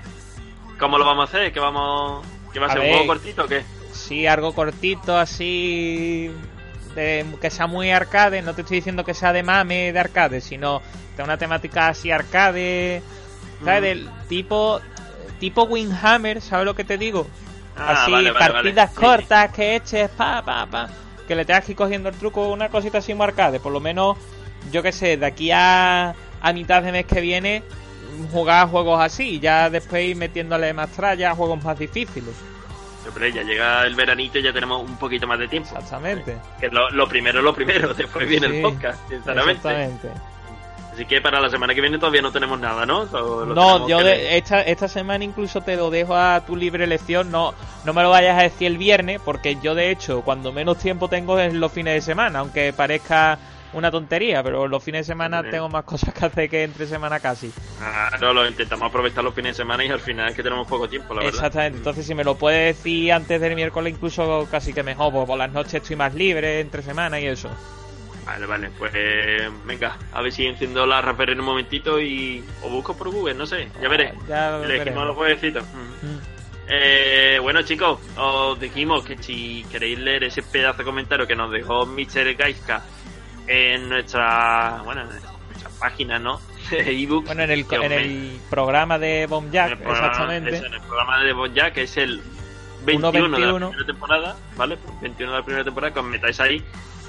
¿cómo 0.80 0.98
lo 0.98 1.06
vamos 1.06 1.30
a 1.30 1.38
hacer? 1.38 1.54
¿Que 1.54 1.60
vamos 1.60 2.26
que 2.52 2.60
va 2.60 2.66
a, 2.66 2.70
A 2.70 2.74
ser 2.74 2.82
ver. 2.82 2.92
un 2.92 2.98
poco 3.02 3.08
cortito 3.10 3.44
o 3.44 3.48
qué? 3.48 3.64
Sí, 3.92 4.26
algo 4.26 4.52
cortito, 4.56 5.16
así. 5.16 6.32
de- 6.96 7.24
que 7.40 7.52
sea 7.52 7.68
muy 7.68 7.92
arcade. 7.92 8.42
No 8.42 8.56
te 8.56 8.62
estoy 8.64 8.78
diciendo 8.78 9.06
que 9.06 9.14
sea 9.14 9.32
de 9.32 9.44
mame 9.44 9.94
de 9.94 10.00
arcade, 10.00 10.42
sino 10.42 10.82
de 11.16 11.22
una 11.22 11.38
temática 11.38 11.90
así 11.90 12.10
arcade. 12.10 13.04
¿Sabes? 13.64 13.80
Mm. 13.82 13.84
Del 13.84 14.10
tipo. 14.28 14.82
Tipo 15.40 15.66
Windhammer, 15.66 16.42
¿sabes 16.42 16.66
lo 16.66 16.74
que 16.76 16.84
te 16.84 16.98
digo? 16.98 17.28
Ah, 17.78 18.02
así, 18.06 18.12
vale, 18.12 18.32
vale, 18.32 18.54
partidas 18.54 18.92
vale. 18.96 18.96
Sí, 18.96 19.02
cortas 19.22 19.52
que 19.54 19.76
eches, 19.76 20.10
pa, 20.10 20.42
pa, 20.44 20.66
pa. 20.66 20.90
Que 21.28 21.36
le 21.36 21.46
tengas 21.46 21.64
que 21.64 21.74
ir 21.74 21.78
cogiendo 21.78 22.10
el 22.10 22.16
truco, 22.16 22.48
una 22.48 22.70
cosita 22.70 22.98
así 22.98 23.14
muy 23.14 23.26
arcade. 23.26 23.60
Por 23.60 23.72
lo 23.72 23.80
menos, 23.80 24.18
yo 24.72 24.82
que 24.82 24.92
sé, 24.92 25.18
de 25.18 25.26
aquí 25.28 25.52
a, 25.52 26.16
a 26.48 26.54
mitad 26.54 26.84
de 26.84 26.92
mes 26.92 27.06
que 27.06 27.22
viene, 27.22 27.64
jugar 28.32 28.64
a 28.64 28.68
juegos 28.68 29.02
así. 29.02 29.40
Ya 29.40 29.70
después 29.70 30.06
ir 30.06 30.16
metiéndole 30.16 30.74
más 30.74 30.90
tralla 30.92 31.32
a 31.32 31.36
juegos 31.36 31.64
más 31.64 31.78
difíciles. 31.80 32.36
Hombre, 33.08 33.32
ya 33.32 33.44
llega 33.44 33.84
el 33.86 33.96
veranito 33.96 34.40
y 34.40 34.44
ya 34.44 34.52
tenemos 34.54 34.82
un 34.88 34.98
poquito 34.98 35.28
más 35.28 35.38
de 35.40 35.48
tiempo. 35.48 35.70
Exactamente. 35.74 36.38
Que 36.60 36.70
lo, 36.70 36.90
lo 36.92 37.08
primero 37.08 37.40
es 37.40 37.46
lo 37.46 37.54
primero, 37.54 37.94
después 37.98 38.28
viene 38.28 38.48
Sí, 38.48 38.56
el 38.58 38.62
podcast, 38.62 39.10
sinceramente. 39.10 39.52
Exactamente. 39.68 40.10
Así 40.94 41.06
que 41.06 41.20
para 41.20 41.42
la 41.42 41.50
semana 41.50 41.76
que 41.76 41.82
viene 41.82 41.98
todavía 42.00 42.22
no 42.22 42.32
tenemos 42.32 42.58
nada, 42.58 42.86
¿no? 42.86 43.06
No, 43.06 43.88
yo 43.88 44.00
de- 44.02 44.38
esta, 44.38 44.62
esta 44.62 44.88
semana 44.88 45.26
incluso 45.26 45.60
te 45.62 45.76
lo 45.76 45.90
dejo 45.90 46.16
a 46.16 46.42
tu 46.46 46.56
libre 46.56 46.86
elección. 46.86 47.30
No, 47.32 47.54
no 47.84 47.94
me 47.94 48.02
lo 48.02 48.12
vayas 48.12 48.40
a 48.40 48.44
decir 48.44 48.68
el 48.68 48.78
viernes, 48.78 49.20
porque 49.24 49.58
yo 49.62 49.76
de 49.76 49.92
hecho, 49.92 50.22
cuando 50.22 50.54
menos 50.54 50.78
tiempo 50.78 51.10
tengo 51.10 51.38
es 51.38 51.54
los 51.54 51.72
fines 51.72 51.96
de 51.96 52.02
semana, 52.02 52.40
aunque 52.40 52.72
parezca 52.72 53.38
una 53.76 53.92
tontería, 53.92 54.42
pero 54.42 54.68
los 54.68 54.84
fines 54.84 55.06
de 55.06 55.14
semana 55.14 55.42
Sí. 55.44 55.50
tengo 55.52 55.70
más 55.70 55.84
cosas 55.84 56.14
que 56.14 56.26
hacer 56.26 56.50
que 56.50 56.64
entre 56.64 56.88
semana 56.88 57.20
casi. 57.20 57.52
Ah, 57.82 58.12
no, 58.20 58.34
lo 58.34 58.48
intentamos 58.48 58.88
aprovechar 58.90 59.24
los 59.24 59.34
fines 59.36 59.52
de 59.56 59.64
semana 59.64 59.84
y 59.86 59.90
al 59.90 60.00
final 60.00 60.30
es 60.30 60.36
que 60.36 60.42
tenemos 60.44 60.68
poco 60.68 60.88
tiempo, 60.90 61.14
la 61.14 61.20
verdad. 61.22 61.36
Exactamente, 61.36 61.78
entonces 61.80 62.06
si 62.06 62.16
me 62.16 62.24
lo 62.24 62.36
puedes 62.36 62.78
decir 62.78 63.12
antes 63.14 63.40
del 63.40 63.56
miércoles, 63.56 63.94
incluso 63.94 64.48
casi 64.50 64.74
que 64.74 64.82
mejor, 64.84 65.12
porque 65.14 65.28
por 65.28 65.38
las 65.38 65.52
noches 65.52 65.76
estoy 65.76 65.96
más 65.96 66.14
libre, 66.16 66.60
entre 66.62 66.82
semana 66.82 67.20
y 67.20 67.28
eso. 67.28 67.50
Vale, 68.26 68.46
vale, 68.48 68.70
pues 68.80 68.92
eh, 68.96 69.50
venga, 69.66 69.98
a 70.12 70.22
ver 70.22 70.32
si 70.32 70.48
enciendo 70.48 70.86
la 70.88 71.00
Raspberry 71.00 71.34
en 71.34 71.42
un 71.42 71.46
momentito 71.46 72.02
y... 72.02 72.44
O 72.64 72.70
busco 72.70 72.98
por 72.98 73.12
Google, 73.12 73.36
no 73.36 73.46
sé, 73.46 73.68
ya 73.80 73.88
veré. 73.88 74.14
Ya 74.28 74.56
Elegimos 74.56 74.68
veremos. 74.80 75.06
los 75.08 75.16
jueguecitos. 75.16 75.64
Mm. 75.64 76.08
Mm. 76.08 76.20
Eh, 76.68 77.38
bueno 77.42 77.62
chicos, 77.62 78.00
os 78.18 78.60
dijimos 78.60 79.06
que 79.06 79.22
si 79.22 79.64
queréis 79.72 80.00
leer 80.00 80.24
ese 80.24 80.42
pedazo 80.42 80.80
de 80.80 80.84
comentario 80.86 81.28
que 81.28 81.36
nos 81.36 81.52
dejó 81.52 81.86
Mr. 81.86 82.34
Gaiska 82.36 82.82
en 83.48 83.90
nuestra, 83.90 84.82
bueno, 84.84 85.02
en 85.02 85.08
nuestra 85.10 85.32
página, 85.80 86.20
¿no? 86.20 86.40
Ebook. 86.72 87.26
Bueno, 87.26 87.44
en 87.44 87.52
el, 87.52 87.66
en 87.72 87.92
el 87.92 88.40
programa 88.50 88.98
de 88.98 89.28
Bomb 89.28 89.48
en 89.48 89.52
Jack, 89.52 89.72
el 89.72 89.78
programa- 89.78 90.08
exactamente. 90.08 90.56
eso, 90.56 90.66
en 90.66 90.74
el 90.74 90.82
programa 90.82 91.24
de 91.24 91.34
Bojack, 91.34 91.74
que 91.74 91.84
es 91.84 91.98
el 91.98 92.22
21 92.86 93.12
de 93.12 93.20
la 93.22 93.28
1.21. 93.52 93.68
primera 93.70 93.86
temporada, 93.86 94.36
¿vale? 94.56 94.78
21 95.02 95.32
de 95.32 95.38
la 95.40 95.46
primera 95.46 95.64
temporada, 95.64 95.94
que 95.94 96.00
os 96.00 96.06
metáis 96.06 96.40
ahí 96.40 96.64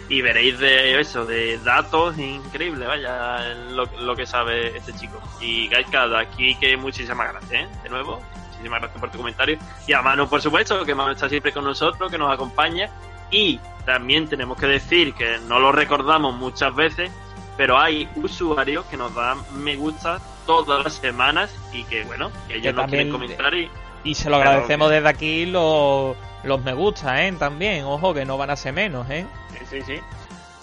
y 0.09 0.23
veréis 0.23 0.59
de 0.59 1.01
eso, 1.01 1.25
de 1.27 1.59
datos 1.59 2.17
increíbles, 2.19 2.87
vaya, 2.87 3.55
lo, 3.71 3.85
lo 4.01 4.15
que 4.15 4.25
sabe 4.27 4.77
este 4.77 4.93
chico. 4.95 5.21
Y 5.41 5.69
Gaiska, 5.69 6.07
de 6.09 6.19
aquí 6.19 6.55
que 6.61 6.77
muchísimas 6.77 7.33
gracias, 7.33 7.53
¿eh? 7.53 7.69
De 7.83 7.89
nuevo, 7.89 8.23
muchísimas 8.51 8.81
gracias 8.81 9.01
por 9.01 9.11
tu 9.11 9.19
comentario. 9.19 9.59
Y 9.87 9.93
a 9.95 10.03
Manu, 10.03 10.29
por 10.29 10.41
supuesto, 10.41 10.85
que 10.85 10.95
Manu 10.95 11.13
está 11.13 11.29
siempre 11.29 11.53
con 11.53 11.65
nosotros, 11.65 12.11
que 12.11 12.19
nos 12.19 12.33
acompaña. 12.33 12.89
Y 13.31 13.61
también 13.85 14.29
tenemos 14.29 14.59
que 14.59 14.67
decir 14.67 15.15
que 15.15 15.39
no 15.47 15.59
lo 15.59 15.73
recordamos 15.73 16.35
muchas 16.35 16.75
veces, 16.75 17.11
pero 17.57 17.79
hay 17.79 18.09
usuarios 18.17 18.85
que 18.87 18.97
nos 18.97 19.15
dan 19.15 19.39
me 19.55 19.77
gusta 19.77 20.21
todas 20.47 20.85
las 20.85 20.95
semanas 20.95 21.55
y 21.73 21.85
que, 21.85 22.05
bueno, 22.05 22.31
que 22.49 22.55
ellos 22.55 22.67
Que 22.67 22.73
nos 22.73 22.87
quieren 22.87 23.11
comentar 23.11 23.55
y... 23.55 23.71
Y 24.05 24.15
se 24.15 24.31
lo 24.31 24.37
agradecemos 24.37 24.91
desde 24.91 25.09
aquí 25.09 25.47
los, 25.47 26.17
los 26.45 26.63
me 26.63 26.75
gusta, 26.75 27.27
¿eh? 27.27 27.33
También, 27.33 27.85
ojo, 27.85 28.15
que 28.15 28.25
no 28.25 28.39
van 28.39 28.51
a 28.51 28.57
ser 28.57 28.73
menos, 28.73 29.09
¿eh? 29.11 29.27
Sí, 29.51 29.59
sí, 29.69 29.83
sí. 29.83 30.01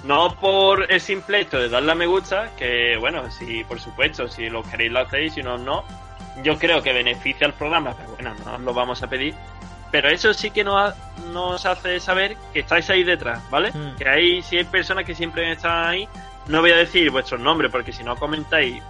No 0.03 0.35
por 0.35 0.91
el 0.91 0.99
simple 0.99 1.41
hecho 1.41 1.59
de 1.59 1.69
darle 1.69 1.91
a 1.91 1.95
me 1.95 2.05
gusta, 2.05 2.51
que 2.57 2.97
bueno, 2.97 3.29
si 3.31 3.63
por 3.63 3.79
supuesto, 3.79 4.27
si 4.27 4.49
lo 4.49 4.63
queréis 4.63 4.91
lo 4.91 4.99
hacéis, 4.99 5.33
si 5.33 5.43
no, 5.43 5.57
no. 5.57 5.83
Yo 6.43 6.57
creo 6.57 6.81
que 6.81 6.93
beneficia 6.93 7.47
al 7.47 7.53
programa, 7.53 7.93
pero 7.97 8.09
bueno, 8.15 8.33
no 8.45 8.55
os 8.55 8.61
lo 8.61 8.73
vamos 8.73 9.03
a 9.03 9.07
pedir. 9.07 9.33
Pero 9.93 10.09
eso 10.09 10.33
sí 10.33 10.49
que 10.49 10.63
nos, 10.63 10.75
ha- 10.75 10.95
nos 11.31 11.65
hace 11.67 11.99
saber 11.99 12.35
que 12.51 12.61
estáis 12.61 12.89
ahí 12.89 13.03
detrás, 13.03 13.47
¿vale? 13.51 13.71
Mm. 13.71 13.95
Que 13.95 14.09
hay, 14.09 14.41
si 14.41 14.57
hay 14.57 14.63
personas 14.63 15.05
que 15.05 15.13
siempre 15.13 15.49
están 15.51 15.87
ahí, 15.87 16.09
no 16.47 16.61
voy 16.61 16.71
a 16.71 16.77
decir 16.77 17.09
vuestros 17.11 17.39
nombres, 17.39 17.71
porque 17.71 17.93
si 17.93 18.03
no 18.03 18.15
comentáis, 18.15 18.81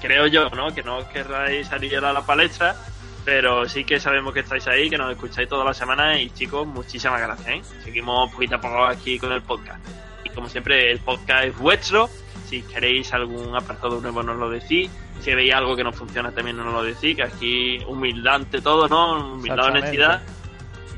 creo 0.00 0.26
yo, 0.26 0.50
¿no? 0.50 0.72
Que 0.74 0.82
no 0.82 1.08
querráis 1.08 1.68
salir 1.68 1.96
a 1.96 2.12
la 2.12 2.20
palestra, 2.26 2.76
pero 3.24 3.66
sí 3.68 3.84
que 3.84 3.98
sabemos 3.98 4.34
que 4.34 4.40
estáis 4.40 4.66
ahí, 4.68 4.90
que 4.90 4.98
nos 4.98 5.10
escucháis 5.10 5.48
todas 5.48 5.64
las 5.66 5.76
semanas 5.78 6.18
y 6.20 6.28
chicos, 6.30 6.66
muchísimas 6.66 7.20
gracias, 7.20 7.48
¿eh? 7.48 7.62
Seguimos 7.82 8.30
poquito 8.30 8.56
a 8.56 8.60
poco 8.60 8.84
aquí 8.84 9.18
con 9.18 9.32
el 9.32 9.40
podcast. 9.42 9.80
Y 10.24 10.30
como 10.30 10.48
siempre, 10.48 10.90
el 10.92 10.98
podcast 11.00 11.44
es 11.46 11.56
vuestro. 11.58 12.10
Si 12.48 12.62
queréis 12.62 13.12
algún 13.12 13.54
apartado 13.54 14.00
nuevo, 14.00 14.22
nos 14.22 14.36
lo 14.36 14.48
decís. 14.48 14.90
Si 15.20 15.34
veis 15.34 15.52
algo 15.52 15.76
que 15.76 15.84
no 15.84 15.92
funciona, 15.92 16.32
también 16.32 16.56
nos 16.56 16.72
lo 16.72 16.82
decís. 16.82 17.16
Que 17.16 17.22
aquí, 17.22 17.78
humildad 17.86 18.36
ante 18.36 18.60
todo, 18.62 18.88
¿no? 18.88 19.34
Humildad, 19.34 19.66
honestidad. 19.66 20.22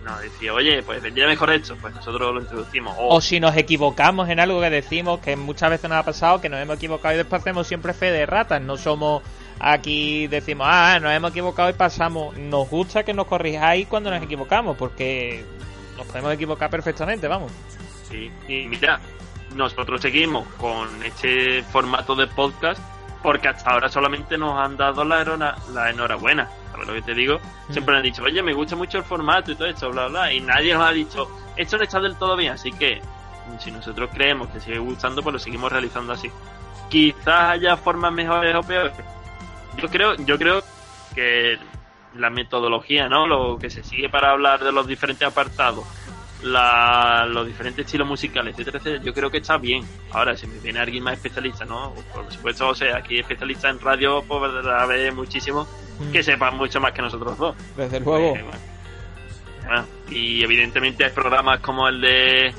Y 0.01 0.05
nos 0.05 0.21
decís, 0.21 0.51
oye, 0.51 0.83
pues 0.83 1.03
vendría 1.03 1.27
mejor 1.27 1.51
esto. 1.51 1.77
Pues 1.81 1.95
nosotros 1.95 2.35
lo 2.35 2.41
introducimos. 2.41 2.95
O, 2.99 3.17
O 3.17 3.21
si 3.21 3.41
nos 3.41 3.57
equivocamos 3.57 4.29
en 4.29 4.39
algo 4.39 4.61
que 4.61 4.71
decimos, 4.71 5.19
que 5.21 5.35
muchas 5.37 5.71
veces 5.71 5.91
nos 5.91 5.99
ha 5.99 6.05
pasado, 6.05 6.41
que 6.41 6.49
nos 6.49 6.61
hemos 6.61 6.77
equivocado 6.77 7.15
y 7.15 7.19
después 7.19 7.41
hacemos 7.41 7.67
siempre 7.67 7.95
fe 7.95 8.13
de 8.13 8.27
ratas. 8.27 8.63
No 8.63 8.77
somos 8.77 9.23
aquí, 9.59 10.27
decimos, 10.29 10.67
ah, 10.71 10.99
nos 11.01 11.13
hemos 11.13 11.33
equivocado 11.33 11.69
y 11.69 11.73
pasamos. 11.73 12.37
Nos 12.37 12.69
gusta 12.69 13.03
que 13.03 13.13
nos 13.13 13.27
corrijáis 13.27 13.89
cuando 13.89 14.11
nos 14.11 14.23
equivocamos, 14.23 14.77
porque 14.77 15.45
nos 15.97 16.07
podemos 16.07 16.33
equivocar 16.33 16.71
perfectamente, 16.71 17.27
vamos. 17.29 17.51
Sí, 18.09 18.31
y 18.49 18.67
mira, 18.67 19.01
nosotros 19.55 20.01
seguimos 20.01 20.47
con 20.59 20.89
este 21.05 21.63
formato 21.65 22.15
de 22.15 22.27
podcast 22.27 22.81
porque 23.23 23.49
hasta 23.49 23.71
ahora 23.71 23.89
solamente 23.89 24.39
nos 24.39 24.59
han 24.59 24.77
dado 24.77 25.05
la, 25.05 25.21
erona- 25.25 25.57
la 25.73 25.91
enhorabuena. 25.91 26.49
¿Sabes 26.73 26.87
lo 26.87 26.95
que 26.95 27.03
te 27.03 27.15
digo? 27.15 27.39
Siempre 27.71 27.97
han 27.97 28.03
dicho, 28.03 28.23
oye, 28.23 28.43
me 28.43 28.53
gusta 28.55 28.77
mucho 28.77 28.99
el 28.99 29.05
formato 29.05 29.53
y 29.53 29.57
todo 29.57 29.69
esto, 29.69 29.91
bla, 29.91 30.07
bla. 30.09 30.33
Y 30.33 30.41
nadie 30.41 30.73
nos 30.73 30.85
ha 30.85 30.93
dicho, 30.93 31.29
esto 31.57 31.77
no 31.77 31.83
está 31.83 32.01
del 32.01 32.17
todo 32.17 32.37
bien. 32.37 32.53
Así 32.53 32.73
que, 32.73 33.03
si 33.59 33.71
nosotros 33.71 34.09
creemos 34.15 34.49
que 34.49 34.61
sigue 34.61 34.79
gustando, 34.79 35.23
pues 35.23 35.33
lo 35.35 35.39
seguimos 35.39 35.71
realizando 35.71 36.13
así. 36.13 36.31
Quizás 36.89 37.51
haya 37.51 37.77
formas 37.77 38.13
mejores 38.13 38.55
o 38.55 38.63
peores. 38.63 38.93
Yo 39.77 39.89
creo, 39.89 40.15
yo 40.15 40.39
creo 40.39 40.63
que 41.15 41.59
la 42.15 42.31
metodología, 42.31 43.09
¿no? 43.09 43.27
Lo 43.27 43.59
que 43.59 43.69
se 43.71 43.85
sigue 43.85 44.09
para 44.09 44.31
hablar 44.31 44.65
de 44.65 44.73
los 44.73 44.87
diferentes 44.87 45.27
apartados, 45.29 45.85
la, 46.43 47.27
los 47.27 47.47
diferentes 47.47 47.85
estilos 47.85 48.07
musicales, 48.07 48.55
etcétera, 48.55 48.79
etcétera, 48.79 49.05
yo 49.05 49.13
creo 49.13 49.31
que 49.31 49.39
está 49.39 49.59
bien. 49.59 49.85
Ahora, 50.13 50.37
si 50.37 50.47
me 50.47 50.59
viene 50.59 50.79
alguien 50.81 51.03
más 51.05 51.15
especialista, 51.15 51.65
¿no? 51.65 51.95
Por 52.15 52.31
supuesto, 52.33 52.69
o 52.69 52.75
sea, 52.75 52.97
aquí 52.97 53.19
especialista 53.19 53.69
en 53.69 53.81
radio, 53.81 54.23
pues 54.27 54.51
haber 54.67 55.13
muchísimos 55.13 55.69
que 56.13 56.23
sepan 56.23 56.57
mucho 56.57 56.81
más 56.81 56.93
que 56.93 57.03
nosotros 57.03 57.37
dos. 57.37 57.57
Desde 57.77 58.01
luego. 58.01 58.37
Eh, 58.37 58.43
bueno. 58.43 59.87
Y 60.11 60.43
evidentemente 60.43 61.05
hay 61.05 61.11
programas 61.11 61.61
como 61.61 61.89
el 61.89 62.01
de. 62.01 62.55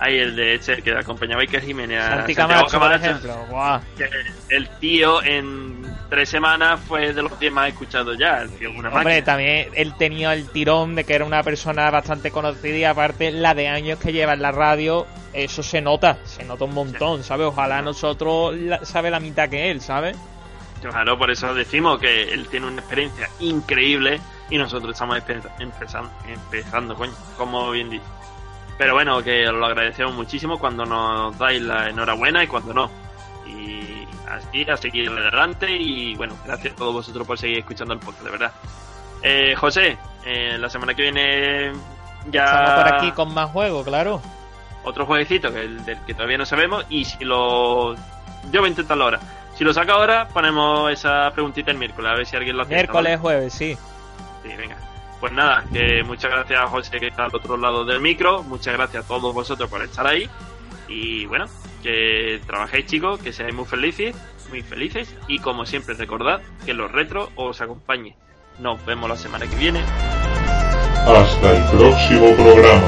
Hay 0.00 0.18
el 0.18 0.34
de 0.34 0.54
este 0.54 0.82
que 0.82 0.92
acompañaba 0.92 1.40
a 1.40 1.42
Iker 1.42 1.62
Jiménez. 1.62 2.00
a 2.00 2.16
Santi 2.16 2.34
Santiago 2.34 2.66
Camacho, 2.66 2.80
por 2.80 2.90
Camacho, 2.90 3.10
ejemplo. 3.10 3.46
Guau. 3.48 3.80
que 3.96 4.08
el 4.54 4.68
tío 4.80 5.22
en 5.22 5.93
tres 6.14 6.28
semanas 6.28 6.80
fue 6.86 7.12
de 7.12 7.22
los 7.22 7.38
10 7.40 7.52
más 7.52 7.68
escuchados 7.68 8.16
ya. 8.18 8.46
Tío 8.58 8.70
una 8.70 8.88
Hombre, 8.88 9.04
máquina. 9.04 9.24
también 9.24 9.68
él 9.74 9.94
tenía 9.98 10.32
el 10.32 10.48
tirón 10.50 10.94
de 10.94 11.02
que 11.04 11.14
era 11.14 11.24
una 11.24 11.42
persona 11.42 11.90
bastante 11.90 12.30
conocida 12.30 12.76
y 12.76 12.84
aparte 12.84 13.32
la 13.32 13.52
de 13.54 13.66
años 13.68 13.98
que 13.98 14.12
lleva 14.12 14.34
en 14.34 14.42
la 14.42 14.52
radio, 14.52 15.06
eso 15.32 15.62
se 15.64 15.80
nota, 15.80 16.18
se 16.24 16.44
nota 16.44 16.64
un 16.66 16.74
montón, 16.74 17.24
¿sabes? 17.24 17.46
Ojalá 17.48 17.82
nosotros 17.82 18.54
la- 18.56 18.84
sabe 18.84 19.10
la 19.10 19.18
mitad 19.18 19.48
que 19.48 19.70
él, 19.72 19.80
¿sabes? 19.80 20.16
Claro, 20.80 21.18
por 21.18 21.30
eso 21.30 21.52
decimos 21.54 21.98
que 21.98 22.22
él 22.32 22.46
tiene 22.48 22.66
una 22.68 22.80
experiencia 22.80 23.28
increíble 23.40 24.20
y 24.50 24.58
nosotros 24.58 24.92
estamos 24.92 25.16
empe- 25.18 25.50
empezando, 25.58 26.10
empezando, 26.28 26.94
coño, 26.94 27.12
como 27.36 27.70
bien 27.72 27.90
dice. 27.90 28.04
Pero 28.78 28.94
bueno, 28.94 29.22
que 29.22 29.48
os 29.48 29.54
lo 29.54 29.66
agradecemos 29.66 30.14
muchísimo 30.14 30.58
cuando 30.58 30.84
nos 30.84 31.36
dais 31.38 31.60
la 31.62 31.88
enhorabuena 31.88 32.44
y 32.44 32.46
cuando 32.46 32.72
no. 32.74 32.90
Y 33.46 34.03
así, 34.34 34.68
a 34.68 34.76
seguir 34.76 35.10
adelante. 35.10 35.70
Y 35.70 36.14
bueno, 36.14 36.36
gracias 36.44 36.74
a 36.74 36.76
todos 36.76 36.94
vosotros 36.94 37.26
por 37.26 37.38
seguir 37.38 37.58
escuchando 37.58 37.94
el 37.94 38.00
podcast, 38.00 38.24
de 38.24 38.30
verdad. 38.30 38.52
Eh, 39.22 39.54
José, 39.56 39.96
eh, 40.24 40.56
la 40.58 40.68
semana 40.68 40.94
que 40.94 41.02
viene 41.02 41.72
ya. 42.30 42.44
Estamos 42.44 42.70
por 42.70 42.94
aquí 42.94 43.12
con 43.12 43.34
más 43.34 43.50
juegos, 43.50 43.86
claro. 43.86 44.20
Otro 44.84 45.06
jueguecito 45.06 45.52
que 45.52 45.62
el 45.62 45.84
del 45.84 45.98
que 46.04 46.14
todavía 46.14 46.38
no 46.38 46.46
sabemos. 46.46 46.84
Y 46.90 47.04
si 47.04 47.24
lo. 47.24 47.94
Yo 47.94 48.60
voy 48.60 48.66
a 48.66 48.68
intentarlo 48.68 49.04
ahora. 49.04 49.20
Si 49.54 49.64
lo 49.64 49.72
saca 49.72 49.94
ahora, 49.94 50.28
ponemos 50.28 50.92
esa 50.92 51.30
preguntita 51.32 51.70
el 51.70 51.78
miércoles, 51.78 52.10
a 52.10 52.14
ver 52.16 52.26
si 52.26 52.36
alguien 52.36 52.56
lo 52.56 52.64
acierta, 52.64 52.92
Miércoles, 52.92 53.12
¿vale? 53.12 53.18
jueves, 53.18 53.52
sí. 53.54 53.78
Sí, 54.42 54.48
venga. 54.56 54.76
Pues 55.20 55.32
nada, 55.32 55.64
que 55.72 56.02
muchas 56.02 56.30
gracias 56.30 56.60
a 56.60 56.66
José 56.66 56.98
que 56.98 57.06
está 57.06 57.24
al 57.24 57.34
otro 57.34 57.56
lado 57.56 57.84
del 57.84 58.00
micro. 58.00 58.42
Muchas 58.42 58.74
gracias 58.74 59.04
a 59.04 59.08
todos 59.08 59.32
vosotros 59.32 59.70
por 59.70 59.82
estar 59.82 60.06
ahí. 60.06 60.28
Y 60.88 61.24
bueno, 61.26 61.46
que 61.84 62.40
trabajéis 62.46 62.86
chicos, 62.86 63.20
que 63.20 63.32
seáis 63.32 63.54
muy 63.54 63.66
felices, 63.66 64.16
muy 64.50 64.62
felices. 64.62 65.14
Y 65.28 65.38
como 65.38 65.66
siempre 65.66 65.94
recordad 65.94 66.40
que 66.64 66.74
los 66.74 66.90
retros 66.90 67.28
os 67.36 67.60
acompañen. 67.60 68.16
Nos 68.58 68.84
vemos 68.86 69.08
la 69.08 69.16
semana 69.16 69.46
que 69.46 69.54
viene. 69.56 69.80
Hasta 71.06 71.56
el 71.56 71.62
próximo 71.76 72.34
programa. 72.34 72.86